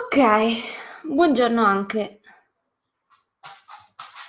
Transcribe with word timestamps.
Ok, 0.00 0.16
buongiorno 1.02 1.64
anche 1.64 2.20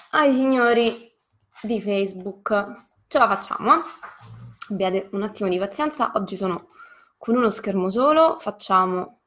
ai 0.10 0.34
signori 0.34 1.14
di 1.61 1.80
Facebook. 1.80 2.72
Ce 3.08 3.20
la 3.20 3.27
facciamo, 3.27 3.75
eh? 3.75 3.82
Abbiate 4.72 5.09
un 5.11 5.22
attimo 5.22 5.47
di 5.47 5.59
pazienza, 5.59 6.11
oggi 6.16 6.36
sono 6.38 6.66
con 7.20 7.36
uno 7.36 7.52
schermo 7.52 7.92
solo, 7.92 8.39
facciamo 8.39 9.20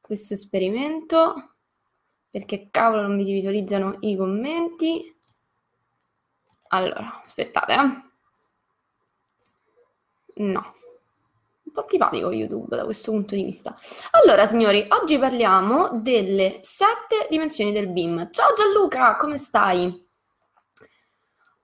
questo 0.00 0.32
esperimento 0.32 1.56
perché 2.30 2.68
cavolo 2.70 3.02
non 3.02 3.14
mi 3.14 3.26
si 3.26 3.32
visualizzano 3.32 3.98
i 4.00 4.16
commenti. 4.16 5.14
Allora, 6.68 7.20
aspettate, 7.22 7.74
eh? 7.74 8.02
No 10.44 10.80
un 11.72 11.74
po' 11.74 11.80
antipatico 11.80 12.30
YouTube 12.30 12.76
da 12.76 12.84
questo 12.84 13.10
punto 13.10 13.34
di 13.34 13.44
vista. 13.44 13.74
Allora, 14.10 14.46
signori, 14.46 14.86
oggi 14.90 15.18
parliamo 15.18 16.00
delle 16.00 16.60
sette 16.62 17.26
dimensioni 17.30 17.72
del 17.72 17.88
BIM. 17.88 18.30
Ciao 18.30 18.52
Gianluca, 18.54 19.16
come 19.16 19.38
stai? 19.38 20.06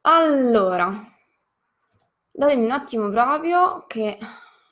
Allora, 0.03 0.91
datemi 2.31 2.65
un 2.65 2.71
attimo 2.71 3.11
proprio 3.11 3.85
che 3.87 4.19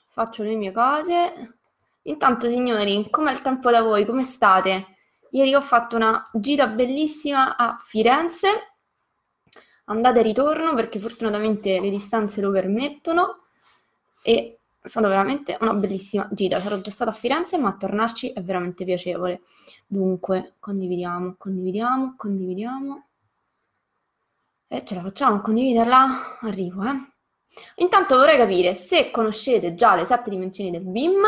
faccio 0.09 0.43
le 0.43 0.55
mie 0.55 0.73
cose. 0.73 1.59
Intanto, 2.05 2.49
signori, 2.49 3.11
com'è 3.11 3.33
il 3.33 3.43
tempo 3.43 3.71
da 3.71 3.83
voi? 3.83 4.07
Come 4.07 4.23
state? 4.23 4.87
Ieri 5.33 5.55
ho 5.55 5.61
fatto 5.61 5.97
una 5.97 6.31
gita 6.33 6.67
bellissima 6.67 7.57
a 7.57 7.77
Firenze. 7.79 8.77
Andate 9.85 10.21
e 10.21 10.23
ritorno 10.23 10.73
perché 10.75 10.99
fortunatamente 10.99 11.79
le 11.79 11.91
distanze 11.91 12.41
lo 12.41 12.51
permettono 12.51 13.43
e 14.23 14.56
è 14.87 14.89
stata 14.89 15.09
veramente 15.09 15.57
una 15.61 15.75
bellissima 15.75 16.29
gita. 16.31 16.61
Sarò 16.61 16.81
già 16.81 16.93
stata 16.93 17.11
a 17.11 17.15
Firenze, 17.15 17.59
ma 17.59 17.77
tornarci 17.77 18.33
è 18.33 18.41
veramente 18.41 18.85
piacevole. 18.85 19.43
Dunque, 19.87 20.55
condividiamo, 20.61 21.35
condividiamo, 21.37 22.15
condividiamo. 22.17 23.07
E 24.69 24.85
ce 24.85 24.95
la 24.95 25.01
facciamo 25.03 25.37
a 25.37 25.41
condividerla? 25.41 26.39
Arrivo, 26.41 26.85
eh. 26.85 27.15
Intanto 27.77 28.17
vorrei 28.17 28.37
capire 28.37 28.75
se 28.75 29.11
conoscete 29.11 29.75
già 29.75 29.95
le 29.97 30.05
sette 30.05 30.31
dimensioni 30.31 30.71
del 30.71 30.85
BIM, 30.85 31.23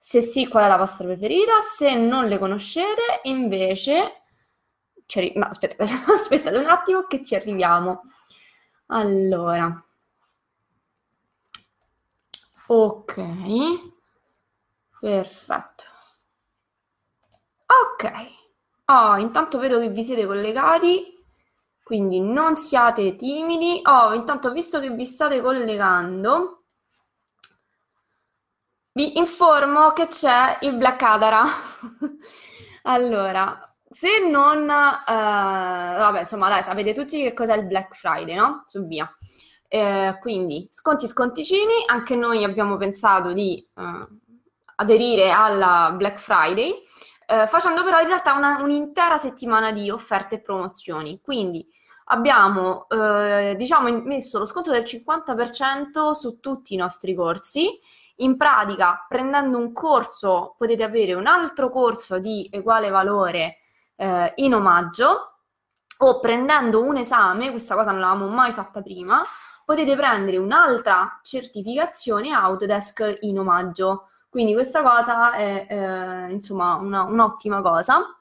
se 0.00 0.22
sì, 0.22 0.48
qual 0.48 0.64
è 0.64 0.68
la 0.68 0.76
vostra 0.76 1.06
preferita, 1.06 1.52
se 1.76 1.94
non 1.94 2.26
le 2.26 2.38
conoscete, 2.38 3.20
invece... 3.24 4.22
Ma 5.34 5.48
aspettate, 5.48 5.92
aspettate 6.18 6.56
un 6.56 6.66
attimo 6.66 7.02
che 7.06 7.22
ci 7.22 7.34
arriviamo. 7.34 8.00
Allora, 8.86 9.83
Ok, 12.66 13.14
perfetto. 15.00 15.84
Ok, 17.66 18.10
oh, 18.86 19.16
intanto 19.16 19.58
vedo 19.58 19.78
che 19.80 19.88
vi 19.90 20.02
siete 20.04 20.26
collegati, 20.26 21.12
quindi 21.82 22.20
non 22.20 22.56
siate 22.56 23.16
timidi. 23.16 23.80
Oh, 23.84 24.14
intanto 24.14 24.52
visto 24.52 24.80
che 24.80 24.90
vi 24.90 25.04
state 25.04 25.40
collegando, 25.40 26.64
vi 28.92 29.18
informo 29.18 29.92
che 29.92 30.06
c'è 30.06 30.58
il 30.62 30.76
Black 30.76 31.02
Adara. 31.02 31.42
allora, 32.84 33.74
se 33.90 34.26
non... 34.28 34.62
Uh, 34.62 34.66
vabbè, 34.66 36.20
insomma, 36.20 36.48
dai, 36.48 36.62
sapete 36.62 36.94
tutti 36.94 37.20
che 37.22 37.32
cos'è 37.34 37.56
il 37.56 37.66
Black 37.66 37.94
Friday, 37.96 38.34
no? 38.36 38.62
Su 38.66 38.86
via. 38.86 39.08
Eh, 39.68 40.16
quindi 40.20 40.68
sconti 40.70 41.08
sconticini, 41.08 41.84
anche 41.86 42.14
noi 42.14 42.44
abbiamo 42.44 42.76
pensato 42.76 43.32
di 43.32 43.66
eh, 43.76 44.06
aderire 44.76 45.30
alla 45.30 45.92
Black 45.96 46.18
Friday, 46.18 46.74
eh, 47.26 47.46
facendo 47.46 47.82
però 47.82 48.00
in 48.00 48.06
realtà 48.06 48.34
una, 48.34 48.60
un'intera 48.62 49.18
settimana 49.18 49.72
di 49.72 49.90
offerte 49.90 50.36
e 50.36 50.40
promozioni. 50.40 51.20
Quindi 51.20 51.66
abbiamo 52.06 52.86
eh, 52.88 53.54
diciamo 53.56 53.90
messo 54.02 54.38
lo 54.38 54.46
sconto 54.46 54.70
del 54.70 54.82
50% 54.82 56.10
su 56.10 56.40
tutti 56.40 56.74
i 56.74 56.76
nostri 56.78 57.14
corsi. 57.14 57.68
In 58.18 58.36
pratica, 58.36 59.04
prendendo 59.08 59.58
un 59.58 59.72
corso, 59.72 60.54
potete 60.56 60.84
avere 60.84 61.14
un 61.14 61.26
altro 61.26 61.68
corso 61.68 62.18
di 62.18 62.48
uguale 62.52 62.88
valore 62.88 63.58
eh, 63.96 64.32
in 64.36 64.54
omaggio 64.54 65.30
o 65.98 66.20
prendendo 66.20 66.82
un 66.82 66.96
esame, 66.96 67.50
questa 67.50 67.74
cosa 67.74 67.90
non 67.90 68.00
l'avevamo 68.00 68.28
mai 68.28 68.52
fatta 68.52 68.82
prima, 68.82 69.22
potete 69.64 69.96
prendere 69.96 70.36
un'altra 70.36 71.20
certificazione 71.22 72.32
Autodesk 72.32 73.18
in 73.20 73.38
omaggio. 73.38 74.08
Quindi 74.28 74.52
questa 74.52 74.82
cosa 74.82 75.32
è 75.34 75.66
eh, 75.68 76.32
insomma 76.32 76.74
una, 76.74 77.04
un'ottima 77.04 77.62
cosa. 77.62 78.18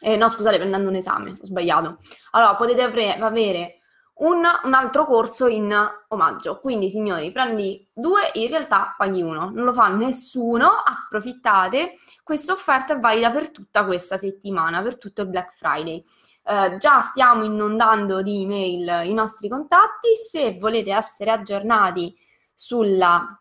Eh, 0.00 0.16
no, 0.16 0.28
scusate, 0.28 0.58
prendendo 0.58 0.88
un 0.88 0.94
esame, 0.94 1.32
ho 1.32 1.44
sbagliato. 1.44 1.98
Allora, 2.30 2.54
potete 2.54 2.88
pre- 2.90 3.14
avere 3.14 3.78
un, 4.18 4.42
un, 4.64 4.72
altro 4.72 5.04
corso 5.04 5.46
in 5.46 5.74
omaggio. 6.08 6.60
Quindi, 6.60 6.90
signori, 6.90 7.30
prendi 7.32 7.88
due, 7.92 8.30
in 8.34 8.48
realtà 8.48 8.94
paghi 8.96 9.22
uno. 9.22 9.50
Non 9.50 9.64
lo 9.64 9.72
fa 9.72 9.88
nessuno, 9.88 10.68
approfittate. 10.68 11.94
Questa 12.22 12.52
offerta 12.52 12.94
è 12.94 13.00
valida 13.00 13.30
per 13.30 13.50
tutta 13.50 13.84
questa 13.84 14.16
settimana, 14.16 14.82
per 14.82 14.98
tutto 14.98 15.22
il 15.22 15.28
Black 15.28 15.54
Friday. 15.54 16.02
Eh, 16.50 16.78
già 16.78 17.02
stiamo 17.02 17.44
inondando 17.44 18.22
di 18.22 18.44
email 18.44 19.06
i 19.06 19.12
nostri 19.12 19.50
contatti. 19.50 20.16
Se 20.16 20.56
volete 20.56 20.94
essere 20.94 21.30
aggiornati 21.30 22.16
sulla, 22.54 23.38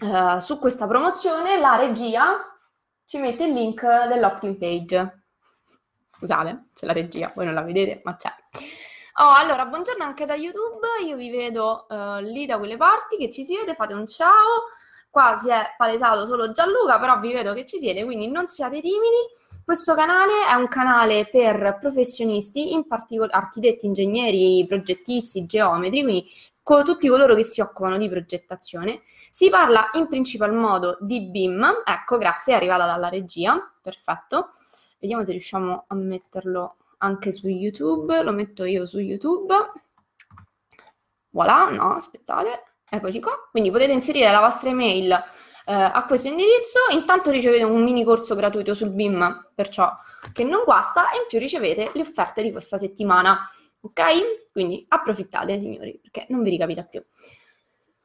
uh, 0.00 0.38
su 0.38 0.58
questa 0.58 0.86
promozione, 0.86 1.58
la 1.58 1.76
regia 1.76 2.40
ci 3.04 3.18
mette 3.18 3.44
il 3.44 3.52
link 3.52 3.82
dell'opt-in 4.06 4.56
page. 4.56 5.24
Scusate, 6.16 6.68
c'è 6.74 6.86
la 6.86 6.94
regia, 6.94 7.32
voi 7.34 7.44
non 7.44 7.52
la 7.52 7.60
vedete, 7.62 8.00
ma 8.02 8.16
c'è. 8.16 8.32
Oh, 9.20 9.34
allora, 9.34 9.66
buongiorno 9.66 10.02
anche 10.02 10.24
da 10.24 10.34
YouTube, 10.34 10.86
io 11.04 11.16
vi 11.16 11.28
vedo 11.28 11.84
uh, 11.90 12.20
lì 12.20 12.46
da 12.46 12.56
quelle 12.56 12.78
parti, 12.78 13.18
che 13.18 13.30
ci 13.30 13.44
siete, 13.44 13.74
fate 13.74 13.92
un 13.92 14.06
ciao. 14.06 14.70
Qua 15.10 15.38
si 15.42 15.50
è 15.50 15.74
palesato 15.76 16.24
solo 16.24 16.50
Gianluca, 16.50 16.98
però 16.98 17.20
vi 17.20 17.34
vedo 17.34 17.52
che 17.52 17.66
ci 17.66 17.78
siete, 17.78 18.04
quindi 18.04 18.30
non 18.30 18.46
siate 18.46 18.80
timidi. 18.80 19.51
Questo 19.64 19.94
canale 19.94 20.46
è 20.50 20.54
un 20.54 20.66
canale 20.66 21.28
per 21.30 21.78
professionisti, 21.80 22.72
in 22.72 22.86
particolare 22.86 23.32
architetti, 23.32 23.86
ingegneri, 23.86 24.64
progettisti, 24.66 25.46
geometri, 25.46 26.02
quindi 26.02 26.28
con 26.62 26.84
tutti 26.84 27.08
coloro 27.08 27.34
che 27.34 27.44
si 27.44 27.60
occupano 27.60 27.96
di 27.96 28.08
progettazione. 28.08 29.02
Si 29.30 29.48
parla 29.48 29.90
in 29.94 30.08
principal 30.08 30.52
modo 30.52 30.96
di 31.00 31.22
BIM, 31.22 31.82
ecco, 31.84 32.18
grazie, 32.18 32.54
è 32.54 32.56
arrivata 32.56 32.86
dalla 32.86 33.08
regia, 33.08 33.72
perfetto. 33.80 34.52
Vediamo 34.98 35.22
se 35.24 35.30
riusciamo 35.30 35.84
a 35.86 35.94
metterlo 35.94 36.76
anche 36.98 37.32
su 37.32 37.48
YouTube, 37.48 38.20
lo 38.22 38.32
metto 38.32 38.64
io 38.64 38.84
su 38.84 38.98
YouTube. 38.98 39.54
Voilà, 41.30 41.70
no, 41.70 41.94
aspettate, 41.94 42.64
eccoci 42.88 43.20
qua. 43.20 43.48
Quindi 43.50 43.70
potete 43.70 43.92
inserire 43.92 44.30
la 44.30 44.40
vostra 44.40 44.70
email 44.70 45.18
eh, 45.64 45.72
a 45.72 46.04
questo 46.06 46.28
indirizzo. 46.28 46.80
Intanto 46.90 47.30
ricevete 47.30 47.64
un 47.64 47.82
mini 47.82 48.04
corso 48.04 48.34
gratuito 48.34 48.74
sul 48.74 48.90
BIM, 48.90 49.50
perciò 49.54 49.90
che 50.32 50.44
non 50.44 50.62
guasta, 50.64 51.10
e 51.10 51.18
in 51.18 51.24
più 51.28 51.38
ricevete 51.38 51.90
le 51.94 52.00
offerte 52.00 52.42
di 52.42 52.50
questa 52.50 52.78
settimana. 52.78 53.40
Ok? 53.80 54.50
Quindi 54.52 54.84
approfittate, 54.88 55.58
signori, 55.58 55.98
perché 56.00 56.26
non 56.28 56.42
vi 56.42 56.50
ricapita 56.50 56.82
più. 56.82 57.02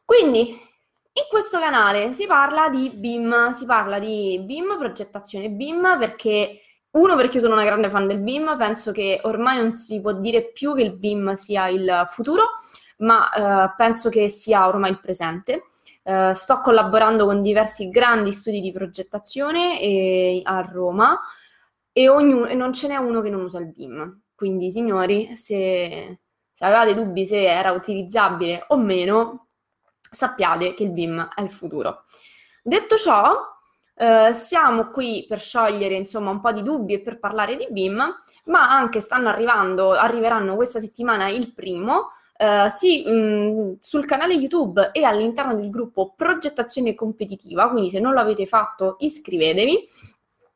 Quindi, 0.04 0.50
in 0.50 1.24
questo 1.30 1.60
canale 1.60 2.14
si 2.14 2.26
parla 2.26 2.70
di 2.70 2.90
BIM, 2.90 3.54
si 3.54 3.66
parla 3.66 4.00
di 4.00 4.40
BIM, 4.44 4.78
progettazione 4.78 5.50
BIM, 5.50 5.98
perché 6.00 6.62
uno, 6.92 7.16
perché 7.16 7.40
sono 7.40 7.54
una 7.54 7.66
grande 7.66 7.90
fan 7.90 8.08
del 8.08 8.20
BIM, 8.20 8.56
penso 8.58 8.92
che 8.92 9.20
ormai 9.24 9.58
non 9.58 9.74
si 9.74 10.00
può 10.02 10.14
dire 10.14 10.52
più 10.52 10.74
che 10.74 10.82
il 10.82 10.94
BIM 10.94 11.36
sia 11.36 11.68
il 11.68 12.06
futuro, 12.08 12.52
ma 12.98 13.30
eh, 13.32 13.74
penso 13.76 14.10
che 14.10 14.30
sia 14.30 14.68
ormai 14.68 14.92
il 14.92 15.00
presente. 15.00 15.66
Uh, 16.08 16.32
sto 16.32 16.62
collaborando 16.62 17.26
con 17.26 17.42
diversi 17.42 17.90
grandi 17.90 18.32
studi 18.32 18.62
di 18.62 18.72
progettazione 18.72 19.78
e, 19.82 20.40
a 20.42 20.62
Roma 20.62 21.20
e, 21.92 22.08
ognuno, 22.08 22.46
e, 22.46 22.54
non 22.54 22.72
ce 22.72 22.88
n'è 22.88 22.96
uno 22.96 23.20
che 23.20 23.30
non 23.30 23.42
usa 23.42 23.60
il 23.60 23.74
BIM. 23.74 24.22
Quindi, 24.34 24.72
signori, 24.72 25.36
se, 25.36 26.20
se 26.54 26.64
avevate 26.64 26.94
dubbi 26.94 27.26
se 27.26 27.46
era 27.46 27.72
utilizzabile 27.72 28.64
o 28.70 28.78
meno, 28.78 29.48
sappiate 30.10 30.74
che 30.74 30.84
il 30.84 30.92
BIM 30.92 31.28
è 31.36 31.42
il 31.42 31.52
futuro. 31.52 32.04
Detto 32.64 32.96
ciò, 32.96 33.34
uh, 33.96 34.32
siamo 34.32 34.88
qui 34.88 35.26
per 35.28 35.42
sciogliere 35.42 35.96
insomma 35.96 36.32
un 36.32 36.40
po' 36.40 36.54
di 36.54 36.64
dubbi 36.64 36.94
e 36.94 37.02
per 37.02 37.20
parlare 37.20 37.58
di 37.58 37.68
BIM, 37.70 37.98
ma 38.46 38.70
anche 38.70 39.02
stanno 39.02 39.28
arrivando, 39.28 39.92
arriveranno 39.92 40.56
questa 40.56 40.80
settimana 40.80 41.28
il 41.28 41.54
primo 41.54 42.12
Uh, 42.38 42.70
sì, 42.76 43.04
mh, 43.04 43.12
mm, 43.12 43.74
sul 43.80 44.06
canale 44.06 44.36
YouTube 44.36 44.92
e 44.92 45.04
all'interno 45.04 45.56
del 45.56 45.72
gruppo 45.72 46.14
Progettazione 46.16 46.94
Competitiva, 46.94 47.70
quindi 47.72 47.90
se 47.90 48.00
non 48.00 48.14
l'avete 48.14 48.46
fatto 48.46 48.98
iscrivetevi 49.00 49.88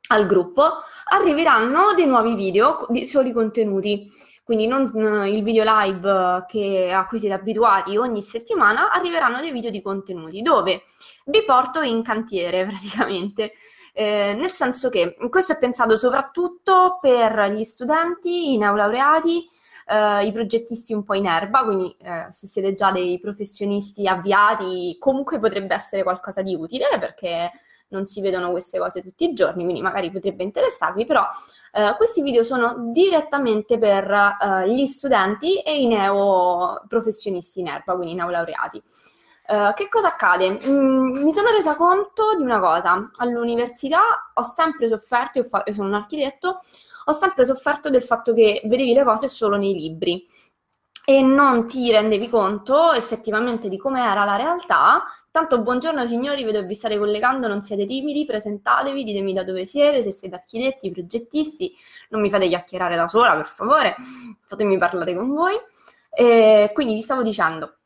al 0.10 0.28
gruppo, 0.28 0.64
arriveranno 1.06 1.94
dei 1.96 2.06
nuovi 2.06 2.36
video 2.36 2.86
di 2.90 3.08
soli 3.08 3.32
contenuti. 3.32 4.08
Quindi 4.44 4.68
non 4.68 4.92
uh, 4.94 5.24
il 5.26 5.44
video 5.44 5.64
live 5.66 6.46
che, 6.48 6.92
a 6.92 7.08
cui 7.08 7.20
siete 7.20 7.36
abituati 7.36 7.96
ogni 7.98 8.22
settimana, 8.22 8.92
arriveranno 8.92 9.40
dei 9.40 9.52
video 9.52 9.72
di 9.72 9.82
contenuti 9.82 10.42
dove 10.42 10.84
vi 11.26 11.44
porto 11.46 11.82
in 11.82 12.04
cantiere 12.04 12.66
praticamente. 12.68 13.54
eh, 13.94 14.34
nel 14.38 14.52
senso 14.52 14.90
che 14.90 15.16
questo 15.30 15.54
è 15.54 15.58
pensato 15.58 15.98
soprattutto 15.98 16.98
per 17.02 17.52
gli 17.52 17.64
studenti, 17.64 18.54
i 18.54 18.58
neolaureati, 18.58 19.48
eh, 19.88 20.26
i 20.26 20.32
progettisti 20.32 20.94
un 20.94 21.04
po' 21.04 21.14
in 21.14 21.28
erba, 21.28 21.64
quindi 21.64 21.96
eh, 22.02 22.28
se 22.32 22.48
siete 22.48 22.74
già 22.74 22.92
dei 22.92 23.20
professionisti 23.20 24.08
avviati, 24.08 24.96
comunque 25.00 25.40
potrebbe 25.40 25.76
essere 25.76 26.04
qualcosa 26.04 26.42
di 26.42 26.56
utile 26.56 26.88
perché 27.00 27.52
non 27.90 28.06
si 28.06 28.22
vedono 28.22 28.52
queste 28.52 28.80
cose 28.80 29.02
tutti 29.02 29.30
i 29.30 29.34
giorni, 29.34 29.64
quindi 29.64 29.82
magari 29.82 30.12
potrebbe 30.12 30.44
interessarvi, 30.44 31.06
però 31.06 31.26
eh, 31.74 31.94
questi 31.98 32.22
video 32.22 32.44
sono 32.44 32.92
direttamente 32.92 33.78
per 33.78 34.10
eh, 34.12 34.74
gli 34.74 34.86
studenti 34.86 35.60
e 35.60 35.82
i 35.82 35.88
neo 35.88 36.84
professionisti 36.88 37.60
in 37.60 37.68
erba, 37.68 37.96
quindi 37.96 38.14
i 38.14 38.16
neolaureati. 38.16 38.82
Uh, 39.48 39.74
che 39.74 39.90
cosa 39.90 40.08
accade? 40.08 40.60
Mm, 40.66 41.24
mi 41.24 41.34
sono 41.34 41.50
resa 41.50 41.76
conto 41.76 42.38
di 42.38 42.44
una 42.44 42.62
cosa. 42.62 43.10
All'università 43.18 44.32
ho 44.34 44.44
sempre 44.44 44.88
sofferto, 44.88 45.40
io, 45.40 45.44
fa- 45.44 45.64
io 45.66 45.74
sono 45.74 45.90
un 45.90 45.96
architetto, 45.96 46.60
ho 47.06 47.12
sempre 47.12 47.46
sofferto 47.46 47.90
del 47.90 48.04
fatto 48.04 48.34
che 48.34 48.62
vedevi 48.66 48.94
le 48.94 49.04
cose 49.04 49.28
solo 49.28 49.58
nei 49.58 49.74
libri 49.74 50.26
e 51.06 51.22
non 51.22 51.68
ti 51.68 51.92
rendevi 51.92 52.30
conto 52.30 52.92
effettivamente 52.94 53.70
di 53.70 53.78
come 53.78 54.02
era 54.02 54.24
la 54.24 54.36
realtà. 54.36 55.04
Tanto 55.32 55.62
buongiorno 55.62 56.06
signori, 56.06 56.44
vedo 56.44 56.60
che 56.60 56.66
vi 56.66 56.74
state 56.74 56.98
collegando, 56.98 57.48
non 57.48 57.62
siete 57.62 57.86
timidi, 57.86 58.26
presentatevi, 58.26 59.04
ditemi 59.04 59.34
da 59.34 59.44
dove 59.44 59.66
siete, 59.66 60.04
se 60.04 60.12
siete 60.12 60.36
architetti, 60.36 60.92
progettisti, 60.92 61.74
non 62.10 62.22
mi 62.22 62.30
fate 62.30 62.50
chiacchierare 62.50 62.98
da 62.98 63.08
sola 63.08 63.36
per 63.36 63.48
favore, 63.48 63.96
fatemi 64.46 64.78
parlare 64.78 65.16
con 65.16 65.34
voi. 65.34 65.56
E 66.14 66.72
quindi 66.74 66.96
vi 66.96 67.02
stavo 67.02 67.24
dicendo, 67.24 67.78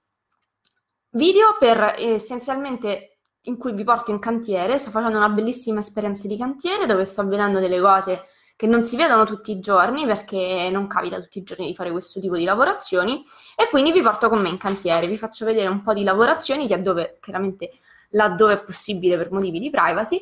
video 1.12 1.56
per 1.60 1.96
essenzialmente 2.00 3.18
in 3.42 3.58
cui 3.58 3.74
vi 3.74 3.84
porto 3.84 4.10
in 4.10 4.18
cantiere, 4.18 4.80
sto 4.80 4.90
facendo 4.90 5.18
una 5.18 5.30
bellissima 5.30 5.80
esperienza 5.80 6.28
di 6.28 6.38
cantiere 6.38 6.88
dove 6.88 7.06
sto 7.06 7.24
vedendo 7.28 7.60
delle 7.60 7.80
cose 7.80 8.26
che 8.56 8.68
non 8.68 8.84
si 8.84 8.96
vedono 8.96 9.26
tutti 9.26 9.52
i 9.52 9.60
giorni 9.60 10.06
perché 10.06 10.70
non 10.72 10.88
capita 10.88 11.20
tutti 11.20 11.40
i 11.40 11.44
giorni 11.44 11.68
di 11.68 11.76
fare 11.76 11.92
questo 11.92 12.20
tipo 12.20 12.38
di 12.38 12.46
lavorazioni 12.46 13.24
e 13.56 13.68
quindi 13.70 13.92
vi 13.92 14.02
porto 14.02 14.30
con 14.30 14.42
me 14.42 14.50
in 14.50 14.58
cantiere, 14.58 15.08
vi 15.08 15.18
faccio 15.18 15.46
vedere 15.46 15.68
un 15.68 15.82
po' 15.82 15.94
di 15.94 16.04
lavorazioni 16.04 16.68
che 16.68 16.82
dove, 16.82 17.18
chiaramente 17.22 17.72
laddove 18.12 18.54
è 18.54 18.64
possibile 18.64 19.18
per 19.18 19.32
motivi 19.32 19.60
di 19.60 19.70
privacy 19.70 20.22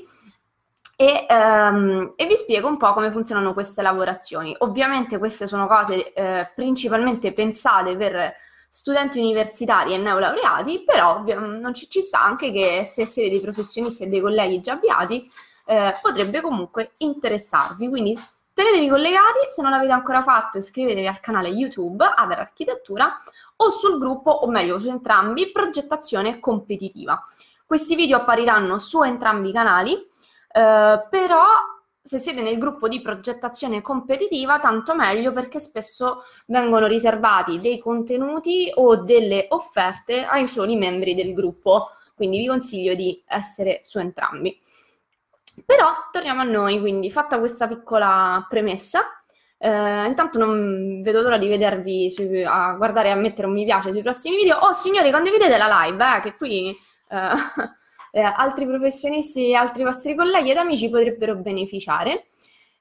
e, 0.96 1.26
um, 1.30 2.14
e, 2.16 2.26
vi 2.28 2.36
spiego 2.38 2.68
un 2.68 2.78
po' 2.78 2.94
come 2.94 3.12
funzionano 3.12 3.54
queste 3.54 3.82
lavorazioni. 3.82 4.56
Ovviamente 4.60 5.18
queste 5.18 5.48
sono 5.48 5.68
cose 5.68 6.14
eh, 6.14 6.52
principalmente 6.56 7.34
pensate 7.34 7.96
per 7.96 8.34
studenti 8.70 9.20
universitari 9.20 9.94
e 9.94 9.98
neolaureati, 9.98 10.84
però 10.84 11.24
non 11.24 11.74
ci, 11.74 11.90
ci 11.90 12.02
sta 12.02 12.22
anche 12.22 12.52
che 12.52 12.84
se 12.84 13.06
siete 13.06 13.30
dei 13.30 13.42
professionisti 13.42 14.04
e 14.04 14.08
dei 14.08 14.22
colleghi 14.22 14.62
già 14.62 14.74
avviati 14.74 15.24
eh, 15.66 15.94
potrebbe 16.02 16.42
comunque 16.42 16.92
interessarvi. 16.98 17.90
Quindi 17.90 18.18
tenetevi 18.54 18.90
collegati, 18.90 19.40
se 19.54 19.62
non 19.62 19.72
l'avete 19.72 19.92
ancora 19.92 20.22
fatto 20.22 20.58
iscrivetevi 20.58 21.08
al 21.08 21.20
canale 21.20 21.50
YouTube 21.50 22.04
Adar 22.04 22.40
Architettura 22.40 23.16
o 23.56 23.70
sul 23.70 23.98
gruppo, 23.98 24.32
o 24.32 24.48
meglio 24.48 24.80
su 24.80 24.90
entrambi, 24.90 25.52
progettazione 25.52 26.40
competitiva. 26.40 27.22
Questi 27.66 27.96
video 27.96 28.18
appariranno 28.18 28.78
su 28.78 29.02
entrambi 29.04 29.50
i 29.50 29.54
canali, 29.54 29.94
eh, 29.94 31.08
però 31.10 31.44
se 32.06 32.18
siete 32.20 32.42
nel 32.42 32.58
gruppo 32.58 32.90
di 32.90 33.02
progettazione 33.02 33.82
competitiva, 33.82 34.60
tanto 34.60 34.94
meglio 34.94 35.32
perché 35.32 35.62
spesso 35.62 36.24
vengono 36.48 36.86
riservati 36.86 37.60
dei 37.60 37.80
contenuti 37.80 38.70
o 38.76 38.98
delle 38.98 39.46
offerte 39.50 40.26
ai 40.26 40.46
soli 40.46 40.76
membri 40.76 41.16
del 41.16 41.34
gruppo, 41.34 41.92
quindi 42.14 42.40
vi 42.40 42.48
consiglio 42.48 42.94
di 42.94 43.24
essere 43.26 43.80
su 43.82 44.00
entrambi. 44.00 44.60
Però 45.66 45.86
torniamo 46.12 46.42
a 46.42 46.46
noi, 46.46 46.80
quindi 46.80 47.12
fatta 47.12 47.38
questa 47.38 47.68
piccola 47.68 48.46
premessa, 48.50 49.02
eh, 49.58 50.06
intanto 50.08 50.40
non 50.40 51.02
vedo 51.02 51.22
l'ora 51.22 51.38
di 51.38 51.48
vedervi, 51.48 52.10
sui, 52.10 52.44
a 52.44 52.74
guardare 52.74 53.10
e 53.10 53.12
a 53.12 53.16
mettere 53.16 53.48
un 53.48 53.54
mi 53.54 53.66
piace 53.66 53.92
sui 53.92 54.02
prossimi 54.02 54.36
video. 54.36 54.58
Oh 54.58 54.72
signori, 54.72 55.12
condividete 55.12 55.56
la 55.58 55.86
live, 55.86 56.04
eh, 56.18 56.20
che 56.22 56.36
qui 56.36 56.70
eh, 56.70 57.30
eh, 58.12 58.22
altri 58.22 58.66
professionisti 58.66 59.52
e 59.52 59.56
altri 59.56 59.84
vostri 59.84 60.16
colleghi 60.16 60.52
ed 60.52 60.58
amici 60.58 60.90
potrebbero 60.90 61.36
beneficiare. 61.36 62.26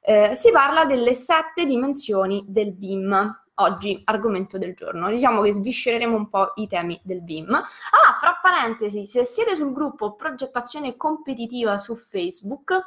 Eh, 0.00 0.34
si 0.34 0.50
parla 0.50 0.84
delle 0.84 1.14
sette 1.14 1.64
dimensioni 1.64 2.44
del 2.48 2.72
BIM 2.72 3.41
oggi 3.56 4.00
argomento 4.04 4.58
del 4.58 4.74
giorno. 4.74 5.08
Diciamo 5.10 5.42
che 5.42 5.52
sviscereremo 5.52 6.16
un 6.16 6.28
po' 6.28 6.52
i 6.56 6.68
temi 6.68 7.00
del 7.02 7.22
BIM. 7.22 7.52
Ah, 7.52 8.14
fra 8.18 8.38
parentesi, 8.40 9.06
se 9.06 9.24
siete 9.24 9.54
sul 9.54 9.72
gruppo 9.72 10.14
progettazione 10.14 10.96
competitiva 10.96 11.78
su 11.78 11.94
Facebook, 11.94 12.84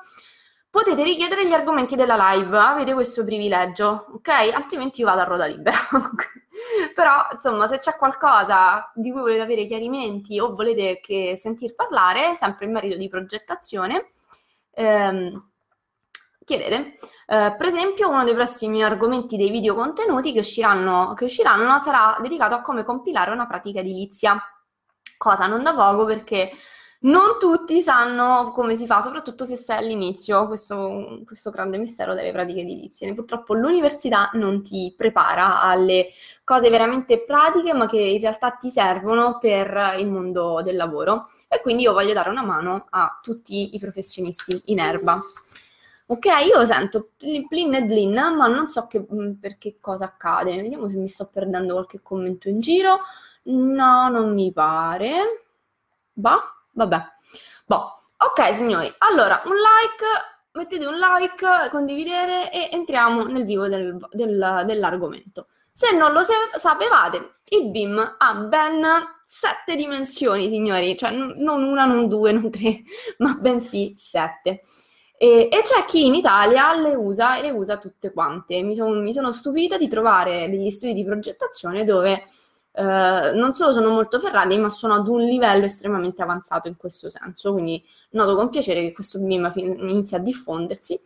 potete 0.76 1.04
richiedere 1.04 1.48
gli 1.48 1.54
argomenti 1.54 1.96
della 1.96 2.34
live, 2.34 2.58
avete 2.58 2.94
questo 2.94 3.24
privilegio, 3.24 4.08
ok? 4.16 4.28
Altrimenti 4.28 5.00
io 5.00 5.08
vado 5.08 5.22
a 5.22 5.24
ruota 5.24 5.46
libera. 5.46 5.78
Però, 6.94 7.28
insomma, 7.32 7.68
se 7.70 7.78
c'è 7.78 7.96
qualcosa 7.96 8.92
di 8.94 9.10
cui 9.10 9.22
volete 9.22 9.42
avere 9.42 9.66
chiarimenti 9.66 10.38
o 10.38 10.54
volete 10.54 11.00
che 11.00 11.38
sentir 11.38 11.76
parlare, 11.76 12.36
sempre 12.36 12.66
in 12.66 12.74
merito 12.74 12.98
di 12.98 13.08
progettazione, 13.08 14.12
ehm, 14.72 15.50
chiedete. 16.44 16.98
Eh, 17.28 17.56
per 17.58 17.66
esempio, 17.66 18.10
uno 18.10 18.24
dei 18.24 18.34
prossimi 18.34 18.84
argomenti 18.84 19.38
dei 19.38 19.50
video 19.50 19.74
contenuti 19.74 20.32
che 20.32 20.40
usciranno, 20.40 21.14
che 21.16 21.26
usciranno 21.26 21.80
sarà 21.80 22.18
dedicato 22.22 22.56
a 22.56 22.62
come 22.62 22.84
compilare 22.84 23.32
una 23.32 23.48
pratica 23.48 23.80
edilizia, 23.80 24.40
cosa 25.18 25.48
non 25.48 25.64
da 25.64 25.74
poco 25.74 26.06
perché 26.06 26.52
non 27.06 27.38
tutti 27.40 27.82
sanno 27.82 28.52
come 28.52 28.76
si 28.76 28.86
fa, 28.88 29.02
soprattutto 29.02 29.46
se 29.46 29.56
sei 29.56 29.78
all'inizio, 29.78 30.48
questo, 30.48 31.22
questo, 31.26 31.52
grande 31.52 31.78
mistero 31.78 32.14
delle 32.16 32.32
pratiche 32.32 32.62
edilizie. 32.62 33.14
Purtroppo 33.14 33.54
l'università 33.54 34.30
non 34.34 34.64
ti 34.64 34.94
prepara 34.98 35.62
alle 35.62 36.10
cose 36.44 36.70
veramente 36.70 37.24
pratiche, 37.24 37.74
ma 37.74 37.88
che 37.88 38.00
in 38.00 38.20
realtà 38.20 38.52
ti 38.52 38.70
servono 38.70 39.38
per 39.40 39.96
il 40.00 40.08
mondo 40.08 40.62
del 40.64 40.76
lavoro. 40.76 41.28
E 41.48 41.62
quindi 41.62 41.84
io 41.84 41.94
voglio 41.94 42.14
dare 42.14 42.30
una 42.30 42.44
mano 42.44 42.88
a 42.90 43.20
tutti 43.22 43.76
i 43.76 43.80
professionisti 43.80 44.64
in 44.66 44.80
erba. 44.80 45.20
Ok, 46.08 46.26
io 46.46 46.64
sento 46.66 47.10
plin 47.18 47.74
e 47.74 47.84
blin, 47.84 48.14
ma 48.14 48.48
non 48.48 48.68
so 48.68 48.86
che, 48.88 49.00
mm, 49.12 49.34
per 49.40 49.58
che 49.58 49.78
cosa 49.80 50.06
accade. 50.06 50.56
Vediamo 50.62 50.88
se 50.88 50.98
mi 50.98 51.08
sto 51.08 51.30
perdendo 51.32 51.74
qualche 51.74 52.02
commento 52.04 52.48
in 52.48 52.60
giro. 52.60 53.00
No, 53.44 54.10
non 54.10 54.34
mi 54.34 54.52
pare. 54.52 55.42
Bah, 56.14 56.42
vabbè. 56.74 57.02
Boh. 57.66 57.94
Ok, 58.18 58.56
signori. 58.56 58.94
Allora, 59.00 59.42
un 59.46 59.54
like, 59.56 60.06
mettete 60.52 60.86
un 60.86 60.96
like, 60.96 61.70
condividete 61.72 62.52
e 62.52 62.70
entriamo 62.72 63.24
nel 63.26 63.44
vivo 63.46 63.68
del, 63.68 63.98
del, 64.12 64.64
dell'argomento. 64.66 65.48
Se 65.72 65.92
non 65.96 66.14
lo 66.14 66.22
sapevate, 66.56 67.40
il 67.50 67.70
BIM 67.70 68.16
ha 68.18 68.34
ben 68.36 68.86
sette 69.24 69.76
dimensioni, 69.76 70.48
signori, 70.50 70.96
cioè 70.98 71.12
non 71.12 71.64
una, 71.64 71.86
non 71.86 72.08
due, 72.08 72.32
non 72.32 72.50
tre, 72.50 72.84
ma 73.18 73.34
bensì 73.34 73.94
sette. 73.98 74.62
E, 75.18 75.48
e, 75.50 75.62
c'è 75.64 75.86
chi 75.86 76.06
in 76.06 76.16
Italia 76.16 76.78
le 76.80 76.94
usa 76.94 77.38
e 77.38 77.42
le 77.44 77.52
usa 77.52 77.78
tutte 77.78 78.12
quante. 78.12 78.62
Mi, 78.62 78.76
son, 78.76 79.02
mi 79.02 79.14
sono 79.14 79.32
stupita 79.32 79.78
di 79.78 79.88
trovare 79.88 80.50
degli 80.50 80.70
studi 80.70 80.94
di 80.94 81.06
progettazione 81.06 81.86
dove 81.86 82.24
eh, 82.78 83.32
non 83.34 83.54
solo 83.54 83.72
sono 83.72 83.90
molto 83.90 84.20
ferrati, 84.20 84.58
ma 84.58 84.70
sono 84.70 84.96
ad 84.96 85.08
un 85.08 85.22
livello 85.22 85.66
estremamente 85.66 86.22
avanzato 86.22 86.68
in 86.68 86.76
questo 86.76 87.10
senso. 87.10 87.54
Quindi 87.54 87.82
noto 88.12 88.36
con 88.36 88.50
piacere 88.50 88.82
che 88.82 88.92
questo 88.92 89.20
BIM 89.20 89.52
inizia 89.56 90.18
a 90.18 90.22
diffondersi 90.22 91.00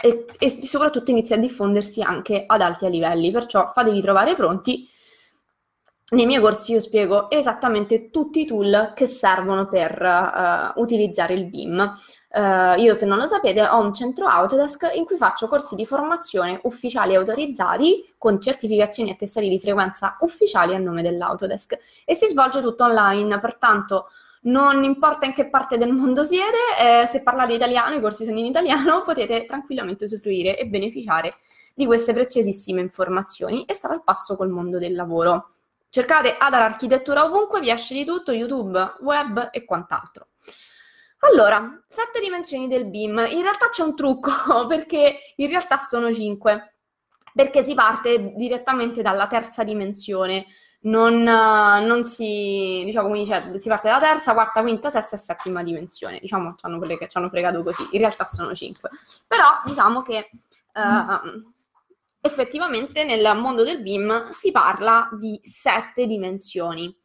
e, 0.00 0.26
e 0.38 0.50
soprattutto 0.50 1.10
inizia 1.10 1.36
a 1.36 1.38
diffondersi 1.38 2.02
anche 2.02 2.44
ad 2.46 2.60
alti 2.60 2.88
livelli. 2.90 3.30
Perciò 3.30 3.66
fatevi 3.66 4.00
trovare 4.00 4.34
pronti. 4.34 4.88
Nei 6.10 6.26
miei 6.26 6.40
corsi 6.40 6.72
io 6.72 6.80
spiego 6.80 7.30
esattamente 7.30 8.10
tutti 8.10 8.40
i 8.40 8.46
tool 8.46 8.92
che 8.96 9.06
servono 9.06 9.68
per 9.68 10.02
uh, 10.02 10.80
utilizzare 10.80 11.34
il 11.34 11.46
BIM. 11.46 11.92
Uh, 12.32 12.78
io, 12.78 12.94
se 12.94 13.06
non 13.06 13.18
lo 13.18 13.26
sapete, 13.26 13.60
ho 13.66 13.80
un 13.80 13.92
centro 13.92 14.28
Autodesk 14.28 14.90
in 14.94 15.04
cui 15.04 15.16
faccio 15.16 15.48
corsi 15.48 15.74
di 15.74 15.84
formazione 15.84 16.60
ufficiali 16.62 17.16
autorizzati 17.16 18.14
con 18.16 18.40
certificazioni 18.40 19.10
e 19.10 19.16
testati 19.16 19.48
di 19.48 19.58
frequenza 19.58 20.16
ufficiali 20.20 20.72
a 20.72 20.78
nome 20.78 21.02
dell'Autodesk 21.02 21.76
e 22.04 22.14
si 22.14 22.26
svolge 22.28 22.60
tutto 22.60 22.84
online, 22.84 23.40
pertanto 23.40 24.10
non 24.42 24.84
importa 24.84 25.26
in 25.26 25.32
che 25.32 25.48
parte 25.48 25.76
del 25.76 25.90
mondo 25.90 26.22
siete, 26.22 26.56
eh, 26.78 27.06
se 27.08 27.24
parlate 27.24 27.54
italiano, 27.54 27.96
i 27.96 28.00
corsi 28.00 28.24
sono 28.24 28.38
in 28.38 28.46
italiano, 28.46 29.02
potete 29.04 29.44
tranquillamente 29.44 30.04
usufruire 30.04 30.56
e 30.56 30.66
beneficiare 30.66 31.34
di 31.74 31.84
queste 31.84 32.12
preziosissime 32.12 32.80
informazioni 32.80 33.64
e 33.64 33.74
stare 33.74 33.94
al 33.94 34.04
passo 34.04 34.36
col 34.36 34.50
mondo 34.50 34.78
del 34.78 34.94
lavoro. 34.94 35.50
Cercate 35.88 36.36
Adar 36.38 36.62
Architettura 36.62 37.24
ovunque, 37.24 37.58
vi 37.58 37.70
esce 37.70 37.94
di 37.94 38.04
tutto, 38.04 38.30
YouTube, 38.30 38.98
web 39.00 39.48
e 39.50 39.64
quant'altro. 39.64 40.28
Allora, 41.20 41.82
sette 41.86 42.20
dimensioni 42.20 42.66
del 42.66 42.86
BIM. 42.86 43.26
In 43.30 43.42
realtà 43.42 43.68
c'è 43.68 43.82
un 43.82 43.94
trucco, 43.94 44.30
perché 44.66 45.34
in 45.36 45.48
realtà 45.48 45.76
sono 45.76 46.12
cinque, 46.12 46.76
perché 47.34 47.62
si 47.62 47.74
parte 47.74 48.32
direttamente 48.36 49.02
dalla 49.02 49.26
terza 49.26 49.62
dimensione. 49.64 50.46
non, 50.82 51.22
non 51.22 52.04
si, 52.04 52.82
diciamo, 52.86 53.08
come 53.08 53.20
dice, 53.20 53.58
si 53.58 53.68
parte 53.68 53.88
dalla 53.88 54.00
terza, 54.00 54.32
quarta, 54.32 54.62
quinta, 54.62 54.88
sesta 54.88 55.16
e 55.16 55.18
settima 55.18 55.62
dimensione. 55.62 56.18
Diciamo, 56.20 56.56
hanno 56.62 56.78
quelle 56.78 56.96
che 56.96 57.08
ci 57.08 57.18
hanno 57.18 57.28
fregato 57.28 57.62
così. 57.62 57.86
In 57.92 57.98
realtà 57.98 58.24
sono 58.24 58.54
cinque. 58.54 58.88
Però 59.26 59.60
diciamo 59.66 60.00
che 60.00 60.30
uh, 60.72 61.52
effettivamente 62.22 63.04
nel 63.04 63.36
mondo 63.36 63.62
del 63.62 63.82
BIM 63.82 64.30
si 64.30 64.50
parla 64.52 65.10
di 65.12 65.38
sette 65.42 66.06
dimensioni. 66.06 66.96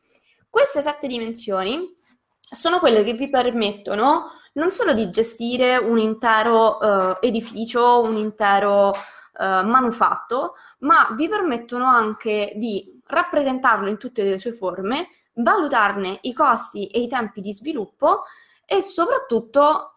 Queste 0.49 0.81
sette 0.81 1.07
dimensioni 1.07 1.94
sono 2.55 2.79
quelle 2.79 3.03
che 3.03 3.13
vi 3.13 3.29
permettono 3.29 4.31
non 4.53 4.71
solo 4.71 4.93
di 4.93 5.09
gestire 5.09 5.77
un 5.77 5.97
intero 5.97 6.77
uh, 6.77 7.17
edificio, 7.19 8.01
un 8.01 8.15
intero 8.15 8.89
uh, 8.89 8.93
manufatto, 9.37 10.55
ma 10.79 11.09
vi 11.15 11.27
permettono 11.27 11.85
anche 11.85 12.53
di 12.55 13.01
rappresentarlo 13.05 13.89
in 13.89 13.97
tutte 13.97 14.23
le 14.23 14.37
sue 14.37 14.53
forme, 14.53 15.09
valutarne 15.33 16.19
i 16.21 16.33
costi 16.33 16.87
e 16.87 17.01
i 17.01 17.07
tempi 17.07 17.41
di 17.41 17.53
sviluppo 17.53 18.23
e 18.65 18.81
soprattutto 18.81 19.91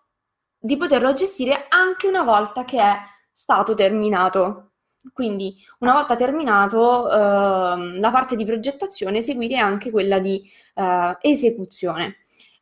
di 0.58 0.76
poterlo 0.76 1.12
gestire 1.12 1.66
anche 1.68 2.08
una 2.08 2.22
volta 2.22 2.64
che 2.64 2.80
è 2.80 2.96
stato 3.34 3.74
terminato. 3.74 4.64
Quindi 5.12 5.56
una 5.78 5.92
volta 5.92 6.16
terminato 6.16 7.08
eh, 7.10 7.98
la 7.98 8.10
parte 8.10 8.34
di 8.36 8.44
progettazione, 8.44 9.22
seguire 9.22 9.56
anche 9.56 9.90
quella 9.90 10.18
di 10.18 10.42
eh, 10.74 11.16
esecuzione. 11.20 12.16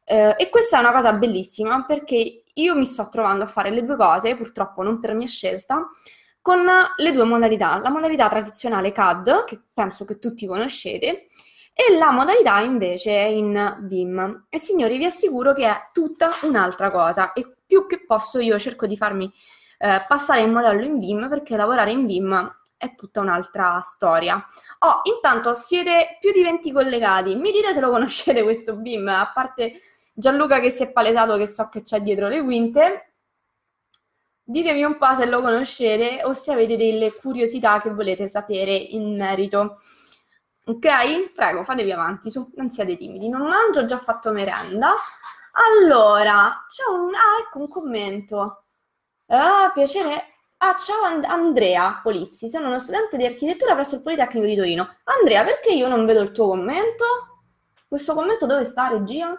Eh, 0.09 0.35
e 0.39 0.49
questa 0.51 0.77
è 0.77 0.81
una 0.81 0.93
cosa 0.93 1.13
bellissima 1.13 1.85
perché 1.85 2.45
io 2.55 2.77
mi 2.77 2.87
sto 2.87 3.09
trovando 3.09 3.43
a 3.43 3.49
fare 3.49 3.71
le 3.71 3.85
due 3.85 3.97
cose, 3.97 4.37
purtroppo 4.37 4.83
non 4.83 5.01
per 5.01 5.15
mia 5.15 5.27
scelta, 5.27 5.89
con 6.41 6.65
le 6.97 7.13
due 7.13 7.25
modalità, 7.25 7.79
la 7.79 7.91
modalità 7.91 8.29
tradizionale 8.29 8.93
CAD, 8.93 9.45
che 9.45 9.61
penso 9.75 10.05
che 10.05 10.21
tutti 10.21 10.47
conoscete, 10.47 11.25
e 11.75 11.99
la 11.99 12.13
modalità 12.13 12.61
invece 12.61 13.11
in 13.11 13.79
BIM. 13.81 14.47
E 14.49 14.59
signori, 14.59 14.97
vi 14.97 15.07
assicuro 15.07 15.53
che 15.53 15.67
è 15.69 15.91
tutta 15.93 16.31
un'altra 16.45 16.91
cosa 16.91 17.33
e 17.33 17.57
più 17.67 17.87
che 17.87 18.05
posso 18.07 18.39
io 18.39 18.59
cerco 18.61 18.87
di 18.87 18.97
farmi 18.97 19.31
eh, 19.79 20.05
passare 20.07 20.43
il 20.43 20.51
modello 20.51 20.85
in 20.85 21.01
BIM 21.01 21.29
perché 21.29 21.57
lavorare 21.57 21.91
in 21.91 22.07
BIM 22.07 22.57
è 22.77 22.95
tutta 22.95 23.21
un'altra 23.21 23.81
storia. 23.85 24.43
Oh, 24.79 25.01
intanto 25.03 25.53
siete 25.53 26.17
più 26.21 26.31
di 26.31 26.43
20 26.43 26.71
collegati, 26.71 27.35
mi 27.35 27.51
dite 27.51 27.73
se 27.73 27.81
lo 27.81 27.91
conoscete 27.91 28.45
questo 28.45 28.77
BIM, 28.77 29.09
a 29.09 29.33
parte 29.35 29.81
Gianluca 30.19 30.61
che 30.61 30.71
si 30.71 30.83
è 30.83 30.91
palesato 30.93 31.37
che 31.37 31.47
so 31.47 31.69
che 31.69 31.83
c'è 31.83 32.01
dietro 32.01 32.29
le 32.29 32.43
quinte, 32.43 33.17
Ditemi 34.49 34.85
un 34.85 34.97
po' 34.97 35.13
se 35.17 35.27
lo 35.27 35.41
conoscete 35.41 36.23
o 36.23 36.33
se 36.33 36.53
avete 36.53 36.77
delle 36.77 37.13
curiosità 37.13 37.81
che 37.81 37.91
volete 37.91 38.29
sapere 38.29 38.75
in 38.77 39.17
merito. 39.17 39.77
Ok? 40.67 41.33
Prego, 41.35 41.65
fatevi 41.65 41.91
avanti, 41.91 42.31
su, 42.31 42.49
non 42.55 42.71
siate 42.71 42.97
timidi. 42.97 43.29
Non 43.29 43.43
mangio, 43.43 43.81
ho 43.81 43.85
già 43.87 43.99
fatto 43.99 44.31
merenda. 44.31 44.95
Allora, 45.53 46.65
c'è 46.69 46.85
un... 46.89 47.13
Ah, 47.13 47.41
ecco 47.41 47.59
un 47.59 47.69
commento. 47.69 48.63
Ah, 49.27 49.73
piacere. 49.75 50.27
Ah, 50.59 50.77
ciao 50.79 51.03
And- 51.03 51.25
Andrea 51.25 51.99
Polizzi, 52.01 52.49
sono 52.49 52.69
uno 52.69 52.79
studente 52.79 53.17
di 53.17 53.27
architettura 53.27 53.75
presso 53.75 53.97
il 53.97 54.03
Politecnico 54.03 54.47
di 54.47 54.55
Torino. 54.57 54.97
Andrea, 55.05 55.43
perché 55.45 55.73
io 55.73 55.89
non 55.89 56.07
vedo 56.07 56.21
il 56.21 56.31
tuo 56.31 56.47
commento? 56.47 57.05
Questo 57.89 58.15
commento 58.15 58.47
dove 58.47 58.65
sta, 58.65 58.89
regia? 58.89 59.37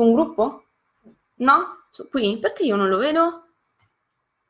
Su 0.00 0.06
un 0.06 0.14
gruppo? 0.14 0.64
No? 1.40 1.84
Su 1.90 2.08
qui? 2.08 2.38
Perché 2.38 2.62
io 2.62 2.74
non 2.74 2.88
lo 2.88 2.96
vedo? 2.96 3.48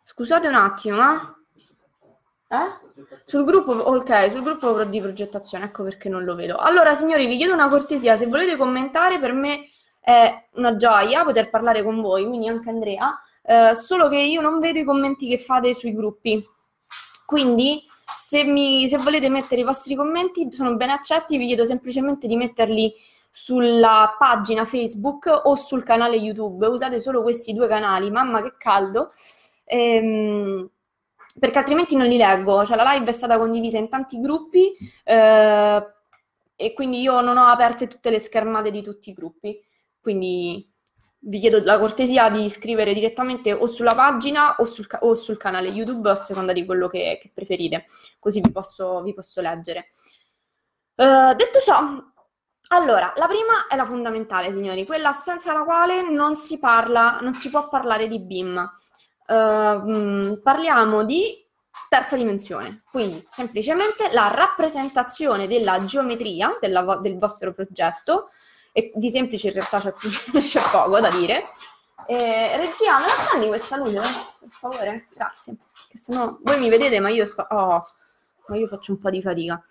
Scusate 0.05 0.47
un 0.47 0.55
attimo, 0.55 1.03
eh? 1.03 2.55
eh? 2.57 3.23
Sul 3.25 3.43
gruppo, 3.43 3.73
ok, 3.73 4.31
sul 4.31 4.43
gruppo 4.43 4.85
di 4.85 5.01
progettazione, 5.01 5.65
ecco 5.65 5.83
perché 5.83 6.09
non 6.09 6.23
lo 6.23 6.37
vedo. 6.37 6.55
Allora, 6.55 6.95
signori, 6.95 7.27
vi 7.27 7.37
chiedo 7.37 7.53
una 7.53 7.67
cortesia, 7.67 8.17
se 8.17 8.27
volete 8.27 8.57
commentare, 8.57 9.19
per 9.19 9.33
me 9.33 9.65
è 9.99 10.47
una 10.53 10.77
gioia 10.77 11.25
poter 11.25 11.51
parlare 11.51 11.83
con 11.83 12.01
voi, 12.01 12.27
quindi 12.27 12.47
anche 12.47 12.71
Andrea, 12.71 13.21
eh, 13.43 13.75
solo 13.75 14.09
che 14.09 14.19
io 14.19 14.41
non 14.41 14.61
vedo 14.61 14.79
i 14.79 14.85
commenti 14.85 15.27
che 15.27 15.39
fate 15.39 15.75
sui 15.75 15.93
gruppi. 15.93 16.41
Quindi, 17.27 17.85
se, 17.89 18.45
mi, 18.45 18.87
se 18.87 18.99
volete 18.99 19.29
mettere 19.29 19.63
i 19.63 19.65
vostri 19.65 19.97
commenti, 19.97 20.47
sono 20.53 20.77
ben 20.77 20.91
accetti, 20.91 21.37
vi 21.39 21.47
chiedo 21.47 21.65
semplicemente 21.65 22.29
di 22.29 22.37
metterli 22.37 22.95
sulla 23.31 24.17
pagina 24.19 24.65
Facebook 24.65 25.27
o 25.45 25.55
sul 25.55 25.85
canale 25.85 26.17
YouTube. 26.17 26.67
Usate 26.67 27.01
solo 27.01 27.23
questi 27.23 27.53
due 27.53 27.69
canali, 27.69 28.11
mamma 28.11 28.43
che 28.43 28.55
caldo 28.59 29.13
ehm, 29.71 30.69
perché 31.39 31.59
altrimenti 31.59 31.97
non 31.97 32.07
li 32.07 32.17
leggo. 32.17 32.65
Cioè, 32.65 32.77
la 32.77 32.93
live 32.93 33.09
è 33.09 33.13
stata 33.13 33.39
condivisa 33.39 33.79
in 33.79 33.89
tanti 33.89 34.21
gruppi 34.21 34.73
eh, 35.05 35.87
e 36.57 36.73
quindi 36.75 37.01
io 37.01 37.21
non 37.21 37.39
ho 37.39 37.47
aperte 37.47 37.87
tutte 37.87 38.11
le 38.11 38.19
schermate 38.19 38.71
di 38.71 38.83
tutti 38.83 39.11
i 39.11 39.13
gruppi. 39.15 39.59
Quindi 40.01 40.69
vi 41.23 41.39
chiedo 41.39 41.61
la 41.63 41.79
cortesia 41.79 42.31
di 42.31 42.49
scrivere 42.49 42.95
direttamente 42.95 43.53
o 43.53 43.67
sulla 43.67 43.95
pagina 43.95 44.57
o 44.57 44.65
sul, 44.65 44.87
o 45.01 45.15
sul 45.15 45.37
canale 45.37 45.69
YouTube 45.69 46.11
a 46.11 46.17
seconda 46.17 46.53
di 46.53 46.65
quello 46.65 46.89
che, 46.89 47.19
che 47.21 47.31
preferite, 47.33 47.85
così 48.19 48.41
vi 48.41 48.51
posso, 48.51 49.03
vi 49.03 49.15
posso 49.15 49.41
leggere. 49.41 49.89
Uh, 50.95 51.35
detto 51.35 51.61
ciò, 51.61 52.10
allora, 52.73 53.13
la 53.17 53.27
prima 53.27 53.67
è 53.69 53.77
la 53.77 53.85
fondamentale, 53.85 54.53
signori, 54.53 54.87
quella 54.87 55.13
senza 55.13 55.53
la 55.53 55.65
quale 55.65 56.09
non 56.09 56.37
si 56.37 56.59
parla, 56.59 57.19
non 57.21 57.35
si 57.35 57.51
può 57.51 57.69
parlare 57.69 58.07
di 58.07 58.21
BIM. 58.21 58.71
Ehm, 59.27 60.41
parliamo 60.43 61.05
di 61.05 61.45
terza 61.89 62.17
dimensione, 62.17 62.83
quindi 62.91 63.27
semplicemente 63.31 64.13
la 64.13 64.31
rappresentazione 64.33 65.49
della 65.49 65.85
geometria 65.85 66.57
della, 66.61 66.97
del 66.97 67.19
vostro 67.19 67.53
progetto, 67.53 68.29
e 68.73 68.93
di 68.95 69.11
semplice 69.11 69.49
in 69.49 69.55
realtà 69.55 69.81
c'è, 69.81 69.93
c'è 70.39 70.61
poco 70.71 71.01
da 71.01 71.11
dire. 71.11 71.43
Eh, 72.07 72.57
regia, 72.57 72.99
me 72.99 73.07
la 73.07 73.27
prendi 73.29 73.49
questa 73.49 73.77
luce, 73.77 74.01
per 74.39 74.49
favore? 74.49 75.09
Grazie. 75.13 75.57
Che 75.89 75.99
sennò 75.99 76.39
voi 76.41 76.59
mi 76.59 76.69
vedete, 76.69 77.01
ma 77.01 77.11
io 77.11 77.27
sto... 77.27 77.47
Oh, 77.51 77.85
ma 78.47 78.57
io 78.57 78.67
faccio 78.67 78.93
un 78.93 78.99
po' 78.99 79.11
di 79.11 79.23
fatica. 79.23 79.63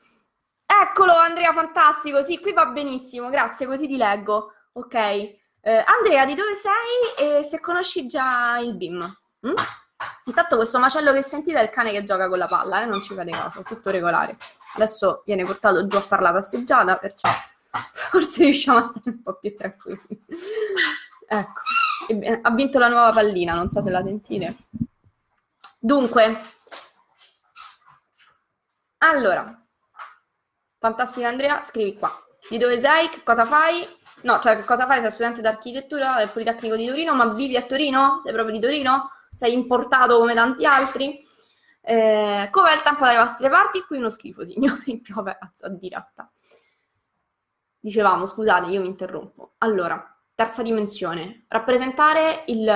Eccolo, 0.71 1.15
Andrea, 1.15 1.51
fantastico. 1.51 2.21
Sì, 2.21 2.39
qui 2.39 2.53
va 2.53 2.67
benissimo, 2.67 3.29
grazie, 3.29 3.65
così 3.65 3.87
ti 3.87 3.97
leggo. 3.97 4.53
Ok. 4.73 4.93
Eh, 4.93 5.39
Andrea, 5.61 6.25
di 6.25 6.35
dove 6.35 6.53
sei 6.53 7.39
e 7.39 7.43
se 7.43 7.59
conosci 7.59 8.05
già 8.05 8.59
il 8.59 8.75
BIM? 8.75 8.99
Mm? 9.47 9.53
Intanto 10.25 10.55
questo 10.57 10.77
macello 10.77 11.11
che 11.11 11.23
sentite 11.23 11.59
è 11.59 11.63
il 11.63 11.69
cane 11.71 11.91
che 11.91 12.03
gioca 12.03 12.29
con 12.29 12.37
la 12.37 12.45
palla, 12.45 12.83
eh? 12.83 12.85
non 12.85 13.01
ci 13.01 13.15
fate 13.15 13.31
caso, 13.31 13.63
tutto 13.63 13.89
regolare. 13.89 14.35
Adesso 14.75 15.23
viene 15.25 15.43
portato 15.43 15.87
giù 15.87 15.97
a 15.97 16.01
fare 16.01 16.21
la 16.21 16.31
passeggiata, 16.31 16.97
perciò 16.97 17.29
forse 18.11 18.43
riusciamo 18.43 18.77
a 18.77 18.83
stare 18.83 19.09
un 19.09 19.23
po' 19.23 19.33
più 19.39 19.55
tranquilli. 19.55 20.25
ecco, 21.27 21.61
ha 22.41 22.51
vinto 22.51 22.77
la 22.77 22.87
nuova 22.87 23.09
pallina, 23.09 23.55
non 23.55 23.69
so 23.69 23.81
se 23.81 23.89
la 23.89 24.03
sentite. 24.03 24.55
Dunque, 25.79 26.39
allora, 28.99 29.58
fantastica 30.79 31.27
Andrea, 31.27 31.61
scrivi 31.63 31.97
qua. 31.97 32.11
Di 32.49 32.57
dove 32.57 32.79
sei? 32.79 33.09
Che 33.09 33.21
cosa 33.23 33.45
fai? 33.45 33.85
No, 34.23 34.39
cioè 34.39 34.55
che 34.55 34.63
cosa 34.63 34.85
fai? 34.85 35.01
Sei 35.01 35.11
studente 35.11 35.41
d'architettura 35.41 36.15
del 36.17 36.29
Politecnico 36.29 36.75
di 36.75 36.87
Torino, 36.87 37.13
ma 37.13 37.27
vivi 37.33 37.55
a 37.57 37.63
Torino? 37.63 38.21
Sei 38.23 38.33
proprio 38.33 38.55
di 38.55 38.61
Torino? 38.61 39.11
sei 39.33 39.53
importato 39.53 40.17
come 40.17 40.33
tanti 40.33 40.65
altri. 40.65 41.21
Eh, 41.81 42.49
com'è 42.51 42.73
il 42.73 42.81
tempo 42.81 43.05
dalle 43.05 43.19
vostre 43.19 43.49
parti? 43.49 43.81
Qui 43.81 43.97
uno 43.97 44.09
schifo, 44.09 44.45
signori, 44.45 44.99
piove 45.01 45.37
a 45.39 45.69
diretta. 45.69 46.29
Dicevamo, 47.79 48.25
scusate, 48.25 48.69
io 48.69 48.81
mi 48.81 48.87
interrompo. 48.87 49.53
Allora, 49.59 50.13
terza 50.35 50.61
dimensione, 50.61 51.45
rappresentare 51.47 52.43
il, 52.47 52.69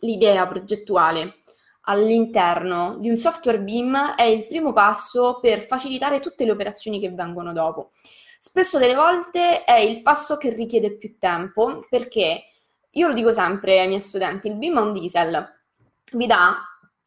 l'idea 0.00 0.46
progettuale 0.46 1.42
all'interno 1.88 2.96
di 2.98 3.10
un 3.10 3.16
software 3.16 3.60
BIM 3.60 4.14
è 4.14 4.22
il 4.22 4.46
primo 4.46 4.72
passo 4.72 5.38
per 5.40 5.62
facilitare 5.62 6.20
tutte 6.20 6.44
le 6.44 6.50
operazioni 6.52 7.00
che 7.00 7.10
vengono 7.10 7.52
dopo. 7.52 7.90
Spesso 8.38 8.78
delle 8.78 8.94
volte 8.94 9.64
è 9.64 9.78
il 9.78 10.02
passo 10.02 10.36
che 10.36 10.50
richiede 10.50 10.96
più 10.96 11.16
tempo 11.18 11.84
perché 11.88 12.44
io 12.90 13.08
lo 13.08 13.14
dico 13.14 13.32
sempre 13.32 13.80
ai 13.80 13.88
miei 13.88 14.00
studenti, 14.00 14.48
il 14.48 14.56
BIM 14.56 14.78
è 14.78 14.80
un 14.80 14.92
diesel, 14.92 15.54
vi 16.12 16.26
dà 16.26 16.56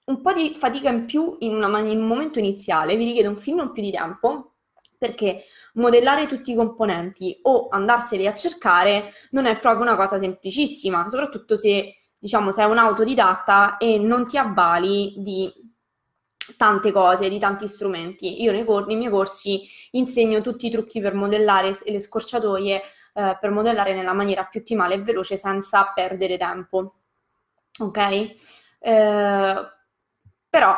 un 0.05 0.21
po' 0.21 0.33
di 0.33 0.53
fatica 0.55 0.89
in 0.89 1.05
più 1.05 1.35
in, 1.39 1.55
una, 1.55 1.79
in 1.79 1.99
un 1.99 2.07
momento 2.07 2.39
iniziale, 2.39 2.95
vi 2.95 3.05
richiede 3.05 3.27
un 3.27 3.37
film 3.37 3.71
più 3.71 3.81
di 3.81 3.91
tempo, 3.91 4.55
perché 4.97 5.45
modellare 5.73 6.27
tutti 6.27 6.51
i 6.51 6.55
componenti 6.55 7.39
o 7.43 7.69
andarseli 7.69 8.27
a 8.27 8.35
cercare 8.35 9.13
non 9.31 9.45
è 9.45 9.59
proprio 9.59 9.83
una 9.83 9.95
cosa 9.95 10.19
semplicissima, 10.19 11.07
soprattutto 11.09 11.55
se 11.55 11.98
diciamo 12.19 12.51
sei 12.51 12.69
un 12.69 12.77
autodidatta 12.77 13.77
e 13.77 13.97
non 13.97 14.27
ti 14.27 14.37
avvali 14.37 15.13
di 15.17 15.51
tante 16.57 16.91
cose, 16.91 17.29
di 17.29 17.39
tanti 17.39 17.67
strumenti. 17.67 18.41
Io 18.41 18.51
nei, 18.51 18.65
cor- 18.65 18.85
nei 18.87 18.95
miei 18.95 19.11
corsi 19.11 19.67
insegno 19.91 20.41
tutti 20.41 20.67
i 20.67 20.69
trucchi 20.69 20.99
per 20.99 21.13
modellare 21.13 21.77
e 21.83 21.91
le 21.91 21.99
scorciatoie 21.99 22.81
eh, 23.13 23.37
per 23.39 23.49
modellare 23.51 23.95
nella 23.95 24.13
maniera 24.13 24.45
più 24.45 24.59
ottimale 24.59 24.95
e 24.95 25.01
veloce 25.01 25.37
senza 25.37 25.91
perdere 25.93 26.37
tempo. 26.37 26.95
Ok? 27.79 27.97
Eh, 28.79 29.67
però 30.49 30.75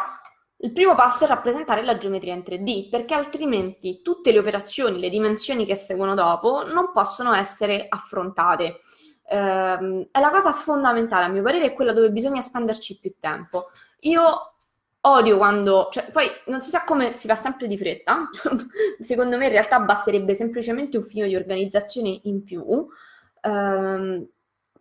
il 0.64 0.74
primo 0.74 0.94
passo 0.94 1.24
è 1.24 1.28
rappresentare 1.28 1.84
la 1.84 1.98
geometria 1.98 2.36
in 2.36 2.44
3D, 2.44 2.90
perché 2.90 3.16
altrimenti 3.16 4.02
tutte 4.04 4.32
le 4.32 4.40
operazioni, 4.40 5.00
le 5.00 5.10
dimensioni 5.10 5.66
che 5.66 5.76
seguono 5.76 6.14
dopo 6.14 6.64
non 6.64 6.92
possono 6.92 7.34
essere 7.34 7.88
affrontate. 7.90 8.80
Eh, 9.32 10.08
è 10.12 10.20
la 10.20 10.30
cosa 10.30 10.52
fondamentale, 10.52 11.24
a 11.24 11.30
mio 11.30 11.42
parere, 11.42 11.68
è 11.68 11.74
quella 11.74 11.94
dove 11.94 12.12
bisogna 12.12 12.42
spenderci 12.42 13.00
più 13.00 13.14
tempo. 13.18 13.72
Io 14.02 14.54
odio 15.00 15.38
quando, 15.38 15.88
cioè, 15.90 16.12
poi 16.12 16.28
non 16.48 16.60
si 16.60 16.70
sa 16.70 16.84
come 16.84 17.16
si 17.16 17.28
va 17.28 17.36
sempre 17.36 17.68
di 17.68 17.78
fretta, 17.78 18.30
secondo 19.00 19.38
me 19.38 19.46
in 19.46 19.52
realtà 19.52 19.80
basterebbe 19.80 20.34
semplicemente 20.36 20.98
un 20.98 21.04
filo 21.04 21.28
di 21.28 21.36
organizzazione 21.36 22.20
in 22.24 22.44
più, 22.44 22.86
ehm, 23.42 24.28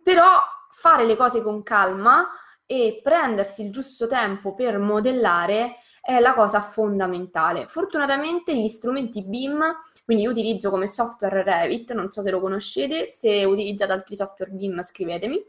però 0.03 0.37
fare 0.71 1.05
le 1.05 1.15
cose 1.15 1.41
con 1.41 1.63
calma 1.63 2.27
e 2.65 2.99
prendersi 3.01 3.63
il 3.63 3.71
giusto 3.71 4.07
tempo 4.07 4.53
per 4.53 4.77
modellare 4.79 5.77
è 6.01 6.19
la 6.19 6.33
cosa 6.33 6.61
fondamentale. 6.61 7.67
Fortunatamente 7.67 8.55
gli 8.55 8.67
strumenti 8.67 9.23
BIM, 9.23 9.61
quindi 10.03 10.23
io 10.23 10.31
utilizzo 10.31 10.71
come 10.71 10.87
software 10.87 11.43
Revit, 11.43 11.93
non 11.93 12.09
so 12.09 12.23
se 12.23 12.31
lo 12.31 12.39
conoscete, 12.39 13.05
se 13.05 13.45
utilizzate 13.45 13.91
altri 13.91 14.15
software 14.15 14.51
BIM 14.51 14.81
scrivetemi, 14.81 15.39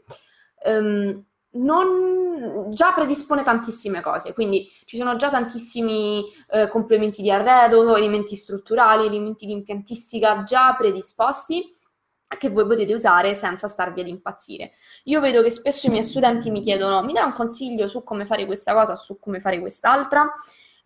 um, 0.65 1.23
non, 1.55 2.71
già 2.71 2.93
predispone 2.93 3.43
tantissime 3.43 4.01
cose, 4.01 4.33
quindi 4.33 4.69
ci 4.85 4.97
sono 4.97 5.15
già 5.15 5.29
tantissimi 5.29 6.23
eh, 6.49 6.67
complementi 6.67 7.21
di 7.21 7.31
arredo, 7.31 7.95
elementi 7.95 8.35
strutturali, 8.35 9.07
elementi 9.07 9.45
di 9.45 9.51
impiantistica 9.51 10.43
già 10.43 10.75
predisposti 10.75 11.71
che 12.37 12.49
voi 12.49 12.65
potete 12.65 12.93
usare 12.93 13.35
senza 13.35 13.67
starvi 13.67 14.01
ad 14.01 14.07
impazzire. 14.07 14.73
Io 15.05 15.19
vedo 15.19 15.41
che 15.41 15.49
spesso 15.49 15.87
i 15.87 15.89
miei 15.89 16.03
studenti 16.03 16.49
mi 16.49 16.61
chiedono 16.61 17.03
mi 17.03 17.13
dai 17.13 17.23
un 17.25 17.33
consiglio 17.33 17.87
su 17.87 18.03
come 18.03 18.25
fare 18.25 18.45
questa 18.45 18.73
cosa 18.73 18.95
su 18.95 19.19
come 19.19 19.39
fare 19.39 19.59
quest'altra? 19.59 20.31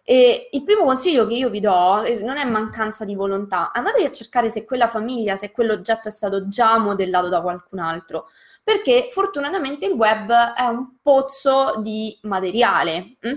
E 0.10 0.48
il 0.54 0.64
primo 0.64 0.86
consiglio 0.86 1.28
che 1.28 1.34
io 1.34 1.50
vi 1.50 1.60
do 1.60 2.02
eh, 2.02 2.24
non 2.24 2.38
è 2.38 2.46
mancanza 2.46 3.04
di 3.04 3.14
volontà, 3.14 3.74
andate 3.74 4.06
a 4.06 4.12
cercare 4.12 4.50
se 4.50 4.64
quella 4.64 4.88
famiglia, 4.88 5.36
se 5.36 5.52
quell'oggetto 5.52 6.08
è 6.08 6.12
stato 6.12 6.48
già 6.48 6.78
modellato 6.78 7.28
da 7.28 7.42
qualcun 7.42 7.80
altro, 7.80 8.30
perché 8.64 9.10
fortunatamente 9.12 9.86
il 9.86 9.92
web 9.92 10.32
è 10.32 10.64
un 10.64 11.00
pozzo 11.02 11.82
di 11.82 12.18
materiale 12.22 13.18
hm? 13.20 13.34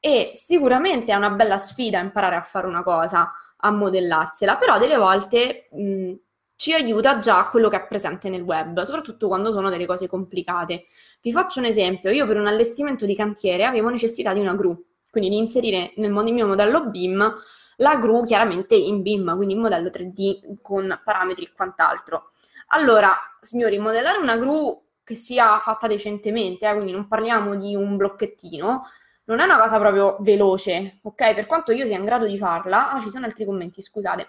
e 0.00 0.32
sicuramente 0.34 1.12
è 1.12 1.14
una 1.14 1.28
bella 1.28 1.58
sfida 1.58 1.98
imparare 2.00 2.36
a 2.36 2.42
fare 2.42 2.66
una 2.66 2.82
cosa, 2.82 3.30
a 3.58 3.70
modellarsela, 3.70 4.56
però 4.56 4.78
delle 4.78 4.96
volte 4.96 5.68
mh, 5.72 6.12
ci 6.58 6.74
aiuta 6.74 7.20
già 7.20 7.46
quello 7.50 7.68
che 7.68 7.76
è 7.76 7.86
presente 7.86 8.28
nel 8.28 8.42
web, 8.42 8.82
soprattutto 8.82 9.28
quando 9.28 9.52
sono 9.52 9.70
delle 9.70 9.86
cose 9.86 10.08
complicate. 10.08 10.86
Vi 11.22 11.30
faccio 11.30 11.60
un 11.60 11.66
esempio, 11.66 12.10
io 12.10 12.26
per 12.26 12.36
un 12.36 12.48
allestimento 12.48 13.06
di 13.06 13.14
cantiere 13.14 13.64
avevo 13.64 13.90
necessità 13.90 14.32
di 14.32 14.40
una 14.40 14.54
gru, 14.56 14.76
quindi 15.08 15.30
di 15.30 15.36
inserire 15.36 15.92
nel 15.98 16.10
mio 16.10 16.48
modello 16.48 16.86
BIM 16.86 17.36
la 17.76 17.94
gru 17.94 18.24
chiaramente 18.24 18.74
in 18.74 19.02
BIM, 19.02 19.36
quindi 19.36 19.54
in 19.54 19.60
modello 19.60 19.88
3D 19.88 20.56
con 20.60 21.00
parametri 21.04 21.44
e 21.44 21.52
quant'altro. 21.54 22.28
Allora, 22.70 23.14
signori, 23.40 23.78
modellare 23.78 24.18
una 24.18 24.36
gru 24.36 24.82
che 25.04 25.14
sia 25.14 25.60
fatta 25.60 25.86
decentemente, 25.86 26.68
eh, 26.68 26.72
quindi 26.72 26.90
non 26.90 27.06
parliamo 27.06 27.54
di 27.54 27.76
un 27.76 27.96
blocchettino, 27.96 28.84
non 29.26 29.38
è 29.38 29.44
una 29.44 29.60
cosa 29.60 29.78
proprio 29.78 30.16
veloce, 30.22 30.98
ok? 31.02 31.34
Per 31.34 31.46
quanto 31.46 31.70
io 31.70 31.86
sia 31.86 31.96
in 31.96 32.04
grado 32.04 32.26
di 32.26 32.36
farla, 32.36 32.90
ah, 32.90 33.00
ci 33.00 33.10
sono 33.10 33.26
altri 33.26 33.44
commenti, 33.44 33.80
scusate. 33.80 34.26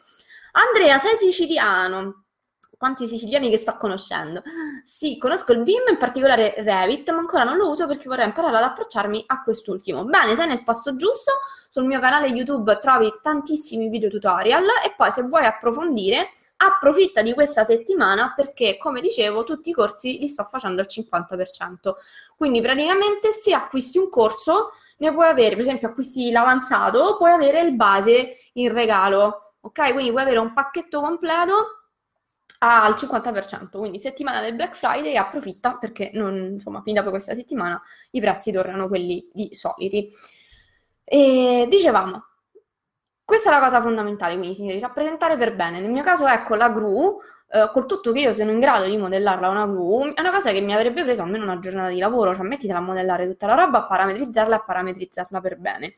Andrea, 0.60 0.98
sei 0.98 1.16
siciliano? 1.16 2.26
Quanti 2.78 3.08
siciliani 3.08 3.50
che 3.50 3.58
sto 3.58 3.78
conoscendo? 3.78 4.42
Sì, 4.84 5.18
conosco 5.18 5.54
il 5.54 5.64
BIM, 5.64 5.84
in 5.90 5.98
particolare 5.98 6.54
Revit, 6.58 7.10
ma 7.12 7.20
ancora 7.20 7.46
non 7.46 7.56
lo 7.56 7.70
uso 7.70 7.88
perché 7.88 8.10
vorrei 8.10 8.26
imparare 8.26 8.58
ad 8.58 8.64
approcciarmi 8.64 9.24
a 9.28 9.42
quest'ultimo. 9.42 10.04
Bene, 10.04 10.36
sei 10.36 10.48
nel 10.48 10.66
posto 10.66 10.98
giusto, 10.98 11.32
sul 11.70 11.86
mio 11.86 12.02
canale 12.02 12.28
YouTube 12.28 12.78
trovi 12.80 13.10
tantissimi 13.22 13.88
video 13.88 14.10
tutorial 14.10 14.66
e 14.84 14.94
poi 14.98 15.12
se 15.12 15.22
vuoi 15.24 15.46
approfondire 15.46 16.32
approfitta 16.58 17.22
di 17.22 17.34
questa 17.34 17.64
settimana 17.64 18.34
perché, 18.36 18.78
come 18.78 19.00
dicevo, 19.00 19.46
tutti 19.46 19.70
i 19.70 19.74
corsi 19.74 20.20
li 20.20 20.28
sto 20.28 20.44
facendo 20.44 20.82
al 20.82 20.88
50%. 20.90 21.94
Quindi 22.36 22.60
praticamente 22.60 23.32
se 23.32 23.54
acquisti 23.54 23.98
un 23.98 24.10
corso 24.10 24.72
ne 24.98 25.14
puoi 25.14 25.28
avere, 25.28 25.52
per 25.52 25.60
esempio 25.60 25.88
acquisti 25.88 26.32
l'avanzato, 26.32 27.16
puoi 27.16 27.32
avere 27.32 27.62
il 27.62 27.76
base 27.76 28.36
in 28.54 28.74
regalo 28.74 29.49
ok? 29.62 29.92
Quindi 29.92 30.12
puoi 30.12 30.24
avere 30.24 30.40
un 30.40 30.54
pacchetto 30.54 31.02
completo 31.02 31.54
al 32.60 32.94
50%, 32.94 33.78
quindi 33.78 34.00
settimana 34.00 34.42
del 34.42 34.56
Black 34.56 34.76
Friday 34.76 35.16
approfitta 35.16 35.78
perché 35.78 36.12
non, 36.14 36.36
insomma, 36.36 36.82
fin 36.82 36.96
dopo 36.96 37.10
questa 37.10 37.34
settimana 37.34 37.82
i 38.12 38.20
prezzi 38.20 38.52
tornano 38.52 38.88
quelli 38.88 39.30
di 39.32 39.54
soliti. 39.54 40.10
E 41.04 41.68
dicevamo, 41.70 42.24
questa 43.24 43.50
è 43.50 43.54
la 43.54 43.60
cosa 43.60 43.82
fondamentale, 43.82 44.38
quindi 44.38 44.56
signori, 44.56 44.80
rappresentare 44.80 45.38
per 45.38 45.56
bene. 45.56 45.80
Nel 45.80 45.92
mio 45.92 46.04
caso, 46.04 46.28
ecco, 46.28 46.56
la 46.56 46.70
gru, 46.70 47.20
eh, 47.52 47.70
col 47.72 47.86
tutto 47.86 48.12
che 48.12 48.20
io 48.22 48.34
sono 48.34 48.52
in 48.52 48.60
grado 48.60 48.86
di 48.86 48.98
modellarla 48.98 49.50
una 49.50 49.68
gru, 49.68 50.14
è 50.14 50.20
una 50.20 50.32
cosa 50.32 50.52
che 50.52 50.62
mi 50.62 50.74
avrebbe 50.74 51.04
preso 51.04 51.22
almeno 51.22 51.44
una 51.44 51.60
giornata 51.60 51.90
di 51.90 52.00
lavoro, 52.00 52.34
cioè 52.34 52.46
mettitela 52.46 52.80
a 52.80 52.82
modellare 52.82 53.28
tutta 53.28 53.48
la 53.48 53.54
roba, 53.54 53.80
a 53.80 53.86
parametrizzarla 53.86 54.56
e 54.56 54.58
a 54.58 54.64
parametrizzarla 54.64 55.42
per 55.42 55.58
bene. 55.58 55.96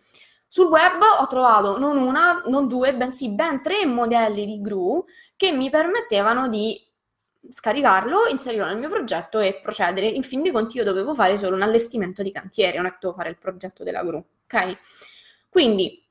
Sul 0.54 0.68
web 0.68 1.02
ho 1.02 1.28
trovato 1.28 1.80
non 1.80 1.96
una, 1.96 2.44
non 2.48 2.68
due, 2.68 2.94
bensì 2.94 3.30
ben 3.30 3.62
tre 3.62 3.86
modelli 3.86 4.46
di 4.46 4.60
GRU 4.60 5.06
che 5.38 5.54
mi 5.54 5.70
permettevano 5.70 6.50
di 6.50 6.78
scaricarlo, 7.50 8.28
inserirlo 8.30 8.66
nel 8.66 8.78
mio 8.78 8.90
progetto 8.90 9.40
e 9.40 9.62
procedere. 9.62 10.08
In 10.08 10.24
fin 10.24 10.42
dei 10.42 10.52
conti 10.52 10.76
io 10.76 10.84
dovevo 10.84 11.14
fare 11.14 11.38
solo 11.38 11.56
un 11.56 11.62
allestimento 11.62 12.22
di 12.22 12.34
cantiere, 12.34 12.76
non 12.76 12.88
è 12.88 12.90
che 12.90 12.98
dovevo 13.00 13.18
fare 13.18 13.30
il 13.30 13.38
progetto 13.38 13.86
della 13.86 14.04
GRU, 14.04 14.22
ok? 14.44 14.78
Quindi 15.48 16.06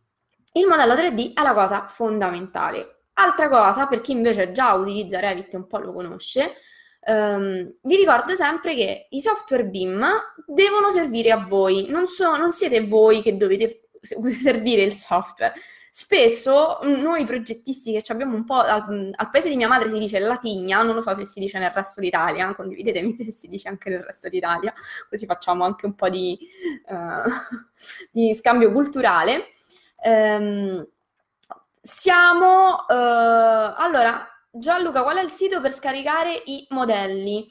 il 0.55 0.66
modello 0.66 0.94
3D 0.94 1.35
è 1.35 1.42
la 1.42 1.53
cosa 1.53 1.87
fondamentale. 1.87 3.00
Altra 3.12 3.46
cosa, 3.50 3.88
per 3.88 4.00
chi 4.00 4.12
invece 4.12 4.53
già 4.53 4.72
utilizza 4.72 5.20
Revit 5.20 5.53
e 5.53 5.57
un 5.59 5.66
po' 5.66 5.81
lo 5.81 5.92
conosce, 5.92 6.55
Um, 7.03 7.76
vi 7.85 7.96
ricordo 7.96 8.35
sempre 8.35 8.74
che 8.74 9.07
i 9.09 9.22
software 9.22 9.64
BIM 9.64 10.07
devono 10.46 10.90
servire 10.90 11.31
a 11.31 11.42
voi, 11.48 11.87
non, 11.88 12.09
so, 12.09 12.37
non 12.37 12.53
siete 12.53 12.83
voi 12.83 13.22
che 13.22 13.38
dovete 13.38 13.89
servire 14.00 14.82
il 14.82 14.94
software. 14.94 15.54
Spesso 15.92 16.78
mm, 16.84 17.00
noi 17.00 17.24
progettisti 17.24 17.92
che 17.92 18.12
abbiamo 18.12 18.36
un 18.36 18.44
po' 18.44 18.60
al, 18.60 19.12
al, 19.12 19.30
paese 19.30 19.48
di 19.48 19.56
mia 19.56 19.66
madre 19.66 19.90
si 19.90 19.98
dice 19.98 20.20
latigna, 20.20 20.82
non 20.82 20.94
lo 20.94 21.00
so 21.00 21.12
se 21.14 21.24
si 21.24 21.40
dice 21.40 21.58
nel 21.58 21.72
resto 21.72 22.00
d'Italia, 22.00 22.54
condividetemi 22.54 23.16
se 23.18 23.32
si 23.32 23.48
dice 23.48 23.68
anche 23.68 23.90
nel 23.90 24.02
resto 24.02 24.28
d'Italia, 24.28 24.72
così 25.08 25.26
facciamo 25.26 25.64
anche 25.64 25.86
un 25.86 25.94
po' 25.96 26.08
di, 26.08 26.38
uh, 26.86 27.28
di 28.12 28.34
scambio 28.36 28.70
culturale. 28.70 29.48
Um, 30.02 30.86
siamo 31.80 32.84
uh, 32.88 33.74
allora 33.76 34.26
Gianluca, 34.52 35.02
qual 35.02 35.16
è 35.16 35.22
il 35.22 35.30
sito 35.30 35.60
per 35.60 35.72
scaricare 35.72 36.40
i 36.44 36.66
modelli? 36.70 37.50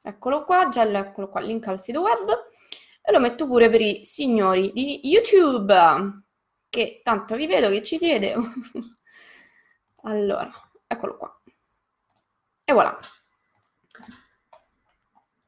eccolo 0.00 0.44
qua, 0.44 0.68
già 0.68 0.84
eccolo 0.84 1.28
qua, 1.28 1.40
link 1.40 1.66
al 1.68 1.80
sito 1.80 2.00
web, 2.02 2.28
e 3.02 3.12
lo 3.12 3.20
metto 3.20 3.46
pure 3.46 3.70
per 3.70 3.80
i 3.80 4.04
signori 4.04 4.72
di 4.72 5.00
YouTube, 5.04 5.74
che 6.68 7.00
tanto 7.02 7.34
vi 7.36 7.46
vedo 7.46 7.68
che 7.68 7.82
ci 7.82 7.98
siete. 7.98 8.34
allora, 10.02 10.50
eccolo 10.86 11.16
qua. 11.16 11.40
E 12.64 12.72
voilà. 12.72 12.98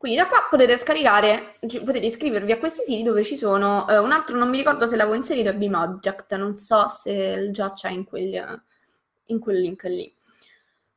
Quindi 0.04 0.20
da 0.20 0.28
qua 0.28 0.46
potete 0.50 0.76
scaricare, 0.76 1.56
potete 1.60 2.04
iscrivervi 2.04 2.52
a 2.52 2.58
questi 2.58 2.82
siti 2.84 3.02
dove 3.02 3.24
ci 3.24 3.38
sono, 3.38 3.88
eh, 3.88 3.96
un 3.96 4.12
altro 4.12 4.36
non 4.36 4.50
mi 4.50 4.58
ricordo 4.58 4.86
se 4.86 4.96
l'avevo 4.96 5.16
inserito 5.16 5.48
è 5.48 5.54
BeamObject, 5.54 6.34
non 6.34 6.56
so 6.56 6.88
se 6.88 7.48
già 7.50 7.72
c'è 7.72 7.88
in 7.88 8.04
quel, 8.04 8.62
in 9.24 9.40
quel 9.40 9.58
link 9.58 9.84
lì. 9.84 10.14